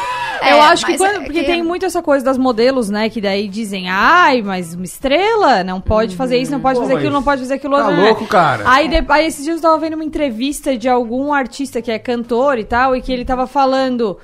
eu 0.43 0.61
acho 0.61 0.85
que 0.85 0.97
quando, 0.97 1.15
é 1.17 1.19
porque 1.25 1.39
que- 1.41 1.45
tem 1.45 1.63
muito 1.63 1.85
essa 1.85 2.01
coisa 2.01 2.23
das 2.23 2.37
modelos, 2.37 2.89
né? 2.89 3.09
Que 3.09 3.19
daí 3.21 3.47
dizem, 3.47 3.89
ai, 3.89 4.41
mas 4.41 4.73
uma 4.73 4.85
estrela 4.85 5.63
não 5.63 5.79
pode 5.81 6.15
fazer 6.15 6.37
isso, 6.37 6.51
não 6.51 6.59
pode 6.61 6.75
Pô, 6.79 6.83
fazer 6.85 6.95
aquilo, 6.97 7.11
não 7.13 7.23
pode 7.23 7.41
fazer 7.41 7.53
aquilo 7.55 7.75
tá 7.75 7.83
outro. 7.87 7.95
né? 7.97 8.03
louco, 8.07 8.25
cara. 8.27 8.63
Aí, 8.65 8.87
de- 8.87 9.05
aí 9.09 9.25
esses 9.27 9.43
dias 9.43 9.57
eu 9.57 9.61
tava 9.61 9.77
vendo 9.79 9.93
uma 9.95 10.03
entrevista 10.03 10.77
de 10.77 10.87
algum 10.89 11.33
artista 11.33 11.81
que 11.81 11.91
é 11.91 11.99
cantor 11.99 12.57
e 12.57 12.63
tal, 12.63 12.95
e 12.95 13.01
que 13.01 13.11
ele 13.11 13.25
tava 13.25 13.47
falando. 13.47 14.17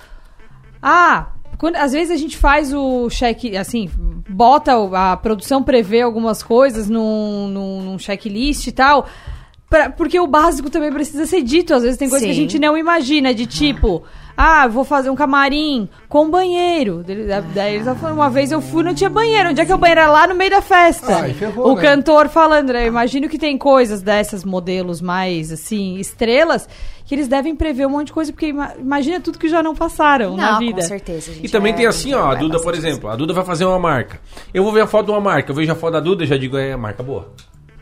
Ah, 0.82 1.28
quando, 1.58 1.76
às 1.78 1.94
vezes 1.94 2.12
a 2.12 2.18
gente 2.18 2.36
faz 2.38 2.74
o 2.74 3.10
cheque, 3.10 3.56
assim, 3.56 3.90
bota 4.30 4.74
a 4.94 5.16
produção 5.18 5.64
prevê 5.64 6.02
algumas 6.02 6.44
coisas 6.44 6.90
num, 6.90 7.48
num, 7.48 7.82
num 7.82 8.00
checklist 8.00 8.68
e 8.68 8.72
tal. 8.72 9.08
pra- 9.70 9.90
porque 9.90 10.20
o 10.20 10.28
básico 10.28 10.70
também 10.70 10.92
precisa 10.92 11.26
ser 11.26 11.42
dito. 11.42 11.74
Às 11.74 11.82
vezes 11.82 11.98
tem 11.98 12.08
coisa 12.08 12.24
que 12.24 12.30
a 12.32 12.34
Sim. 12.36 12.42
gente 12.42 12.60
não 12.60 12.78
imagina, 12.78 13.34
de 13.34 13.48
tipo, 13.48 14.04
ah, 14.04 14.23
vou 14.70 14.84
fazer 14.84 15.10
um 15.10 15.16
camarim 15.16 15.88
com 16.10 16.30
banheiro. 16.30 17.04
Daí 17.54 17.76
eles 17.76 17.86
falando, 18.00 18.16
uma 18.16 18.30
vez 18.30 18.52
eu 18.52 18.62
fui 18.62 18.84
não 18.84 18.94
tinha 18.94 19.10
banheiro. 19.10 19.50
Onde 19.50 19.62
é 19.62 19.66
que 19.66 19.72
é 19.72 19.76
o 19.76 19.78
banheiro? 19.78 20.02
Era 20.02 20.10
lá 20.12 20.28
no 20.28 20.36
meio 20.36 20.50
da 20.52 20.62
festa. 20.62 21.20
Ah, 21.24 21.28
e 21.30 21.34
ferrou, 21.34 21.72
o 21.72 21.76
né? 21.76 21.82
cantor 21.82 22.30
falando, 22.30 22.74
né? 22.74 22.84
Eu 22.84 22.88
imagino 22.88 23.30
que 23.30 23.38
tem 23.38 23.58
coisas 23.58 24.02
dessas 24.02 24.44
modelos 24.44 25.02
mais, 25.02 25.52
assim, 25.52 25.96
estrelas, 25.98 26.68
que 27.06 27.14
eles 27.14 27.28
devem 27.28 27.56
prever 27.56 27.86
um 27.86 27.90
monte 27.92 28.08
de 28.08 28.14
coisa, 28.14 28.32
porque 28.32 28.48
ima- 28.48 28.74
imagina 28.80 29.20
tudo 29.20 29.38
que 29.38 29.48
já 29.50 29.62
não 29.62 29.76
passaram 29.76 30.36
na 30.38 30.54
Não, 30.54 30.60
vida. 30.60 30.82
com 30.82 30.88
certeza, 30.88 31.34
gente. 31.34 31.46
E 31.46 31.50
também 31.50 31.74
é- 31.74 31.76
tem 31.76 31.86
assim, 31.86 32.14
ó, 32.14 32.32
a 32.32 32.36
Duda, 32.36 32.60
por 32.62 32.74
isso. 32.74 32.86
exemplo, 32.88 33.10
a 33.10 33.16
Duda 33.16 33.34
vai 33.34 33.44
fazer 33.46 33.66
uma 33.66 33.78
marca. 33.80 34.20
Eu 34.54 34.64
vou 34.64 34.72
ver 34.72 34.82
a 34.82 34.88
foto 34.88 35.08
de 35.08 35.12
uma 35.12 35.22
marca, 35.22 35.52
eu 35.52 35.56
vejo 35.56 35.72
a 35.72 35.76
foto 35.76 35.94
da 35.94 36.00
Duda 36.00 36.24
e 36.24 36.28
já 36.28 36.38
digo, 36.38 36.58
é 36.58 36.74
a 36.74 36.78
marca 36.78 37.04
boa. 37.04 37.30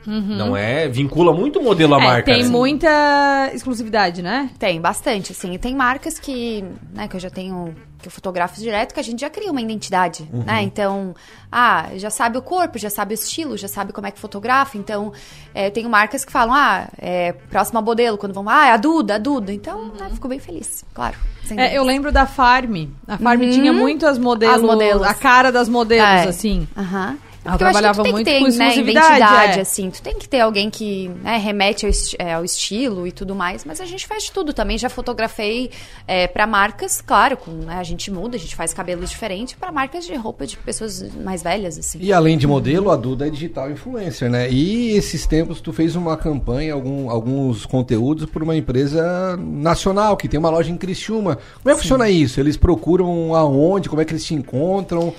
Uhum. 0.07 0.35
Não 0.35 0.57
é, 0.57 0.87
vincula 0.89 1.33
muito 1.33 1.59
o 1.59 1.63
modelo 1.63 1.93
à 1.95 2.01
É, 2.01 2.03
marca. 2.03 2.31
tem 2.33 2.43
né? 2.43 2.49
muita 2.49 3.51
exclusividade, 3.53 4.21
né? 4.21 4.49
Tem, 4.57 4.81
bastante, 4.81 5.31
assim. 5.31 5.53
E 5.53 5.57
tem 5.59 5.75
marcas 5.75 6.17
que, 6.17 6.63
né, 6.93 7.07
que 7.07 7.15
eu 7.15 7.19
já 7.19 7.29
tenho, 7.29 7.75
que 8.01 8.07
eu 8.07 8.11
fotografo 8.11 8.59
direto, 8.59 8.93
que 8.95 8.99
a 8.99 9.03
gente 9.03 9.19
já 9.21 9.29
cria 9.29 9.51
uma 9.51 9.61
identidade, 9.61 10.27
Uhum. 10.33 10.43
né? 10.43 10.63
Então, 10.63 11.13
ah, 11.51 11.87
já 11.97 12.09
sabe 12.09 12.37
o 12.37 12.41
corpo, 12.41 12.79
já 12.79 12.89
sabe 12.89 13.13
o 13.13 13.15
estilo, 13.15 13.55
já 13.57 13.67
sabe 13.67 13.93
como 13.93 14.07
é 14.07 14.11
que 14.11 14.19
fotografa. 14.19 14.75
Então, 14.77 15.13
é, 15.53 15.67
eu 15.67 15.71
tenho 15.71 15.87
marcas 15.89 16.25
que 16.25 16.31
falam, 16.31 16.53
ah, 16.55 16.87
é, 16.97 17.33
próxima 17.51 17.79
modelo, 17.81 18.17
quando 18.17 18.33
vão, 18.33 18.49
ah, 18.49 18.67
é 18.67 18.71
a 18.71 18.77
Duda, 18.77 19.15
a 19.15 19.17
Duda. 19.19 19.53
Então, 19.53 19.91
né, 19.99 20.09
fico 20.13 20.27
bem 20.27 20.39
feliz, 20.39 20.83
claro. 20.95 21.15
É, 21.57 21.77
eu 21.77 21.83
lembro 21.83 22.11
da 22.11 22.25
Farm. 22.25 22.87
A 23.07 23.17
Farm 23.17 23.41
Uhum. 23.41 23.49
tinha 23.51 23.73
muito 23.73 24.07
as 24.07 24.17
modelos, 24.17 24.55
As 24.55 24.61
modelos. 24.61 25.05
a 25.05 25.13
cara 25.13 25.51
das 25.51 25.67
modelos, 25.69 26.05
É. 26.25 26.27
assim. 26.29 26.67
Aham. 26.77 27.17
Ela 27.43 27.53
Porque 27.57 27.63
eu 27.63 27.67
acho 27.69 27.77
que 27.77 27.81
trabalhava 27.81 28.01
tu 28.01 28.03
tem 28.03 28.11
muito 28.11 28.25
que 28.27 28.31
ter, 28.33 28.37
com 28.39 28.43
né, 28.45 28.67
exclusividade, 28.67 29.07
identidade, 29.15 29.57
é. 29.57 29.61
assim. 29.61 29.89
Tu 29.89 30.01
tem 30.03 30.15
que 30.19 30.29
ter 30.29 30.39
alguém 30.41 30.69
que 30.69 31.07
né, 31.23 31.37
remete 31.37 31.85
ao, 31.87 31.89
esti- 31.89 32.15
é, 32.19 32.33
ao 32.35 32.45
estilo 32.45 33.07
e 33.07 33.11
tudo 33.11 33.33
mais. 33.33 33.65
Mas 33.65 33.81
a 33.81 33.85
gente 33.85 34.05
faz 34.05 34.25
de 34.25 34.31
tudo 34.31 34.53
também. 34.53 34.77
Já 34.77 34.89
fotografei 34.89 35.71
é, 36.07 36.27
para 36.27 36.45
marcas, 36.45 37.01
claro, 37.01 37.35
com, 37.37 37.49
né, 37.51 37.77
a 37.77 37.83
gente 37.83 38.11
muda, 38.11 38.35
a 38.35 38.39
gente 38.39 38.55
faz 38.55 38.75
cabelos 38.75 39.09
diferentes 39.09 39.55
para 39.55 39.71
marcas 39.71 40.05
de 40.05 40.13
roupa 40.13 40.45
de 40.45 40.55
pessoas 40.57 41.03
mais 41.15 41.41
velhas, 41.41 41.79
assim. 41.79 41.97
E 41.99 42.13
além 42.13 42.37
de 42.37 42.45
modelo, 42.45 42.91
a 42.91 42.95
Duda 42.95 43.25
é 43.25 43.29
digital 43.31 43.71
influencer, 43.71 44.29
né? 44.29 44.47
E 44.51 44.91
esses 44.91 45.25
tempos 45.25 45.59
tu 45.59 45.73
fez 45.73 45.95
uma 45.95 46.15
campanha, 46.15 46.73
algum- 46.75 47.09
alguns 47.09 47.65
conteúdos 47.65 48.27
por 48.27 48.43
uma 48.43 48.55
empresa 48.55 49.35
nacional, 49.37 50.15
que 50.15 50.27
tem 50.27 50.39
uma 50.39 50.49
loja 50.51 50.69
em 50.71 50.77
Criciúma. 50.77 51.39
Como 51.63 51.71
é 51.71 51.73
que 51.75 51.81
funciona 51.81 52.07
isso? 52.07 52.39
Eles 52.39 52.55
procuram 52.55 53.33
aonde? 53.33 53.89
Como 53.89 53.99
é 53.99 54.05
que 54.05 54.11
eles 54.13 54.23
te 54.23 54.35
encontram? 54.35 55.11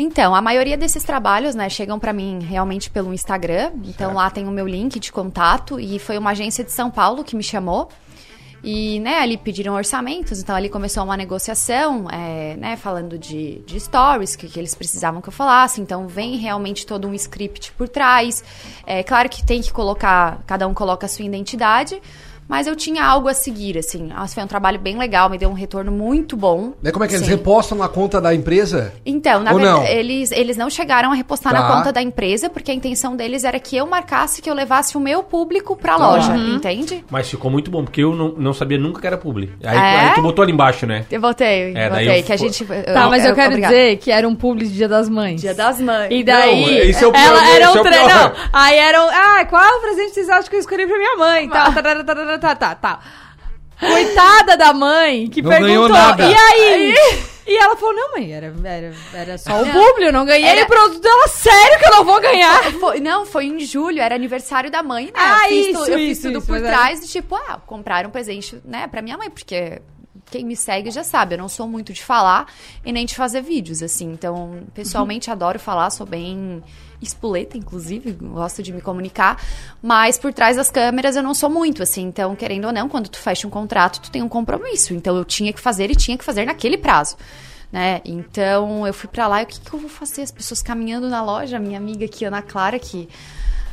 Então, 0.00 0.32
a 0.32 0.40
maioria 0.40 0.76
desses 0.76 1.02
trabalhos, 1.02 1.56
né, 1.56 1.68
chegam 1.68 1.98
pra 1.98 2.12
mim 2.12 2.38
realmente 2.40 2.88
pelo 2.88 3.12
Instagram. 3.12 3.72
Então 3.84 4.14
lá 4.14 4.30
tem 4.30 4.46
o 4.46 4.50
meu 4.52 4.64
link 4.64 5.00
de 5.00 5.10
contato 5.10 5.80
e 5.80 5.98
foi 5.98 6.16
uma 6.16 6.30
agência 6.30 6.62
de 6.62 6.70
São 6.70 6.88
Paulo 6.88 7.24
que 7.24 7.34
me 7.34 7.42
chamou. 7.42 7.88
E, 8.62 9.00
né, 9.00 9.18
ali 9.18 9.36
pediram 9.36 9.74
orçamentos, 9.74 10.40
então 10.40 10.54
ali 10.54 10.68
começou 10.68 11.02
uma 11.04 11.16
negociação, 11.16 12.08
é, 12.10 12.56
né, 12.56 12.76
falando 12.76 13.18
de, 13.18 13.60
de 13.60 13.78
stories, 13.78 14.34
que, 14.36 14.48
que 14.48 14.58
eles 14.58 14.74
precisavam 14.74 15.20
que 15.20 15.28
eu 15.28 15.32
falasse. 15.32 15.80
Então 15.80 16.06
vem 16.06 16.36
realmente 16.36 16.86
todo 16.86 17.08
um 17.08 17.14
script 17.14 17.72
por 17.72 17.88
trás. 17.88 18.44
É 18.86 19.02
claro 19.02 19.28
que 19.28 19.44
tem 19.44 19.60
que 19.60 19.72
colocar, 19.72 20.42
cada 20.46 20.68
um 20.68 20.74
coloca 20.74 21.06
a 21.06 21.08
sua 21.08 21.24
identidade, 21.24 22.00
mas 22.48 22.66
eu 22.66 22.74
tinha 22.74 23.04
algo 23.04 23.28
a 23.28 23.34
seguir, 23.34 23.76
assim. 23.78 24.06
Nossa, 24.08 24.34
foi 24.34 24.42
um 24.44 24.46
trabalho 24.46 24.78
bem 24.78 24.96
legal, 24.98 25.28
me 25.28 25.36
deu 25.38 25.48
um 25.50 25.54
retorno 25.54 25.92
muito 25.92 26.36
bom. 26.36 26.72
Né, 26.82 26.90
Como 26.90 27.04
é 27.04 27.08
que 27.08 27.14
eles 27.14 27.26
Sim. 27.26 27.32
repostam 27.32 27.76
na 27.78 27.88
conta 27.88 28.20
da 28.20 28.34
empresa? 28.34 28.92
Então, 29.04 29.40
na 29.40 29.52
Ou 29.52 29.58
verdade, 29.58 29.80
não? 29.80 29.86
eles, 29.86 30.32
eles 30.32 30.56
não 30.56 30.70
chegaram 30.70 31.12
a 31.12 31.14
repostar 31.14 31.52
Tá. 31.52 31.60
na 31.60 31.68
conta 31.76 31.92
da 31.92 32.00
empresa, 32.02 32.48
porque 32.48 32.70
a 32.70 32.74
intenção 32.74 33.14
deles 33.16 33.44
era 33.44 33.58
que 33.60 33.76
eu 33.76 33.86
marcasse 33.86 34.40
que 34.40 34.48
eu 34.48 34.54
levasse 34.54 34.96
o 34.96 35.00
meu 35.00 35.22
público 35.22 35.76
pra 35.76 35.96
Tá. 35.96 36.08
loja, 36.08 36.32
Uhum. 36.32 36.56
entende? 36.56 37.04
Mas 37.10 37.28
ficou 37.28 37.50
muito 37.50 37.70
bom, 37.70 37.84
porque 37.84 38.02
eu 38.02 38.14
não, 38.14 38.28
não 38.36 38.52
sabia 38.54 38.78
nunca 38.78 39.00
que 39.00 39.06
era 39.06 39.18
publi. 39.18 39.50
Aí, 39.64 39.76
É? 39.76 39.80
aí 40.08 40.14
tu 40.14 40.22
botou 40.22 40.42
ali 40.42 40.52
embaixo, 40.52 40.86
né? 40.86 41.04
Eu 41.10 41.20
botei, 41.20 41.72
É, 41.74 41.88
daí 41.90 42.04
botei, 42.06 42.20
eu 42.20 42.24
que 42.24 42.32
a 42.32 42.36
gente... 42.36 42.64
Tá, 42.64 43.08
mas 43.08 43.24
eu, 43.24 43.34
quero 43.34 43.54
dizer 43.60 43.96
que 43.98 44.10
era 44.10 44.26
um 44.26 44.34
publi 44.34 44.66
de 44.66 44.74
Dia 44.74 44.88
das 44.88 45.08
Mães. 45.08 45.40
Dia 45.40 45.54
das 45.54 45.80
Mães. 45.80 46.08
E 46.10 46.22
daí, 46.24 46.60
Não, 46.62 46.68
esse 46.90 47.04
é 47.04 47.06
o 47.06 47.12
pior, 47.12 47.22
ela 47.24 47.42
esse 47.42 47.50
era 47.56 47.64
é 47.64 47.68
um 47.68 47.72
o 47.76 47.82
treino. 47.82 48.06
pior. 48.08 48.34
Aí 48.52 48.76
eram, 48.78 49.08
ah, 49.10 49.44
qual 49.48 49.62
é 49.62 49.70
o 49.76 49.80
presente 49.80 50.08
que 50.08 50.14
vocês 50.14 50.28
acham 50.30 50.48
que 50.48 50.56
eu 50.56 50.60
escolhi 50.60 50.86
pra 50.86 50.96
minha 50.96 51.16
mãe? 51.16 51.48
Tá, 51.48 51.70
tá, 51.72 51.82
tá, 51.82 52.04
tá, 52.04 52.14
tá, 52.14 52.37
tá, 52.38 52.54
tá, 52.54 52.74
tá. 52.74 53.00
Coitada 53.78 54.56
da 54.56 54.72
mãe, 54.72 55.28
que 55.28 55.40
Não 55.42 55.50
perguntou, 55.50 55.96
e 55.96 56.34
aí? 56.34 56.94
E 57.46 57.56
ela 57.56 57.76
falou, 57.76 57.94
não, 57.94 58.12
mãe, 58.12 58.30
era, 58.32 58.54
era, 58.64 58.94
era 59.14 59.38
só 59.38 59.62
o 59.62 59.64
Não. 59.64 59.98
eu 60.00 60.12
não 60.12 60.26
ganhei 60.26 60.46
Era- 60.50 60.64
o 60.64 60.66
produto 60.66 61.00
dela, 61.00 61.28
sério 61.28 61.78
que 61.78 61.86
eu 61.86 61.92
não 61.92 62.04
vou 62.04 62.20
ganhar? 62.20 62.62
Foi- 62.72 63.00
não, 63.00 63.24
foi 63.24 63.46
em 63.46 63.60
julho, 63.60 64.02
era 64.02 64.14
aniversário 64.14 64.70
da 64.70 64.82
mãe, 64.82 65.06
né? 65.06 65.12
Ah, 65.14 65.44
eu 65.44 65.48
fiz, 65.48 65.66
isso, 65.68 65.84
tu- 65.84 65.90
eu 65.90 65.98
fiz 65.98 66.18
isso, 66.18 66.26
tudo 66.28 66.38
isso, 66.40 66.46
por 66.46 66.60
trás, 66.60 67.00
de 67.00 67.08
tipo, 67.08 67.34
ah, 67.36 67.58
comprar 67.66 68.04
um 68.06 68.10
presente, 68.10 68.60
né, 68.66 68.86
pra 68.86 69.00
minha 69.00 69.16
mãe, 69.16 69.30
porque 69.30 69.80
quem 70.30 70.44
me 70.44 70.54
segue 70.56 70.90
já 70.90 71.02
sabe, 71.02 71.34
eu 71.36 71.38
não 71.38 71.48
sou 71.48 71.66
muito 71.66 71.90
de 71.90 72.02
falar 72.04 72.52
e 72.84 72.92
nem 72.92 73.06
de 73.06 73.14
fazer 73.14 73.40
vídeos, 73.40 73.82
assim. 73.82 74.12
Então, 74.12 74.64
pessoalmente, 74.74 75.30
adoro 75.30 75.58
falar, 75.58 75.88
sou 75.88 76.06
bem 76.06 76.62
espoleta, 77.00 77.56
inclusive, 77.56 78.12
gosto 78.12 78.62
de 78.62 78.72
me 78.72 78.80
comunicar, 78.80 79.42
mas 79.82 80.18
por 80.18 80.32
trás 80.32 80.56
das 80.56 80.70
câmeras 80.70 81.16
eu 81.16 81.22
não 81.22 81.34
sou 81.34 81.48
muito, 81.48 81.82
assim. 81.82 82.02
Então, 82.02 82.34
querendo 82.34 82.66
ou 82.66 82.72
não, 82.72 82.88
quando 82.88 83.08
tu 83.08 83.18
fecha 83.18 83.46
um 83.46 83.50
contrato, 83.50 84.00
tu 84.00 84.10
tem 84.10 84.22
um 84.22 84.28
compromisso. 84.28 84.94
Então, 84.94 85.16
eu 85.16 85.24
tinha 85.24 85.52
que 85.52 85.60
fazer 85.60 85.90
e 85.90 85.96
tinha 85.96 86.18
que 86.18 86.24
fazer 86.24 86.44
naquele 86.44 86.76
prazo. 86.76 87.16
Né? 87.70 88.00
Então 88.04 88.86
eu 88.86 88.94
fui 88.94 89.10
pra 89.10 89.26
lá 89.26 89.42
e 89.42 89.44
o 89.44 89.46
que, 89.46 89.60
que 89.60 89.72
eu 89.72 89.78
vou 89.78 89.90
fazer? 89.90 90.22
As 90.22 90.30
pessoas 90.30 90.62
caminhando 90.62 91.08
na 91.08 91.22
loja, 91.22 91.58
minha 91.58 91.76
amiga 91.76 92.06
aqui, 92.06 92.24
Ana 92.24 92.40
Clara, 92.40 92.78
que 92.78 93.08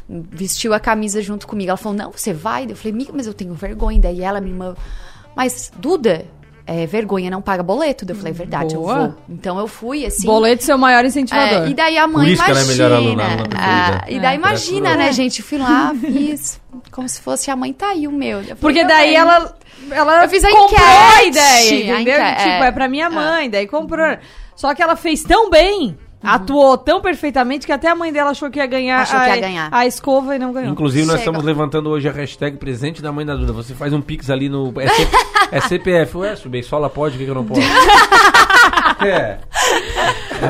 vestiu 0.08 0.74
a 0.74 0.80
camisa 0.80 1.22
junto 1.22 1.48
comigo. 1.48 1.70
Ela 1.70 1.78
falou: 1.78 1.98
Não, 1.98 2.12
você 2.12 2.34
vai? 2.34 2.66
Eu 2.70 2.76
falei: 2.76 2.92
Amiga, 2.92 3.14
mas 3.14 3.26
eu 3.26 3.34
tenho 3.34 3.54
vergonha. 3.54 4.00
Daí 4.00 4.22
ela, 4.22 4.42
minha 4.42 4.54
irmã, 4.54 4.76
mas 5.36 5.72
Duda, 5.78 6.26
é, 6.68 6.86
vergonha 6.86 7.30
não 7.30 7.42
paga 7.42 7.62
boleto. 7.62 8.06
Eu 8.08 8.16
falei: 8.16 8.32
É 8.32 8.36
verdade, 8.36 8.76
Boa. 8.76 8.94
eu 8.94 9.00
vou. 9.02 9.16
Então 9.30 9.60
eu 9.60 9.68
fui 9.68 10.06
assim. 10.06 10.26
Boleto 10.26 10.64
seu 10.64 10.78
maior 10.78 11.06
incentivador. 11.06 11.68
É, 11.68 11.70
e 11.70 11.74
daí 11.74 11.98
a 11.98 12.08
mãe 12.08 12.26
Por 12.26 12.28
isso 12.32 12.44
que 12.44 12.52
ela 12.52 12.60
é 12.60 12.64
imagina. 12.64 12.84
melhor 12.90 12.98
aluna, 12.98 13.24
aluna 13.24 13.38
preferida. 13.50 14.02
ah, 14.04 14.06
e 14.12 14.20
daí 14.20 14.34
É, 14.34 14.38
imagina, 14.38 14.96
né, 14.96 15.12
gente? 15.12 15.42
Fui 15.42 15.58
lá, 15.58 15.94
fiz 16.00 16.60
como 16.92 17.08
se 17.08 17.22
fosse 17.22 17.50
a 17.52 17.56
mãe 17.56 17.72
tá 17.74 17.90
aí 17.90 18.08
o 18.08 18.12
meu. 18.12 18.38
Eu 18.40 18.44
falei, 18.44 18.56
Porque 18.56 18.82
"Tá 18.82 18.88
daí 18.88 19.08
bem." 19.10 19.16
ela, 19.16 19.56
ela 19.92 20.24
Eu 20.24 20.30
fiz 20.30 20.44
a 20.44 20.50
comprou 20.52 20.80
a 20.80 21.26
enquete, 21.26 21.28
ideia, 21.28 21.96
a 21.96 22.02
entendeu? 22.02 22.16
enquete, 22.16 22.38
tipo, 22.44 22.50
é. 22.64 22.68
é 22.68 22.72
pra 22.72 22.88
minha 22.90 23.10
mãe, 23.10 23.50
daí 23.50 23.68
comprou. 23.68 24.18
Só 24.56 24.74
que 24.74 24.82
ela 24.82 24.96
fez 24.96 25.22
tão 25.24 25.50
bem, 25.50 25.98
atuou 26.26 26.78
tão 26.78 27.00
perfeitamente, 27.02 27.66
que 27.66 27.72
até 27.72 27.90
a 27.90 27.96
mãe 27.96 28.12
dela 28.12 28.32
achou 28.32 28.50
que 28.50 28.60
ia 28.60 28.66
ganhar, 28.66 29.02
Achou 29.02 29.20
a, 29.20 29.24
que 29.26 29.30
ia 29.32 29.40
ganhar. 29.42 29.70
a 29.72 29.86
escova 29.86 30.36
e 30.36 30.40
não 30.40 30.52
ganhou. 30.52 30.72
Inclusive, 30.72 31.06
nós 31.06 31.18
Chega. 31.20 31.24
estamos 31.30 31.44
levantando 31.44 31.90
hoje 31.90 32.08
a 32.10 32.12
hashtag 32.12 32.58
presente 32.58 33.02
da 33.02 33.12
mãe 33.12 33.26
da 33.26 33.36
Duda. 33.36 33.54
Você 33.54 33.74
faz 33.74 33.94
um 33.94 34.02
pix 34.02 34.30
ali 34.30 34.50
no. 34.50 34.74
É, 34.80 34.88
C- 34.88 35.08
é 35.52 35.62
CPF. 35.62 36.18
Ué, 36.18 36.36
Beisola 36.48 36.90
pode, 36.90 37.16
o 37.16 37.18
que, 37.20 37.26
que 37.26 37.32
eu 37.32 37.36
não 37.36 37.46
posso? 37.46 37.62
É. 39.06 39.40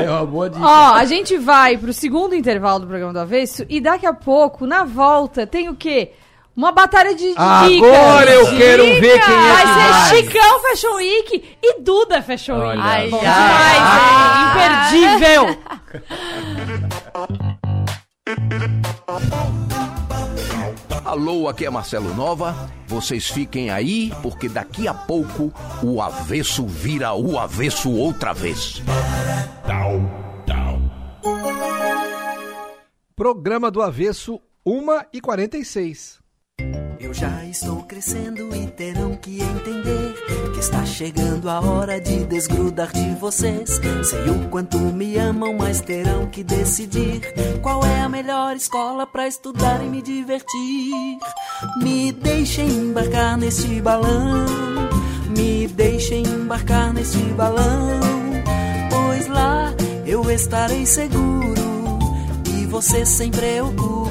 É 0.04 0.10
uma 0.10 0.24
boa 0.24 0.48
dica. 0.48 0.64
Ó, 0.64 0.94
a 0.94 1.04
gente 1.04 1.36
vai 1.36 1.76
pro 1.76 1.92
segundo 1.92 2.34
intervalo 2.34 2.80
do 2.80 2.86
programa 2.86 3.12
do 3.12 3.18
Avesso 3.18 3.64
e 3.68 3.80
daqui 3.80 4.06
a 4.06 4.12
pouco, 4.14 4.66
na 4.66 4.84
volta, 4.84 5.46
tem 5.46 5.68
o 5.68 5.74
quê? 5.74 6.12
Uma 6.56 6.72
batalha 6.72 7.14
de 7.14 7.28
dicas. 7.28 7.44
Agora 7.44 8.30
eu 8.30 8.46
quero 8.56 8.84
ver 8.84 9.00
quem 9.00 9.10
é 9.10 9.18
que 9.18 9.30
Vai 9.30 9.66
ser 10.08 10.16
Chicão 10.16 10.60
Fashion 10.62 10.94
Week 10.94 11.58
e 11.62 11.80
Duda 11.82 12.22
Fashion 12.22 12.54
Week. 12.54 12.80
Olha 12.80 13.10
Bom 13.10 13.18
demais, 13.20 13.82
hein? 14.90 14.96
Imperdível. 14.96 15.58
Alô, 21.04 21.46
aqui 21.46 21.66
é 21.66 21.70
Marcelo 21.70 22.14
Nova. 22.14 22.70
Vocês 22.86 23.28
fiquem 23.28 23.68
aí, 23.70 24.10
porque 24.22 24.48
daqui 24.48 24.88
a 24.88 24.94
pouco 24.94 25.52
o 25.82 26.00
avesso 26.00 26.66
vira 26.66 27.12
o 27.12 27.38
avesso 27.38 27.92
outra 27.92 28.32
vez. 28.32 28.82
Programa 33.14 33.70
do 33.70 33.82
Avesso, 33.82 34.40
1 34.64 34.86
e 35.12 35.20
46. 35.20 36.24
Eu 36.98 37.12
já 37.12 37.44
estou 37.44 37.82
crescendo 37.82 38.54
e 38.56 38.66
terão 38.68 39.14
que 39.16 39.42
entender 39.42 40.14
que 40.54 40.60
está 40.60 40.84
chegando 40.86 41.50
a 41.50 41.60
hora 41.60 42.00
de 42.00 42.24
desgrudar 42.24 42.90
de 42.92 43.14
vocês. 43.16 43.78
Sei 44.02 44.30
o 44.30 44.48
quanto 44.48 44.78
me 44.78 45.16
amam, 45.18 45.54
mas 45.58 45.80
terão 45.80 46.26
que 46.26 46.42
decidir 46.42 47.20
qual 47.60 47.84
é 47.84 48.00
a 48.00 48.08
melhor 48.08 48.56
escola 48.56 49.06
para 49.06 49.28
estudar 49.28 49.84
e 49.84 49.88
me 49.88 50.00
divertir. 50.00 51.18
Me 51.82 52.10
deixem 52.12 52.66
embarcar 52.66 53.36
neste 53.36 53.80
balão, 53.80 54.46
me 55.36 55.68
deixem 55.68 56.22
embarcar 56.22 56.94
neste 56.94 57.18
balão, 57.34 58.00
pois 58.90 59.26
lá 59.26 59.74
eu 60.06 60.30
estarei 60.30 60.86
seguro 60.86 61.54
e 62.46 62.66
você 62.66 63.04
sem 63.04 63.30
preocupação. 63.30 64.05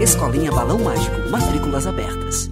Escolinha 0.00 0.50
Balão 0.50 0.80
Mágico, 0.80 1.30
matrículas 1.30 1.86
abertas. 1.86 2.51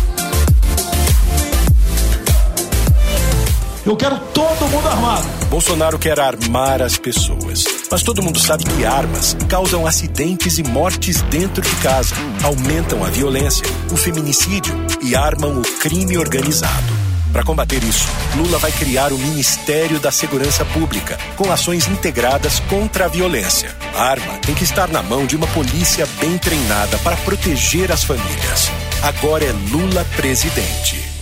Eu 3.83 3.97
quero 3.97 4.19
todo 4.31 4.67
mundo 4.67 4.87
armado. 4.87 5.27
Bolsonaro 5.49 5.97
quer 5.97 6.19
armar 6.19 6.83
as 6.83 6.97
pessoas. 6.97 7.65
Mas 7.89 8.03
todo 8.03 8.21
mundo 8.21 8.39
sabe 8.39 8.63
que 8.63 8.85
armas 8.85 9.35
causam 9.49 9.87
acidentes 9.87 10.59
e 10.59 10.63
mortes 10.63 11.21
dentro 11.23 11.63
de 11.63 11.75
casa, 11.77 12.13
aumentam 12.43 13.03
a 13.03 13.09
violência, 13.09 13.65
o 13.91 13.97
feminicídio 13.97 14.73
e 15.01 15.15
armam 15.15 15.57
o 15.57 15.61
crime 15.79 16.15
organizado. 16.15 17.01
Para 17.31 17.43
combater 17.43 17.81
isso, 17.83 18.07
Lula 18.35 18.59
vai 18.59 18.71
criar 18.71 19.11
o 19.11 19.17
Ministério 19.17 19.99
da 19.99 20.11
Segurança 20.11 20.63
Pública, 20.65 21.17
com 21.35 21.51
ações 21.51 21.87
integradas 21.87 22.59
contra 22.69 23.05
a 23.05 23.07
violência. 23.07 23.75
A 23.95 24.03
arma 24.03 24.37
tem 24.45 24.53
que 24.53 24.63
estar 24.63 24.89
na 24.89 25.01
mão 25.01 25.25
de 25.25 25.35
uma 25.35 25.47
polícia 25.47 26.07
bem 26.19 26.37
treinada 26.37 26.99
para 26.99 27.17
proteger 27.17 27.91
as 27.91 28.03
famílias. 28.03 28.69
Agora 29.01 29.43
é 29.43 29.51
Lula 29.71 30.05
presidente. 30.15 31.20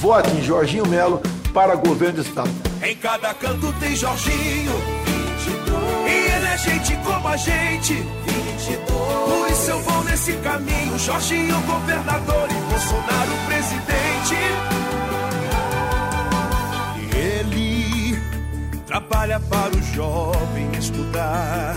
Vote 0.00 0.30
em 0.30 0.42
Jorginho 0.42 0.86
Melo 0.86 1.20
para 1.52 1.74
governo 1.74 2.16
do 2.16 2.22
Estado. 2.22 2.50
Em 2.82 2.96
cada 2.96 3.34
canto 3.34 3.72
tem 3.80 3.94
Jorginho. 3.94 4.72
E 6.06 6.10
ele 6.10 6.46
é 6.46 6.58
gente 6.58 6.96
como 7.04 7.28
a 7.28 7.36
gente. 7.36 7.94
Por 8.86 9.50
isso 9.50 9.70
eu 9.70 9.80
vou 9.80 10.04
nesse 10.04 10.32
caminho. 10.34 10.98
Jorginho, 10.98 11.60
governador 11.62 12.48
e 12.50 12.54
Bolsonaro, 12.70 13.32
presidente. 13.46 14.34
E 16.96 17.16
ele 17.16 18.22
trabalha 18.86 19.40
para 19.40 19.76
o 19.76 19.82
jovem 19.94 20.70
estudar, 20.78 21.76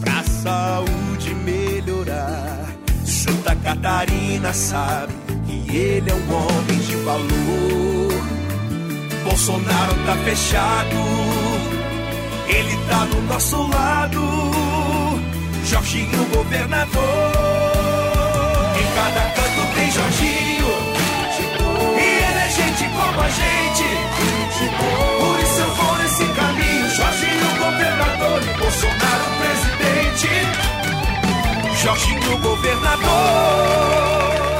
pra 0.00 0.22
saúde 0.24 1.34
melhorar. 1.34 2.66
Santa 3.04 3.56
Catarina 3.56 4.52
sabe 4.52 5.29
ele 5.76 6.10
é 6.10 6.14
um 6.14 6.34
homem 6.34 6.78
de 6.78 6.96
valor. 6.96 8.10
Bolsonaro 9.24 9.94
tá 10.06 10.16
fechado, 10.24 10.96
ele 12.48 12.76
tá 12.88 13.04
do 13.06 13.20
nosso 13.22 13.56
lado. 13.68 14.20
Jorginho, 15.64 16.24
governador. 16.34 17.02
Em 18.76 18.86
cada 18.94 19.20
canto 19.30 19.62
tem 19.74 19.90
Jorginho, 19.92 20.68
e 21.96 22.00
ele 22.00 22.38
é 22.38 22.48
gente 22.50 22.84
como 22.84 23.20
a 23.20 23.28
gente. 23.28 23.84
Por 25.20 25.40
isso 25.40 25.60
eu 25.60 25.74
vou 25.74 25.94
nesse 25.98 26.24
caminho. 26.24 26.90
Jorginho, 26.90 27.48
governador, 27.58 28.42
e 28.42 28.46
Bolsonaro, 28.58 29.30
presidente. 29.38 30.28
Jorginho, 31.82 32.38
governador. 32.38 34.59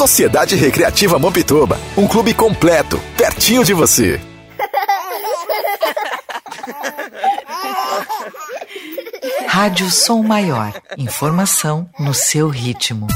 Sociedade 0.00 0.56
Recreativa 0.56 1.18
Mampituba, 1.18 1.78
um 1.94 2.08
clube 2.08 2.32
completo, 2.32 2.98
pertinho 3.18 3.62
de 3.62 3.74
você. 3.74 4.18
Rádio 9.46 9.90
Som 9.90 10.22
Maior. 10.22 10.72
Informação 10.96 11.86
no 11.98 12.14
seu 12.14 12.48
ritmo. 12.48 13.08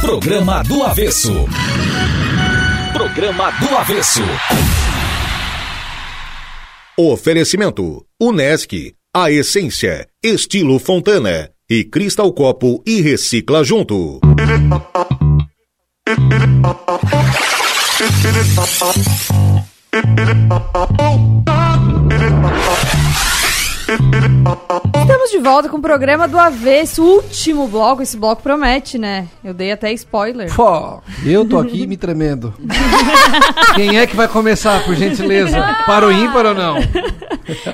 Programa 0.00 0.64
do 0.64 0.82
Avesso. 0.82 1.46
Programa 2.92 3.52
do 3.52 3.76
Avesso. 3.76 4.22
Oferecimento: 6.98 8.04
Unesc, 8.20 8.96
a 9.14 9.30
essência, 9.30 10.08
estilo 10.24 10.76
Fontana 10.80 11.52
e 11.70 11.84
Cristal 11.84 12.32
Copo 12.32 12.82
e 12.86 13.02
Recicla 13.02 13.62
Junto. 13.62 14.20
Estamos 24.96 25.30
de 25.30 25.38
volta 25.40 25.68
com 25.68 25.76
o 25.76 25.82
programa 25.82 26.26
do 26.26 26.38
Avesso, 26.38 27.02
último 27.02 27.68
bloco. 27.68 28.00
Esse 28.00 28.16
bloco 28.16 28.42
promete, 28.42 28.96
né? 28.96 29.28
Eu 29.44 29.52
dei 29.52 29.70
até 29.70 29.92
spoiler. 29.92 30.50
Pô, 30.54 31.02
eu 31.22 31.46
tô 31.46 31.58
aqui 31.58 31.86
me 31.86 31.98
tremendo. 31.98 32.54
Quem 33.76 33.98
é 33.98 34.06
que 34.06 34.16
vai 34.16 34.26
começar, 34.26 34.82
por 34.86 34.94
gentileza? 34.94 35.60
Para 35.84 36.06
o 36.06 36.12
ímpar 36.12 36.46
ou 36.46 36.54
não? 36.54 36.76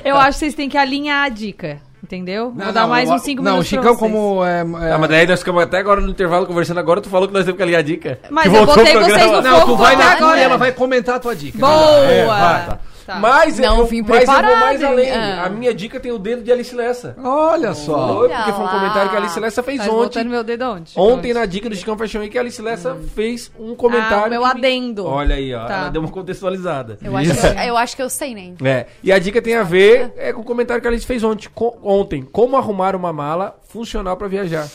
Eu 0.03 0.17
acho 0.17 0.31
que 0.31 0.39
vocês 0.39 0.53
têm 0.53 0.67
que 0.67 0.77
alinhar 0.77 1.23
a 1.23 1.29
dica. 1.29 1.84
Entendeu? 2.05 2.51
Vou 2.51 2.65
Não, 2.65 2.71
dar 2.71 2.81
não, 2.83 2.89
mais 2.89 3.09
uns 3.09 3.21
5 3.23 3.41
Não, 3.41 3.51
o 3.51 3.55
minutos. 3.55 3.69
pra 3.71 3.79
Chicão, 3.81 3.95
vocês. 3.97 4.11
como 4.11 4.45
é. 4.45 4.59
é- 4.87 4.91
Ah, 4.93 4.97
mas 4.99 5.09
daí 5.09 5.25
nós 5.25 5.39
ficamos 5.39 5.63
até 5.63 5.79
agora 5.79 5.99
no 5.99 6.09
intervalo 6.09 6.45
conversando 6.45 6.79
agora, 6.79 7.01
tu 7.01 7.09
falou 7.09 7.27
que 7.27 7.33
nós 7.33 7.43
temos 7.45 7.57
que 7.57 7.63
alinhar 7.63 7.79
a 7.79 7.83
dica. 7.83 8.19
Mas 8.29 8.43
Que 8.43 8.49
eu 8.49 8.53
voltou 8.53 8.75
botei 8.75 8.95
o 8.95 8.99
vocês 8.99 9.13
programa. 9.17 9.41
no 9.41 9.49
Não, 9.49 9.59
tu 9.61 9.65
fogo 9.65 9.77
vai 9.77 9.95
até 9.95 10.03
na 10.05 10.11
agora. 10.11 10.39
e 10.39 10.43
ela 10.43 10.57
vai 10.57 10.71
comentar 10.71 11.15
a 11.15 11.19
tua 11.19 11.35
dica. 11.35 11.57
Boa! 11.57 12.05
É, 12.05 12.25
vai, 12.27 12.65
tá. 12.67 12.79
Tá. 13.05 13.19
Mas, 13.19 13.59
Não 13.59 13.79
eu, 13.79 13.85
vim 13.85 14.01
mas 14.01 14.27
eu 14.27 14.33
vou 14.33 14.55
mais 14.57 14.83
além. 14.83 15.11
Ah. 15.11 15.43
A 15.45 15.49
minha 15.49 15.73
dica 15.75 15.99
tem 15.99 16.11
o 16.11 16.17
dedo 16.17 16.41
de 16.41 16.51
Alice 16.51 16.73
Lessa. 16.73 17.15
Olha 17.23 17.73
só. 17.75 18.15
Foi, 18.15 18.29
porque 18.29 18.51
foi 18.51 18.63
um 18.65 18.67
comentário 18.67 19.09
que 19.11 19.15
a 19.15 19.19
Alice 19.19 19.39
Lessa 19.39 19.61
fez 19.61 19.85
Tá 19.85 19.91
ontem. 19.91 20.23
meu 20.23 20.43
dedo 20.43 20.63
onde? 20.65 20.91
Ontem 20.95 21.31
na 21.33 21.45
dica 21.45 21.69
do 21.69 21.75
Chicão 21.75 21.95
Fashion 21.97 22.21
Week, 22.21 22.35
a 22.35 22.41
Alice 22.41 22.59
Lessa 22.61 22.95
fez 23.13 23.51
um 23.59 23.75
comentário. 23.75 24.23
Ah, 24.23 24.25
o 24.25 24.29
meu 24.29 24.41
que 24.41 24.47
me- 24.47 24.51
adendo. 24.67 25.05
Olha 25.05 25.35
aí, 25.35 25.53
ó. 25.53 25.65
Tá. 25.67 25.73
Ela 25.81 25.89
deu 25.89 26.01
uma 26.01 26.09
contextualizada. 26.09 26.97
Eu 27.03 27.15
acho, 27.15 27.31
que 27.31 27.45
eu, 27.45 27.51
eu 27.67 27.77
acho 27.77 27.95
que 27.95 28.01
eu 28.01 28.09
sei, 28.09 28.33
né? 28.33 28.53
É, 28.63 28.85
e 29.03 29.11
a 29.11 29.19
dica 29.19 29.39
tem 29.41 29.55
a 29.55 29.63
ver 29.63 30.11
é, 30.17 30.33
com 30.33 30.41
o 30.41 30.43
comentário 30.43 30.81
que 30.81 30.87
a 30.87 30.91
Alice 30.91 31.05
fez 31.05 31.23
ontem, 31.23 31.47
co- 31.53 31.77
ontem. 31.83 32.23
Como 32.23 32.57
arrumar 32.57 32.95
uma 32.95 33.13
mala 33.13 33.55
funcional 33.69 34.17
para 34.17 34.27
viajar. 34.27 34.67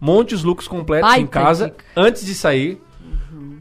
Monte 0.00 0.34
os 0.34 0.42
looks 0.42 0.68
completos 0.68 1.08
Baita 1.08 1.22
em 1.22 1.26
casa 1.26 1.66
dica. 1.66 1.84
antes 1.96 2.24
de 2.26 2.34
sair. 2.34 2.82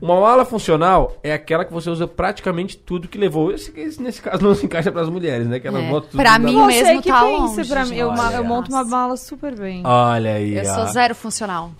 Uma 0.06 0.22
mala 0.22 0.46
funcional 0.46 1.18
é 1.24 1.34
aquela 1.34 1.66
que 1.66 1.74
você 1.74 1.90
usa 1.90 2.08
praticamente 2.08 2.78
tudo 2.78 3.08
que 3.08 3.18
levou. 3.18 3.52
Esse, 3.52 3.74
esse, 3.76 4.00
nesse 4.00 4.22
caso 4.22 4.44
não 4.44 4.54
se 4.54 4.64
encaixa 4.68 4.92
para 4.92 5.02
as 5.02 5.10
mulheres, 5.10 5.48
né? 5.48 5.60
Que 5.60 5.68
elas 5.68 5.84
É. 5.84 5.90
botam 5.90 6.10
tudo 6.12 6.22
Pra 6.22 6.38
na- 6.38 6.40
mim 6.40 6.54
Você 6.54 6.84
mesmo 6.84 7.02
que 7.02 7.10
tá 7.10 7.22
pensa 7.24 7.38
longe, 7.58 7.68
pra 7.68 7.86
mim. 7.88 7.96
Eu, 7.96 8.12
eu 8.14 8.44
monto 8.44 8.70
uma 8.70 8.84
mala 8.84 9.18
super 9.18 9.56
bem. 9.58 9.82
Olha 9.84 10.36
aí. 10.36 10.56
Eu 10.58 10.62
ó. 10.72 10.76
sou 10.76 10.88
zero 10.90 11.16
funcional. 11.16 11.72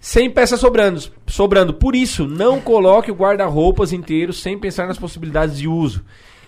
Sem 0.00 0.30
peças 0.30 0.58
sobrando, 0.60 0.98
sobrando. 1.26 1.74
Por 1.74 1.94
isso, 1.94 2.26
não 2.26 2.58
coloque 2.58 3.10
o 3.10 3.14
guarda-roupas 3.14 3.92
inteiro 3.92 4.32
sem 4.32 4.56
pensar 4.58 4.86
nas 4.86 4.96
possibilidades 4.98 5.58
de 5.58 5.68
uso. 5.68 6.02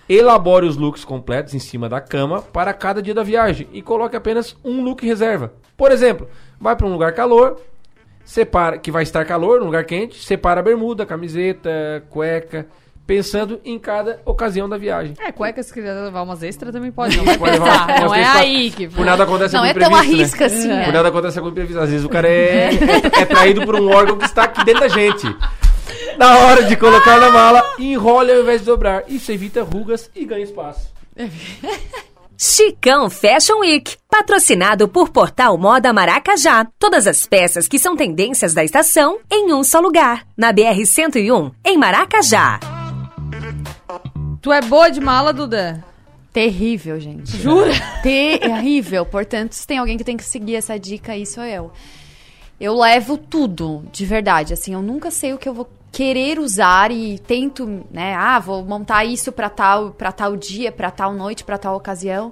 Elabore 0.09 0.65
os 0.65 0.75
looks 0.75 1.05
completos 1.05 1.53
em 1.53 1.59
cima 1.59 1.87
da 1.87 2.01
cama 2.01 2.41
para 2.41 2.73
cada 2.73 2.99
dia 3.01 3.13
da 3.13 3.21
viagem 3.23 3.67
e 3.71 3.81
coloque 3.81 4.15
apenas 4.15 4.55
um 4.65 4.81
look 4.83 5.05
reserva. 5.05 5.53
Por 5.77 5.91
exemplo, 5.91 6.27
vai 6.59 6.75
para 6.75 6.87
um 6.87 6.91
lugar 6.93 7.13
calor, 7.13 7.61
separa 8.23 8.77
que 8.77 8.91
vai 8.91 9.03
estar 9.03 9.25
calor, 9.25 9.59
num 9.59 9.65
lugar 9.65 9.85
quente, 9.85 10.23
separa 10.23 10.59
a 10.59 10.63
bermuda, 10.63 11.05
camiseta, 11.05 12.03
cueca, 12.09 12.67
pensando 13.05 13.59
em 13.65 13.77
cada 13.77 14.21
ocasião 14.25 14.69
da 14.69 14.77
viagem. 14.77 15.13
É, 15.19 15.31
cueca, 15.31 15.61
se 15.61 15.73
quiser 15.73 15.93
levar 15.93 16.21
umas 16.21 16.41
extras, 16.43 16.71
também 16.71 16.91
pode. 16.91 17.17
Não 17.17 17.25
vai 17.25 17.37
Pode 17.37 17.51
levar 17.51 17.87
umas 17.87 18.01
Não 18.01 18.15
é 18.15 18.23
aí 18.23 18.71
que... 18.71 18.87
Por 18.87 19.05
nada 19.05 19.23
acontece 19.23 19.53
Não 19.53 19.65
algum 19.65 19.79
é 19.79 19.83
tão 19.83 19.91
né? 19.91 19.97
arrisca 19.97 20.45
assim, 20.45 20.71
é. 20.71 20.85
Por 20.85 20.93
nada 20.93 21.09
acontece 21.09 21.37
algum 21.37 21.51
imprevisto. 21.51 21.79
Às 21.81 21.89
vezes 21.89 22.05
o 22.05 22.09
cara 22.09 22.27
é, 22.29 22.69
é 23.19 23.25
traído 23.25 23.65
por 23.65 23.75
um 23.75 23.89
órgão 23.89 24.17
que 24.17 24.25
está 24.25 24.43
aqui 24.43 24.63
dentro 24.63 24.81
da 24.81 24.87
gente. 24.87 25.27
Na 26.17 26.37
hora 26.39 26.63
de 26.63 26.75
colocar 26.75 27.19
na 27.19 27.31
mala, 27.31 27.63
enrole 27.79 28.31
ao 28.31 28.41
invés 28.41 28.61
de 28.61 28.67
dobrar. 28.67 29.03
Isso 29.07 29.31
evita 29.31 29.63
rugas 29.63 30.09
e 30.15 30.25
ganha 30.25 30.43
espaço. 30.43 30.91
Chicão 32.43 33.07
Fashion 33.07 33.59
Week, 33.59 33.95
patrocinado 34.09 34.87
por 34.87 35.09
Portal 35.09 35.55
Moda 35.59 35.93
Maracajá. 35.93 36.65
Todas 36.79 37.05
as 37.05 37.27
peças 37.27 37.67
que 37.67 37.77
são 37.77 37.95
tendências 37.95 38.51
da 38.51 38.63
estação 38.63 39.19
em 39.31 39.53
um 39.53 39.63
só 39.63 39.79
lugar. 39.79 40.25
Na 40.35 40.51
BR-101, 40.51 41.51
em 41.63 41.77
Maracajá. 41.77 42.59
Tu 44.41 44.51
é 44.51 44.59
boa 44.59 44.89
de 44.89 44.99
mala, 44.99 45.31
Duda? 45.31 45.85
Terrível, 46.33 46.99
gente. 46.99 47.37
Jura? 47.37 47.73
Terrível. 48.01 49.05
Portanto, 49.05 49.53
se 49.53 49.67
tem 49.67 49.77
alguém 49.77 49.95
que 49.95 50.03
tem 50.03 50.17
que 50.17 50.23
seguir 50.23 50.55
essa 50.55 50.79
dica 50.79 51.11
aí, 51.11 51.27
sou 51.27 51.43
eu. 51.43 51.71
Eu 52.59 52.75
levo 52.75 53.19
tudo, 53.19 53.83
de 53.91 54.03
verdade. 54.03 54.51
Assim, 54.51 54.73
eu 54.73 54.81
nunca 54.81 55.11
sei 55.11 55.31
o 55.31 55.37
que 55.37 55.47
eu 55.47 55.53
vou 55.53 55.69
querer 55.91 56.39
usar 56.39 56.91
e 56.91 57.19
tento, 57.19 57.83
né? 57.91 58.15
Ah, 58.15 58.39
vou 58.39 58.63
montar 58.63 59.03
isso 59.05 59.31
pra 59.31 59.49
tal, 59.49 59.91
pra 59.91 60.11
tal 60.11 60.35
dia, 60.37 60.71
pra 60.71 60.89
tal 60.91 61.13
noite, 61.13 61.43
pra 61.43 61.57
tal 61.57 61.75
ocasião. 61.75 62.31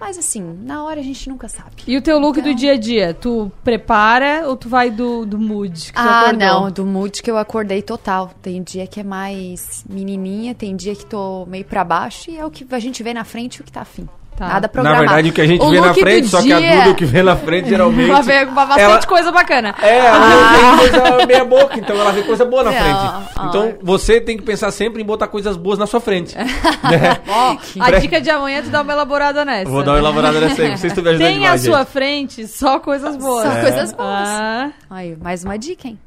Mas 0.00 0.16
assim, 0.16 0.56
na 0.62 0.84
hora 0.84 1.00
a 1.00 1.02
gente 1.02 1.28
nunca 1.28 1.48
sabe. 1.48 1.72
E 1.84 1.96
o 1.96 2.00
teu 2.00 2.20
look 2.20 2.38
Então- 2.38 2.52
do 2.52 2.56
dia 2.56 2.74
a 2.74 2.76
dia? 2.76 3.12
Tu 3.12 3.50
prepara 3.64 4.44
ou 4.46 4.56
tu 4.56 4.68
vai 4.68 4.90
do, 4.92 5.26
do 5.26 5.36
mood 5.38 5.86
que 5.86 5.92
tu 5.92 5.98
Ah, 5.98 6.32
não, 6.32 6.70
do 6.70 6.86
mood 6.86 7.20
que 7.20 7.28
eu 7.28 7.36
acordei 7.36 7.82
total. 7.82 8.30
Tem 8.40 8.62
dia 8.62 8.86
que 8.86 9.00
é 9.00 9.02
mais 9.04 9.84
menininha, 9.90 10.54
tem 10.54 10.76
dia 10.76 10.94
que 10.94 11.04
tô 11.04 11.44
meio 11.46 11.64
pra 11.64 11.82
baixo 11.82 12.30
e 12.30 12.38
é 12.38 12.46
o 12.46 12.50
que 12.50 12.64
a 12.72 12.78
gente 12.78 13.02
vê 13.02 13.12
na 13.12 13.24
frente 13.24 13.56
e 13.56 13.60
o 13.60 13.64
que 13.64 13.72
tá 13.72 13.80
afim. 13.80 14.08
Nada 14.46 14.60
Na 14.60 14.68
programado. 14.68 15.04
verdade, 15.06 15.28
o 15.30 15.32
que 15.32 15.40
a 15.40 15.46
gente 15.46 15.66
vê 15.68 15.80
na 15.80 15.94
frente, 15.94 16.28
só 16.28 16.40
que 16.42 16.52
a 16.52 16.58
dia- 16.58 16.76
Duda 16.78 16.90
o 16.90 16.94
que 16.94 17.04
vê 17.04 17.22
na 17.22 17.36
frente 17.36 17.68
geralmente. 17.70 18.10
Ela 18.10 18.22
vê 18.22 18.44
bastante 18.44 18.80
ela- 18.80 19.02
coisa 19.06 19.32
bacana. 19.32 19.74
É, 19.82 19.98
ela 19.98 20.18
Ah. 20.18 20.76
vê 20.76 20.90
coisa 20.90 21.26
meia 21.26 21.44
boca, 21.44 21.78
então 21.78 21.96
ela 21.96 22.12
vê 22.12 22.22
coisa 22.22 22.44
boa 22.44 22.62
na 22.62 22.72
frente. 22.72 22.86
ah. 22.96 23.46
Então 23.48 23.74
você 23.82 24.20
tem 24.20 24.36
que 24.36 24.42
pensar 24.42 24.70
sempre 24.70 25.02
em 25.02 25.04
botar 25.04 25.28
coisas 25.28 25.56
boas 25.56 25.78
na 25.78 25.86
sua 25.86 26.00
frente. 26.00 26.36
né? 26.36 27.18
Ó, 27.28 27.56
a 27.80 27.90
dica 27.98 28.20
de 28.20 28.30
amanhã 28.30 28.58
é 28.58 28.62
tu 28.62 28.68
dá 28.70 28.82
uma 28.82 28.92
elaborada 28.92 29.44
nessa. 29.44 29.70
Vou 29.70 29.82
dar 29.82 29.92
uma 29.92 29.98
elaborada 29.98 30.40
nessa 30.40 30.62
aí, 30.62 30.68
pra 30.68 30.76
vocês 30.76 30.92
estão 30.92 31.02
me 31.04 31.10
ajudando 31.10 31.26
Tem 31.28 31.36
à 31.38 31.40
demais, 31.42 31.62
sua 31.62 31.78
gente. 31.78 31.88
frente 31.90 32.46
só 32.48 32.78
coisas 32.78 33.16
boas. 33.16 33.44
Só 33.46 33.52
É. 33.52 33.60
coisas 33.62 33.92
boas. 33.92 34.28
Ah. 34.28 34.70
Aí, 34.90 35.16
mais 35.20 35.44
uma 35.44 35.58
dica, 35.58 35.88
hein? 35.88 35.98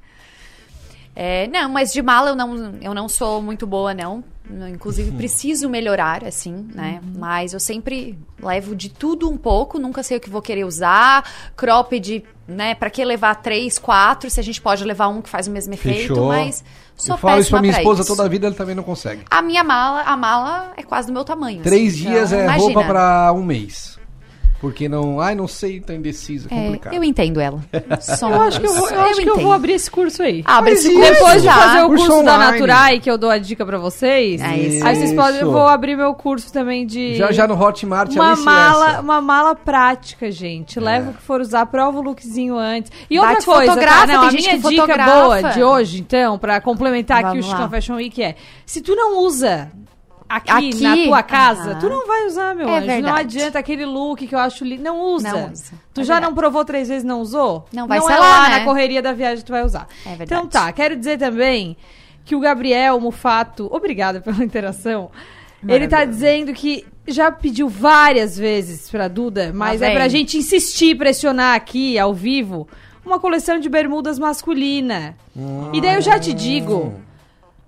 É, 1.15 1.47
não, 1.47 1.69
mas 1.69 1.91
de 1.91 2.01
mala 2.01 2.29
eu 2.29 2.35
não, 2.35 2.73
eu 2.81 2.93
não 2.93 3.09
sou 3.09 3.41
muito 3.41 3.67
boa, 3.67 3.93
não. 3.93 4.23
Inclusive, 4.49 5.11
preciso 5.11 5.69
melhorar, 5.69 6.25
assim, 6.25 6.67
né? 6.73 6.99
Mas 7.17 7.53
eu 7.53 7.59
sempre 7.59 8.17
levo 8.41 8.75
de 8.75 8.89
tudo 8.89 9.29
um 9.29 9.37
pouco, 9.37 9.79
nunca 9.79 10.03
sei 10.03 10.17
o 10.17 10.19
que 10.19 10.29
vou 10.29 10.41
querer 10.41 10.65
usar. 10.65 11.23
Cropped, 11.55 12.23
né? 12.47 12.75
Pra 12.75 12.89
que 12.89 13.03
levar 13.05 13.35
três, 13.35 13.77
quatro, 13.77 14.29
se 14.29 14.39
a 14.39 14.43
gente 14.43 14.59
pode 14.61 14.83
levar 14.83 15.07
um 15.07 15.21
que 15.21 15.29
faz 15.29 15.47
o 15.47 15.51
mesmo 15.51 15.73
efeito, 15.73 16.09
Fechou. 16.09 16.27
mas 16.27 16.63
sou 16.95 17.15
Eu 17.15 17.19
falo 17.19 17.39
isso 17.39 17.49
pra 17.49 17.61
minha 17.61 17.73
esposa 17.73 18.01
isso. 18.01 18.09
toda 18.13 18.25
a 18.25 18.29
vida, 18.29 18.47
ele 18.47 18.55
também 18.55 18.75
não 18.75 18.83
consegue. 18.83 19.23
A 19.29 19.41
minha 19.41 19.63
mala, 19.63 20.01
a 20.01 20.17
mala 20.17 20.73
é 20.75 20.83
quase 20.83 21.07
do 21.07 21.13
meu 21.13 21.23
tamanho. 21.23 21.61
Três 21.61 21.93
assim, 21.93 22.01
dias 22.09 22.31
então, 22.31 22.39
é 22.41 22.43
imagina. 22.45 22.73
roupa 22.73 22.83
pra 22.83 23.33
um 23.33 23.43
mês. 23.43 24.00
Porque 24.61 24.87
não. 24.87 25.19
Ai, 25.19 25.33
não 25.33 25.47
sei, 25.47 25.79
tá 25.81 25.91
indeciso, 25.93 26.47
é 26.51 26.53
É, 26.55 26.63
complicado. 26.65 26.93
eu 26.93 27.03
entendo 27.03 27.39
ela. 27.41 27.59
Só- 27.99 28.29
Eu 28.29 28.41
acho 28.43 28.61
que 28.61 28.67
eu 28.67 28.73
vou, 28.75 28.89
eu 28.91 29.01
acho 29.01 29.21
que 29.21 29.29
eu 29.29 29.39
vou 29.39 29.51
abrir 29.51 29.73
esse 29.73 29.89
curso 29.89 30.21
aí. 30.21 30.43
Abre 30.45 30.73
esse 30.73 30.87
Depois 30.87 31.17
curso. 31.17 31.37
de 31.39 31.43
Já. 31.45 31.53
fazer 31.55 31.81
o 31.83 31.87
Curso 31.89 32.05
curso, 32.07 32.23
da. 32.23 32.37
Naturai, 32.37 32.99
que 32.99 33.09
eu 33.09 33.17
dou 33.17 33.31
a 33.31 33.39
dica 33.39 33.65
pra 33.65 33.79
vocês, 33.79 34.39
É 34.39 34.55
isso. 34.57 34.85
aí 34.85 34.95
vocês 34.95 35.13
podem, 35.13 35.41
eu 35.41 35.51
vou 35.51 35.67
abrir 35.67 35.95
meu 35.97 36.13
curso 36.13 36.53
também 36.53 36.85
de... 36.85 37.15
Já 37.15 37.31
já 37.31 37.47
no 37.47 37.59
Hotmart 37.59 38.11
uma 38.13 38.35
mala, 38.35 38.85
Lessa. 38.85 39.01
uma 39.01 39.19
mala 39.19 39.55
prática, 39.55 40.29
gente. 40.29 40.79
Leva 40.79 41.09
o 41.09 41.13
que 41.15 41.21
for 41.23 41.41
usar, 41.41 41.65
prova 41.65 41.97
o 41.97 42.01
lookzinho 42.03 42.55
antes. 42.55 42.91
E 43.09 43.17
outra 43.17 43.33
Bate 43.33 43.45
coisa, 43.47 43.65
fotografa, 43.71 44.07
tá? 44.07 44.13
Não, 44.13 44.19
tem 44.19 44.27
a 44.27 44.31
gente 44.31 44.41
minha 44.41 44.61
que 44.61 44.69
dica 44.69 44.81
fotografa. 44.83 45.11
boa 45.21 45.41
de 45.53 45.63
hoje, 45.63 45.99
então, 45.99 46.37
pra 46.37 46.61
complementar 46.61 47.17
aqui 47.17 47.27
o 47.27 47.41
Vamos 47.41 47.45
Chicão 47.47 47.61
lá. 47.61 47.69
Fashion 47.69 47.95
Week 47.95 48.21
é, 48.21 48.35
se 48.65 48.79
tu 48.79 48.95
não 48.95 49.23
usa 49.23 49.71
aqui, 50.35 50.51
Aqui? 50.51 50.81
na 50.83 50.95
tua 50.97 51.23
casa, 51.23 51.71
Aham. 51.71 51.79
tu 51.79 51.89
não 51.89 52.07
vai 52.07 52.25
usar, 52.27 52.55
meu 52.55 52.67
É 52.67 52.77
anjo. 52.77 52.87
Não 52.87 52.93
verdade. 52.95 53.19
adianta 53.19 53.59
aquele 53.59 53.85
look 53.85 54.25
que 54.27 54.33
eu 54.35 54.39
acho 54.39 54.63
lindo. 54.65 54.83
Não 54.83 54.99
usa. 55.01 55.31
Não 55.31 55.51
usa. 55.51 55.73
Tu 55.93 56.01
É 56.01 56.03
já 56.03 56.13
verdade. 56.15 56.29
não 56.31 56.35
provou 56.35 56.63
três 56.65 56.87
vezes 56.87 57.03
e 57.03 57.07
não 57.07 57.21
usou? 57.21 57.65
Não 57.73 57.87
vai 57.87 57.99
não 57.99 58.07
ser 58.07 58.13
é 58.13 58.17
lá, 58.17 58.25
lá 58.29 58.49
né? 58.49 58.59
na 58.59 58.65
correria 58.65 59.01
da 59.01 59.13
viagem 59.13 59.37
que 59.39 59.45
tu 59.45 59.51
vai 59.51 59.63
usar. 59.63 59.87
É 60.05 60.09
verdade. 60.15 60.23
Então 60.33 60.47
tá, 60.47 60.71
quero 60.71 60.95
dizer 60.95 61.17
também 61.17 61.75
que 62.25 62.35
o 62.35 62.39
Gabriel 62.39 62.99
Mufato, 62.99 63.67
obrigada 63.71 64.21
pela 64.21 64.43
interação, 64.43 65.09
ele 65.67 65.87
tá 65.87 66.05
dizendo 66.05 66.53
que 66.53 66.85
já 67.07 67.31
pediu 67.31 67.67
várias 67.67 68.37
vezes 68.37 68.89
pra 68.89 69.07
Duda, 69.07 69.51
mas 69.53 69.81
Lá 69.81 69.87
é 69.87 69.93
pra 69.93 70.07
gente 70.07 70.37
insistir, 70.37 70.95
pressionar 70.95 71.55
aqui, 71.55 71.97
ao 71.99 72.13
vivo, 72.13 72.67
uma 73.05 73.19
coleção 73.19 73.59
de 73.59 73.67
bermudas 73.67 74.17
masculina. 74.19 75.15
E 75.73 75.81
daí 75.81 75.95
eu 75.95 76.01
já 76.01 76.19
te 76.19 76.31
digo, 76.33 76.93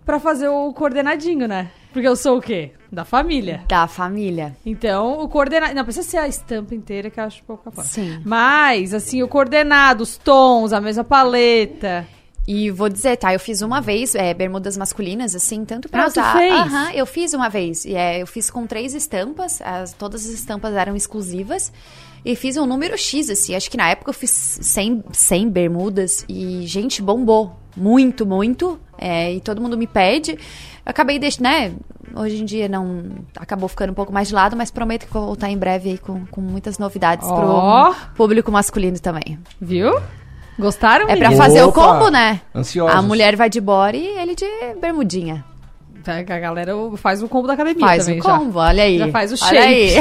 pra 0.06 0.20
fazer 0.20 0.48
o 0.50 0.72
coordenadinho, 0.74 1.48
né? 1.48 1.70
Porque 1.94 2.08
eu 2.08 2.16
sou 2.16 2.40
o 2.40 2.42
quê? 2.42 2.72
Da 2.92 3.06
família. 3.06 3.64
Da 3.70 3.88
família. 3.88 4.56
Então, 4.66 5.20
o 5.22 5.30
coordenado. 5.30 5.74
Não 5.76 5.84
precisa 5.84 6.08
ser 6.10 6.18
a 6.18 6.28
estampa 6.28 6.74
inteira, 6.76 7.10
que 7.10 7.20
eu 7.20 7.24
acho 7.24 7.44
pouco 7.44 7.64
capaz. 7.66 7.88
Sim. 7.90 8.20
Mas, 8.26 8.94
assim, 8.94 9.22
o 9.24 9.28
coordenado, 9.28 10.02
os 10.02 10.18
tons, 10.18 10.74
a 10.74 10.82
mesma 10.82 11.04
paleta. 11.04 12.06
E 12.46 12.70
vou 12.72 12.90
dizer, 12.90 13.16
tá? 13.16 13.34
Eu 13.34 13.40
fiz 13.40 13.62
uma 13.62 13.80
vez 13.80 14.16
é, 14.16 14.34
bermudas 14.34 14.76
masculinas, 14.76 15.34
assim, 15.34 15.64
tanto 15.64 15.88
pra 15.88 16.02
Ah, 16.02 16.06
tu 16.06 16.20
usar. 16.20 16.38
fez? 16.38 16.54
Aham, 16.54 16.92
eu 16.94 17.06
fiz 17.06 17.34
uma 17.34 17.48
vez. 17.48 17.86
E, 17.86 17.96
é, 17.96 18.22
eu 18.22 18.28
fiz 18.28 18.50
com 18.52 18.68
três 18.68 18.94
estampas, 18.94 19.62
as- 19.62 19.94
todas 19.94 20.26
as 20.26 20.32
estampas 20.34 20.74
eram 20.74 20.94
exclusivas. 20.94 21.72
E 22.26 22.36
fiz 22.36 22.56
um 22.58 22.66
número 22.66 22.98
X, 22.98 23.30
assim. 23.30 23.56
Acho 23.56 23.70
que 23.70 23.78
na 23.78 23.90
época 23.90 24.10
eu 24.10 24.14
fiz 24.14 24.30
100, 24.62 25.04
100 25.12 25.50
bermudas. 25.50 26.26
E, 26.30 26.66
gente, 26.66 27.02
bombou. 27.02 27.58
Muito, 27.76 28.26
muito. 28.26 28.80
É, 28.98 29.34
e 29.34 29.42
todo 29.42 29.62
mundo 29.62 29.78
me 29.78 29.88
pede. 29.88 30.32
Eu 30.32 30.38
acabei 30.86 31.20
deixando, 31.20 31.44
né? 31.44 31.74
Hoje 32.16 32.42
em 32.42 32.46
dia 32.46 32.70
não. 32.70 33.06
Acabou 33.36 33.68
ficando 33.68 33.92
um 33.92 33.96
pouco 33.96 34.14
mais 34.14 34.28
de 34.28 34.34
lado, 34.36 34.56
mas 34.56 34.70
prometo 34.70 35.08
que 35.08 35.14
vou 35.14 35.26
voltar 35.26 35.50
em 35.50 35.58
breve 35.58 35.92
aí 35.92 35.98
com, 35.98 36.26
com 36.28 36.40
muitas 36.40 36.78
novidades 36.78 37.28
Ó. 37.28 37.36
pro 37.36 37.96
público 38.16 38.52
masculino 38.52 39.00
também. 39.00 39.40
Viu? 39.60 40.00
Gostaram? 40.58 41.06
É 41.10 41.16
pra 41.16 41.30
meninas? 41.30 41.38
fazer 41.38 41.64
o 41.64 41.70
Opa! 41.70 41.82
combo, 41.82 42.10
né? 42.10 42.42
Ansiosos. 42.54 42.96
A 42.96 43.02
mulher 43.02 43.36
vai 43.36 43.50
de 43.50 43.60
body 43.60 43.98
e 43.98 44.20
ele 44.20 44.36
de 44.36 44.46
bermudinha. 44.80 45.44
Tá, 46.04 46.18
A 46.18 46.40
galera 46.40 46.74
faz 46.98 47.24
o 47.24 47.30
combo 47.30 47.48
da 47.48 47.54
academia 47.54 47.80
Faz 47.88 48.06
também 48.06 48.20
o 48.20 48.24
já. 48.24 48.38
combo, 48.38 48.60
olha 48.60 48.84
aí. 48.84 48.98
Já 48.98 49.08
faz 49.10 49.32
o 49.32 49.46
aí. 49.46 49.94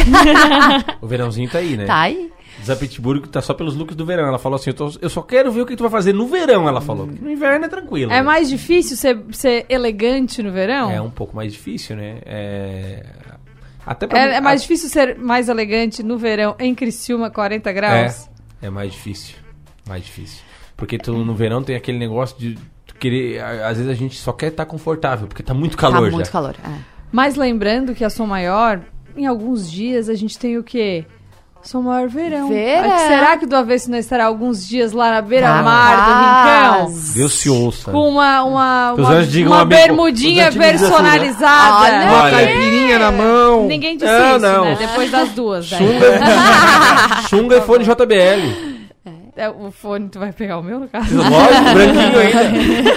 O 1.01 1.07
verãozinho 1.07 1.49
tá 1.49 1.59
aí, 1.59 1.77
né? 1.77 1.85
Tá 1.85 2.01
aí. 2.01 2.31
Zé 2.65 2.77
Pittsburgh 2.77 3.27
tá 3.27 3.41
só 3.41 3.55
pelos 3.55 3.75
looks 3.75 3.97
do 3.97 4.05
verão. 4.05 4.27
Ela 4.27 4.39
falou 4.39 4.57
assim: 4.57 4.71
eu, 4.71 4.75
tô- 4.75 4.93
eu 5.01 5.09
só 5.11 5.23
quero 5.23 5.51
ver 5.51 5.63
o 5.63 5.67
que 5.67 5.75
tu 5.75 5.83
vai 5.83 5.91
fazer 5.91 6.13
no 6.13 6.27
verão, 6.27 6.69
ela 6.69 6.81
falou. 6.81 7.07
No 7.07 7.31
inverno 7.31 7.65
é 7.65 7.69
tranquilo. 7.69 8.13
É 8.13 8.17
né? 8.17 8.23
mais 8.23 8.49
difícil 8.49 8.97
ser, 8.97 9.19
ser 9.33 9.67
elegante 9.69 10.43
no 10.43 10.53
verão? 10.53 10.91
É 10.91 11.01
um 11.01 11.11
pouco 11.11 11.35
mais 11.35 11.53
difícil, 11.53 11.97
né? 11.97 12.19
É. 12.25 13.07
Até 13.85 14.07
pra. 14.07 14.19
É, 14.19 14.35
é 14.37 14.41
mais 14.41 14.63
difícil 14.63 14.89
ser 14.89 15.19
mais 15.19 15.49
elegante 15.49 16.03
no 16.03 16.17
verão 16.19 16.55
em 16.59 16.75
Criciúma, 16.75 17.31
40 17.31 17.73
graus? 17.73 18.29
É, 18.63 18.67
é 18.67 18.71
mais 18.71 18.93
difícil. 18.93 19.37
Mais 19.89 20.05
difícil. 20.05 20.43
Porque 20.77 20.99
tu 20.99 21.13
no 21.25 21.35
verão 21.35 21.63
tem 21.63 21.75
aquele 21.75 21.99
negócio 21.99 22.39
de 22.39 22.57
querer. 23.03 23.43
Às 23.43 23.77
vezes 23.79 23.91
a 23.91 23.95
gente 23.95 24.17
só 24.19 24.33
quer 24.33 24.49
estar 24.49 24.65
confortável, 24.65 25.27
porque 25.27 25.43
tá 25.43 25.53
muito 25.55 25.77
calor 25.77 26.01
tá 26.05 26.07
já. 26.07 26.13
muito 26.13 26.31
calor. 26.31 26.55
é. 26.65 26.71
Mas 27.11 27.37
lembrando 27.37 27.95
que 27.95 28.05
a 28.05 28.09
Som 28.11 28.27
Maior, 28.27 28.81
em 29.17 29.27
alguns 29.27 29.71
dias 29.71 30.09
a 30.09 30.15
gente 30.15 30.39
tem 30.39 30.57
o 30.57 30.63
quê? 30.63 31.05
Som 31.63 31.83
Maior 31.83 32.09
Verão. 32.09 32.49
Verão. 32.49 32.91
Ah, 32.91 32.99
Será 33.07 33.37
que 33.37 33.47
do 33.47 33.55
avesso 33.55 33.89
não 33.91 33.97
estará 33.99 34.25
alguns 34.25 34.67
dias 34.67 34.93
lá 34.93 35.11
na 35.13 35.23
beira-mar 35.23 35.97
Capaz. 35.97 36.07
do 36.89 36.91
Rincão? 36.97 37.13
Deus 37.15 37.33
se 37.35 37.49
ouça. 37.51 37.93
Com 37.93 38.09
uma, 38.09 38.43
uma, 38.43 38.93
uma, 38.95 39.11
uma 39.47 39.61
amém. 39.61 39.79
bermudinha 39.79 40.49
dizem 40.49 40.49
assim, 40.49 40.59
né? 40.59 40.69
personalizada. 40.71 41.77
Olha 41.85 42.07
Uma 42.11 42.31
caipirinha 42.31 42.99
na 42.99 43.13
mão. 43.13 43.67
Ninguém 43.69 43.97
disse 43.97 44.11
Ah, 44.11 44.31
isso, 44.37 44.39
não. 44.41 44.65
né? 44.65 44.77
Depois 44.77 45.11
das 45.13 45.29
duas. 45.31 45.71
daí. 45.71 45.79
Sunga, 45.79 47.29
sunga 47.29 47.57
e 47.59 47.61
fone 47.61 47.85
JBL. 47.85 48.72
É, 49.35 49.49
o 49.49 49.71
fone, 49.71 50.11
tu 50.11 50.19
vai 50.19 50.31
pegar 50.33 50.59
o 50.59 50.63
meu, 50.63 50.79
no 50.81 50.89
caso? 50.89 51.17
Lógico, 51.17 51.65
branquinho 51.73 52.21
ainda. 52.21 52.93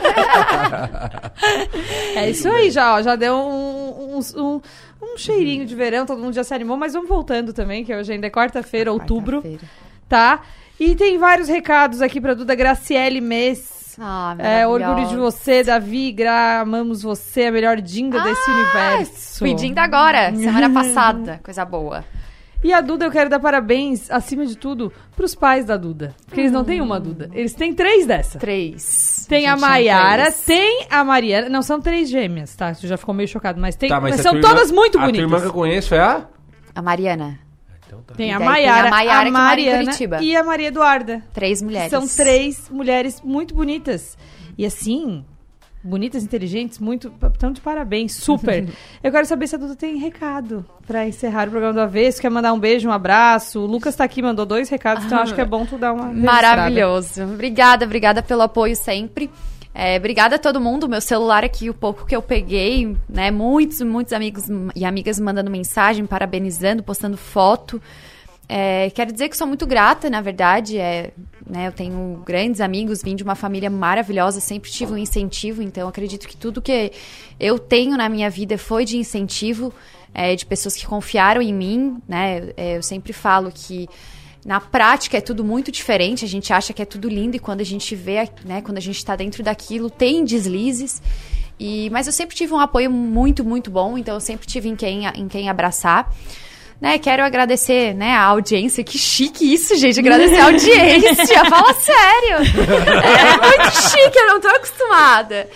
É 2.16 2.30
isso 2.30 2.50
aí, 2.50 2.70
já, 2.72 2.96
ó, 2.96 3.02
já 3.02 3.16
deu 3.16 3.34
um, 3.36 4.18
um, 4.18 4.20
um, 4.42 4.62
um 5.02 5.18
cheirinho 5.18 5.66
de 5.66 5.74
verão, 5.76 6.06
todo 6.06 6.22
mundo 6.22 6.34
já 6.34 6.44
se 6.44 6.54
animou, 6.54 6.76
mas 6.78 6.94
vamos 6.94 7.08
voltando 7.10 7.54
também, 7.54 7.84
que 7.86 7.94
hoje 7.96 8.12
ainda 8.14 8.28
é 8.28 8.30
quarta-feira, 8.30 8.92
outubro, 8.92 9.38
Quarta-feira. 9.38 9.64
tá? 10.10 10.42
E 10.80 10.94
tem 10.96 11.18
vários 11.18 11.48
recados 11.48 12.02
aqui 12.02 12.20
pra 12.20 12.34
Duda 12.34 12.54
Graciele 12.54 13.22
Mês. 13.22 13.96
Ah, 13.98 14.36
É, 14.38 14.68
orgulho 14.68 15.08
de 15.08 15.16
você, 15.16 15.64
Davi, 15.64 16.12
Gra, 16.12 16.60
amamos 16.60 17.02
você, 17.02 17.46
a 17.46 17.52
melhor 17.52 17.80
dinda 17.80 18.20
desse 18.22 18.52
universo. 18.52 19.42
Pedindo 19.44 19.80
agora, 19.80 20.36
semana 20.36 20.70
passada. 20.74 21.40
Coisa 21.42 21.64
boa. 21.64 22.04
E 22.66 22.74
a 22.74 22.82
Duda, 22.82 23.06
eu 23.06 23.12
quero 23.12 23.30
dar 23.30 23.40
parabéns, 23.40 24.10
acima 24.10 24.44
de 24.46 24.58
tudo, 24.58 24.92
pros 25.16 25.36
pais 25.36 25.66
da 25.66 25.78
Duda. 25.78 26.16
Porque 26.26 26.42
eles 26.42 26.52
não 26.52 26.64
têm 26.66 26.82
uma 26.82 27.00
Duda, 27.00 27.30
eles 27.34 27.54
têm 27.54 27.74
três 27.76 28.08
dessa. 28.08 28.40
Três. 28.40 29.26
Tem 29.30 29.46
a 29.48 29.56
tinha 29.56 29.68
Maiara, 29.70 30.32
tem 30.32 30.88
a 30.90 31.04
Mariana. 31.04 31.48
Não, 31.48 31.62
são 31.62 31.80
três 31.80 32.10
gêmeas, 32.10 32.56
tá? 32.56 32.74
Tu 32.74 32.88
já 32.88 32.98
ficou 32.98 33.14
meio 33.14 33.28
chocado, 33.28 33.62
mas 33.62 33.76
tem. 33.76 33.88
Tá, 33.90 34.02
mas 34.02 34.12
mas 34.12 34.20
a 34.22 34.24
são 34.24 34.36
irmã- 34.36 34.50
todas 34.50 34.72
muito 34.72 34.98
A 34.98 35.02
tua 35.04 35.10
irmã 35.12 35.22
bonitas. 35.28 35.42
que 35.44 35.48
eu 35.48 35.54
conheço 35.54 35.94
é 35.94 36.00
a. 36.00 36.26
A 36.74 36.82
Mariana. 36.82 37.40
Tem 38.18 38.30
E 38.30 38.34
a 38.34 38.40
daí 38.40 38.48
tem 38.48 38.48
Maiara, 38.48 38.88
a 38.88 38.92
Maiara 38.92 39.20
a 39.20 39.26
que 39.26 39.32
mora 39.32 39.44
em 39.44 39.44
Mariana 39.44 39.84
Curitiba. 39.84 40.22
e 40.24 40.36
a 40.36 40.44
Maria 40.44 40.68
Eduarda. 40.70 41.24
Três 41.34 41.62
mulheres. 41.62 41.92
São 41.92 42.08
três 42.08 42.68
mulheres 42.70 43.22
muito 43.24 43.54
bonitas. 43.54 44.18
E 44.58 44.66
assim, 44.66 45.24
bonitas, 45.86 46.24
inteligentes, 46.24 46.80
muito. 46.80 47.14
Estão 47.34 47.52
de 47.52 47.62
parabéns, 47.62 48.14
super. 48.14 48.68
Eu 49.04 49.12
quero 49.12 49.26
saber 49.26 49.48
se 49.48 49.56
a 49.56 49.58
Duda 49.58 49.76
tem 49.76 49.98
recado 49.98 50.66
pra 50.86 51.08
encerrar 51.08 51.48
o 51.48 51.52
programa 51.52 51.74
do 51.74 51.82
Avesso. 51.82 52.20
Quer 52.20 52.30
mandar 52.30 52.52
um 52.52 52.60
beijo, 52.60 52.90
um 52.90 52.92
abraço. 52.92 53.60
O 53.60 53.66
Lucas 53.66 53.96
tá 53.96 54.04
aqui, 54.04 54.22
mandou 54.22 54.46
dois 54.46 54.68
recados, 54.68 55.06
então 55.06 55.20
acho 55.20 55.36
que 55.36 55.42
é 55.42 55.46
bom 55.46 55.66
tu 55.66 55.78
dar 55.78 55.94
uma. 55.94 56.08
registrada. 56.08 56.32
Maravilhoso. 56.32 57.24
Obrigada, 57.24 57.86
obrigada 57.86 58.24
pelo 58.24 58.42
apoio 58.42 58.76
sempre. 58.76 59.30
É, 59.74 59.98
obrigada 59.98 60.38
a 60.38 60.40
todo 60.40 60.60
mundo. 60.60 60.88
Meu 60.88 61.02
celular 61.02 61.44
aqui, 61.44 61.70
o 61.70 61.74
pouco 61.74 62.06
que 62.06 62.16
eu 62.16 62.22
peguei, 62.22 62.96
né? 63.10 63.30
Muitos, 63.30 63.82
muitos 63.82 64.14
amigos 64.14 64.46
e 64.74 64.86
amigas 64.86 65.20
mandando 65.20 65.52
mensagem, 65.52 66.06
parabenizando, 66.06 66.82
postando 66.82 67.18
foto. 67.18 67.82
É, 68.48 68.90
quero 68.92 69.12
dizer 69.12 69.30
que 69.30 69.38
sou 69.38 69.48
muito 69.48 69.66
grata, 69.66 70.10
na 70.10 70.22
verdade. 70.22 70.78
É, 70.78 71.12
né, 71.48 71.68
eu 71.68 71.72
tenho 71.72 72.22
grandes 72.26 72.62
amigos, 72.62 73.02
vim 73.04 73.16
de 73.16 73.24
uma 73.24 73.36
família 73.36 73.70
maravilhosa, 73.70 74.40
sempre 74.40 74.72
tive 74.72 74.94
um 74.94 74.98
incentivo, 74.98 75.62
então 75.62 75.88
acredito 75.88 76.28
que 76.28 76.36
tudo 76.36 76.62
que 76.62 76.92
eu 77.40 77.60
tenho 77.60 77.98
na 77.98 78.10
minha 78.10 78.30
vida 78.30 78.58
foi 78.58 78.86
de 78.86 78.98
incentivo, 78.98 79.74
é, 80.14 80.36
de 80.36 80.46
pessoas 80.46 80.76
que 80.76 80.86
confiaram 80.86 81.42
em 81.42 81.54
mim, 81.54 82.02
né? 82.08 82.52
É, 82.58 82.78
eu 82.78 82.84
sempre 82.84 83.14
falo 83.14 83.52
que 83.54 83.88
na 84.46 84.60
prática 84.60 85.18
é 85.18 85.22
tudo 85.22 85.44
muito 85.44 85.72
diferente, 85.72 86.24
a 86.24 86.28
gente 86.28 86.54
acha 86.54 86.72
que 86.72 86.82
é 86.82 86.86
tudo 86.86 87.10
lindo 87.10 87.36
e 87.36 87.40
quando 87.40 87.62
a 87.62 87.66
gente 87.66 87.96
vê, 87.96 88.30
né, 88.44 88.62
quando 88.62 88.78
a 88.78 88.82
gente 88.82 88.98
está 88.98 89.16
dentro 89.16 89.44
daquilo, 89.44 89.90
tem 89.90 90.24
deslizes. 90.24 91.02
E, 91.60 91.90
mas 91.90 92.06
eu 92.06 92.14
sempre 92.14 92.36
tive 92.36 92.54
um 92.54 92.60
apoio 92.60 92.92
muito, 92.92 93.44
muito 93.44 93.72
bom, 93.72 93.98
então 93.98 94.14
eu 94.14 94.22
sempre 94.22 94.46
tive 94.46 94.70
em 94.70 94.76
quem, 94.76 95.08
em 95.08 95.28
quem 95.28 95.50
abraçar. 95.50 96.14
Né, 96.80 97.00
quero 97.00 97.24
agradecer, 97.24 97.94
né, 97.96 98.12
a 98.14 98.24
audiência. 98.26 98.84
Que 98.84 98.98
chique 98.98 99.54
isso, 99.54 99.76
gente. 99.78 99.98
Agradecer 100.00 100.40
a 100.40 100.46
audiência. 100.46 101.46
Fala 101.50 101.74
sério. 101.74 102.38
É 102.38 103.38
muito 103.38 103.76
chique, 103.90 104.18
eu 104.20 104.28
não 104.28 104.42
tô 104.42 104.48
acostumada. 104.50 105.48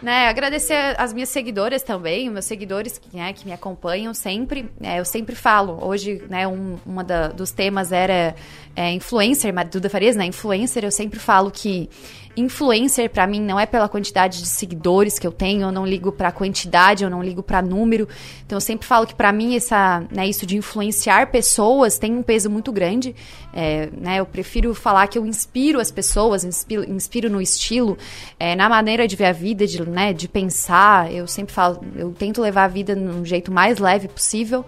Né, 0.00 0.28
agradecer 0.28 0.94
as 0.96 1.12
minhas 1.12 1.28
seguidoras 1.28 1.82
também, 1.82 2.28
os 2.28 2.32
meus 2.32 2.44
seguidores 2.44 2.98
que, 2.98 3.16
né, 3.16 3.32
que 3.32 3.44
me 3.44 3.52
acompanham 3.52 4.14
sempre. 4.14 4.70
É, 4.80 5.00
eu 5.00 5.04
sempre 5.04 5.34
falo, 5.34 5.78
hoje, 5.82 6.22
né, 6.30 6.46
um 6.46 6.78
uma 6.86 7.02
da- 7.02 7.28
dos 7.28 7.50
temas 7.50 7.90
era 7.92 8.34
é, 8.74 8.92
influencer, 8.92 9.52
Duda 9.70 9.90
Farias, 9.90 10.16
né, 10.16 10.24
influencer. 10.26 10.84
Eu 10.84 10.90
sempre 10.90 11.18
falo 11.18 11.50
que 11.50 11.88
Influencer, 12.36 13.10
pra 13.10 13.26
mim, 13.26 13.40
não 13.40 13.58
é 13.58 13.66
pela 13.66 13.88
quantidade 13.88 14.38
de 14.38 14.46
seguidores 14.46 15.18
que 15.18 15.26
eu 15.26 15.32
tenho, 15.32 15.62
eu 15.62 15.72
não 15.72 15.84
ligo 15.84 16.12
pra 16.12 16.30
quantidade, 16.30 17.02
eu 17.02 17.10
não 17.10 17.22
ligo 17.22 17.42
pra 17.42 17.60
número. 17.60 18.08
Então, 18.46 18.56
eu 18.56 18.60
sempre 18.60 18.86
falo 18.86 19.04
que 19.04 19.16
pra 19.16 19.32
mim, 19.32 19.56
essa, 19.56 20.04
né, 20.12 20.28
isso 20.28 20.46
de 20.46 20.56
influenciar 20.56 21.26
pessoas 21.32 21.98
tem 21.98 22.12
um 22.12 22.22
peso 22.22 22.48
muito 22.48 22.70
grande. 22.70 23.16
É, 23.52 23.88
né, 23.92 24.20
eu 24.20 24.26
prefiro 24.26 24.72
falar 24.74 25.08
que 25.08 25.18
eu 25.18 25.26
inspiro 25.26 25.80
as 25.80 25.90
pessoas, 25.90 26.44
inspiro, 26.44 26.88
inspiro 26.88 27.28
no 27.28 27.42
estilo, 27.42 27.98
é, 28.38 28.54
na 28.54 28.68
maneira 28.68 29.08
de 29.08 29.16
ver 29.16 29.26
a 29.26 29.32
vida, 29.32 29.66
de, 29.66 29.82
né, 29.82 30.12
de 30.12 30.28
pensar. 30.28 31.12
Eu 31.12 31.26
sempre 31.26 31.52
falo, 31.52 31.84
eu 31.96 32.12
tento 32.12 32.40
levar 32.40 32.64
a 32.64 32.68
vida 32.68 32.94
num 32.94 33.24
jeito 33.24 33.50
mais 33.50 33.78
leve 33.78 34.06
possível. 34.06 34.64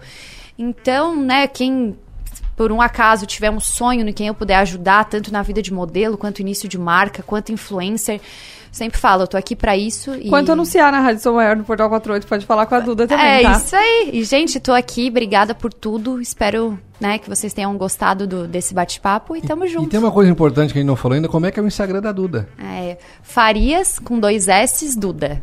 Então, 0.57 1.15
né, 1.15 1.47
quem 1.47 1.95
por 2.55 2.71
um 2.71 2.81
acaso 2.81 3.25
tiver 3.25 3.49
um 3.51 3.59
sonho 3.59 4.07
em 4.07 4.13
quem 4.13 4.27
eu 4.27 4.33
puder 4.33 4.57
ajudar, 4.57 5.05
tanto 5.05 5.31
na 5.31 5.41
vida 5.41 5.61
de 5.61 5.73
modelo, 5.73 6.17
quanto 6.17 6.39
início 6.41 6.69
de 6.69 6.77
marca, 6.77 7.23
quanto 7.23 7.51
influencer, 7.51 8.21
sempre 8.71 8.99
falo, 8.99 9.23
eu 9.23 9.27
tô 9.27 9.37
aqui 9.37 9.55
pra 9.55 9.75
isso. 9.77 10.13
E... 10.15 10.29
Quanto 10.29 10.51
anunciar 10.51 10.91
na 10.91 10.99
Rádio 10.99 11.21
São 11.21 11.35
Maior 11.35 11.55
no 11.55 11.63
Portal 11.63 11.89
48, 11.89 12.27
pode 12.27 12.45
falar 12.45 12.65
com 12.65 12.75
a 12.75 12.79
Duda 12.79 13.07
também, 13.07 13.25
É 13.25 13.41
tá? 13.43 13.51
isso 13.53 13.75
aí. 13.75 14.09
E, 14.13 14.23
gente, 14.23 14.59
tô 14.59 14.71
aqui, 14.73 15.09
obrigada 15.09 15.53
por 15.55 15.73
tudo. 15.73 16.19
Espero, 16.21 16.79
né, 16.99 17.17
que 17.17 17.27
vocês 17.29 17.53
tenham 17.53 17.75
gostado 17.77 18.25
do- 18.27 18.47
desse 18.47 18.73
bate-papo 18.73 19.35
e 19.35 19.41
tamo 19.41 19.65
E 19.65 19.67
junto. 19.67 19.89
tem 19.89 19.99
uma 19.99 20.11
coisa 20.11 20.29
importante 20.31 20.73
que 20.73 20.79
a 20.79 20.81
gente 20.81 20.87
não 20.87 20.95
falou 20.95 21.15
ainda, 21.15 21.27
como 21.27 21.45
é 21.45 21.51
que 21.51 21.59
é 21.59 21.63
o 21.63 21.67
Instagram 21.67 22.01
da 22.01 22.11
Duda? 22.11 22.47
É, 22.59 22.97
Farias 23.21 23.97
com 23.99 24.19
dois 24.19 24.47
S, 24.47 24.97
Duda. 24.99 25.41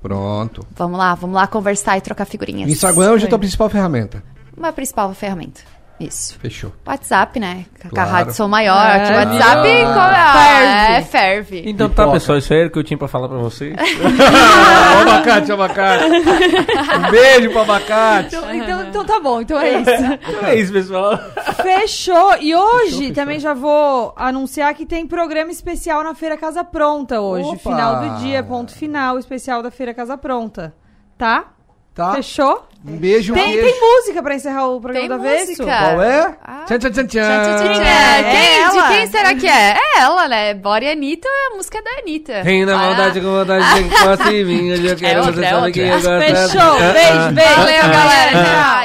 Pronto. 0.00 0.66
Vamos 0.76 0.98
lá, 0.98 1.14
vamos 1.14 1.36
lá 1.36 1.46
conversar 1.46 1.96
e 1.96 2.00
trocar 2.00 2.24
figurinhas. 2.24 2.70
Instagram 2.70 3.06
é 3.06 3.10
hoje 3.12 3.26
a 3.26 3.28
tua 3.28 3.38
principal 3.38 3.68
ferramenta. 3.70 4.22
Uma 4.56 4.72
principal 4.72 5.12
ferramenta. 5.14 5.60
Isso. 6.06 6.38
Fechou. 6.38 6.72
WhatsApp, 6.84 7.38
né? 7.38 7.66
Com 7.80 7.88
a 7.88 8.04
Claro. 8.06 8.32
Sou 8.32 8.48
Maior. 8.48 8.96
É, 8.96 9.06
que 9.06 9.12
WhatsApp 9.12 9.62
viu? 9.68 9.86
como 9.86 10.00
é, 10.00 10.98
é, 10.98 11.02
ferve. 11.02 11.62
Então 11.66 11.88
tá, 11.88 12.10
pessoal, 12.10 12.38
isso 12.38 12.52
aí 12.52 12.60
era 12.60 12.68
o 12.68 12.72
que 12.72 12.78
eu 12.78 12.84
tinha 12.84 12.98
pra 12.98 13.08
falar 13.08 13.28
pra 13.28 13.38
vocês. 13.38 13.74
Ó, 13.76 15.00
abacate, 15.02 15.52
abacate. 15.52 16.04
Um 16.04 17.10
beijo 17.10 17.50
pro 17.50 17.60
abacate. 17.60 18.36
Então, 18.36 18.54
então, 18.54 18.82
então 18.88 19.04
tá 19.04 19.20
bom, 19.20 19.40
então 19.40 19.60
é 19.60 19.80
isso. 19.80 19.90
Então 20.28 20.48
é 20.48 20.56
isso, 20.56 20.72
pessoal. 20.72 21.18
Fechou! 21.62 22.36
E 22.40 22.54
hoje 22.54 23.12
também 23.12 23.38
já 23.38 23.54
vou 23.54 24.12
anunciar 24.16 24.74
que 24.74 24.86
tem 24.86 25.06
programa 25.06 25.50
especial 25.50 26.02
na 26.02 26.14
Feira 26.14 26.36
Casa 26.36 26.64
Pronta 26.64 27.20
hoje. 27.20 27.48
Opa! 27.48 27.58
Final 27.58 28.00
do 28.00 28.16
dia, 28.20 28.42
ponto 28.42 28.72
final, 28.72 29.18
especial 29.18 29.62
da 29.62 29.70
Feira 29.70 29.94
Casa 29.94 30.16
Pronta. 30.18 30.74
Tá? 31.16 31.52
Tá? 31.94 32.14
Fechou? 32.14 32.66
Um 32.84 32.96
beijo, 32.96 33.32
tem, 33.32 33.52
beijo. 33.52 33.68
Tem 33.68 33.80
música 33.80 34.22
pra 34.22 34.34
encerrar 34.34 34.66
o 34.66 34.80
programa 34.80 35.08
tem 35.08 35.16
da 35.16 35.22
vez? 35.22 35.56
Qual 35.56 36.02
é? 36.02 36.36
Ah. 36.42 36.64
Tchan, 36.66 36.78
tchan, 36.78 36.90
tchan, 36.92 37.06
tchan. 37.06 37.22
É, 37.22 38.22
quem, 38.24 38.62
é 38.62 38.70
de 38.70 38.82
quem 38.88 39.06
será 39.06 39.34
que 39.36 39.46
é? 39.46 39.76
É 39.76 40.00
ela, 40.00 40.26
né? 40.26 40.54
Bora 40.54 40.84
e 40.84 40.90
Anitta 40.90 41.28
é 41.28 41.52
a 41.52 41.56
música 41.56 41.80
da 41.80 41.90
Anitta. 42.00 42.42
Quem 42.42 42.64
na 42.64 42.74
ah. 42.74 42.78
maldade 42.78 43.20
com 43.20 43.30
vontade 43.30 43.74
de 43.74 43.80
encosta 43.86 44.32
em 44.32 44.44
mim, 44.44 44.68
eu 44.68 44.92
é 44.92 44.96
quero, 44.96 45.20
é 45.20 45.22
você 45.22 45.48
sabe 45.48 45.68
é 45.68 45.72
quem 45.72 45.88
eu. 45.88 46.00
Fechou, 46.00 46.78
beijo, 46.92 47.30
beijo. 47.34 47.56
Valeu, 47.56 47.82
ah, 47.82 48.82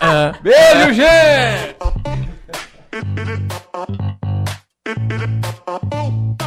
ah, 0.00 0.02
galera. 0.02 0.38
Beijo, 0.42 0.92
gente! 0.92 1.76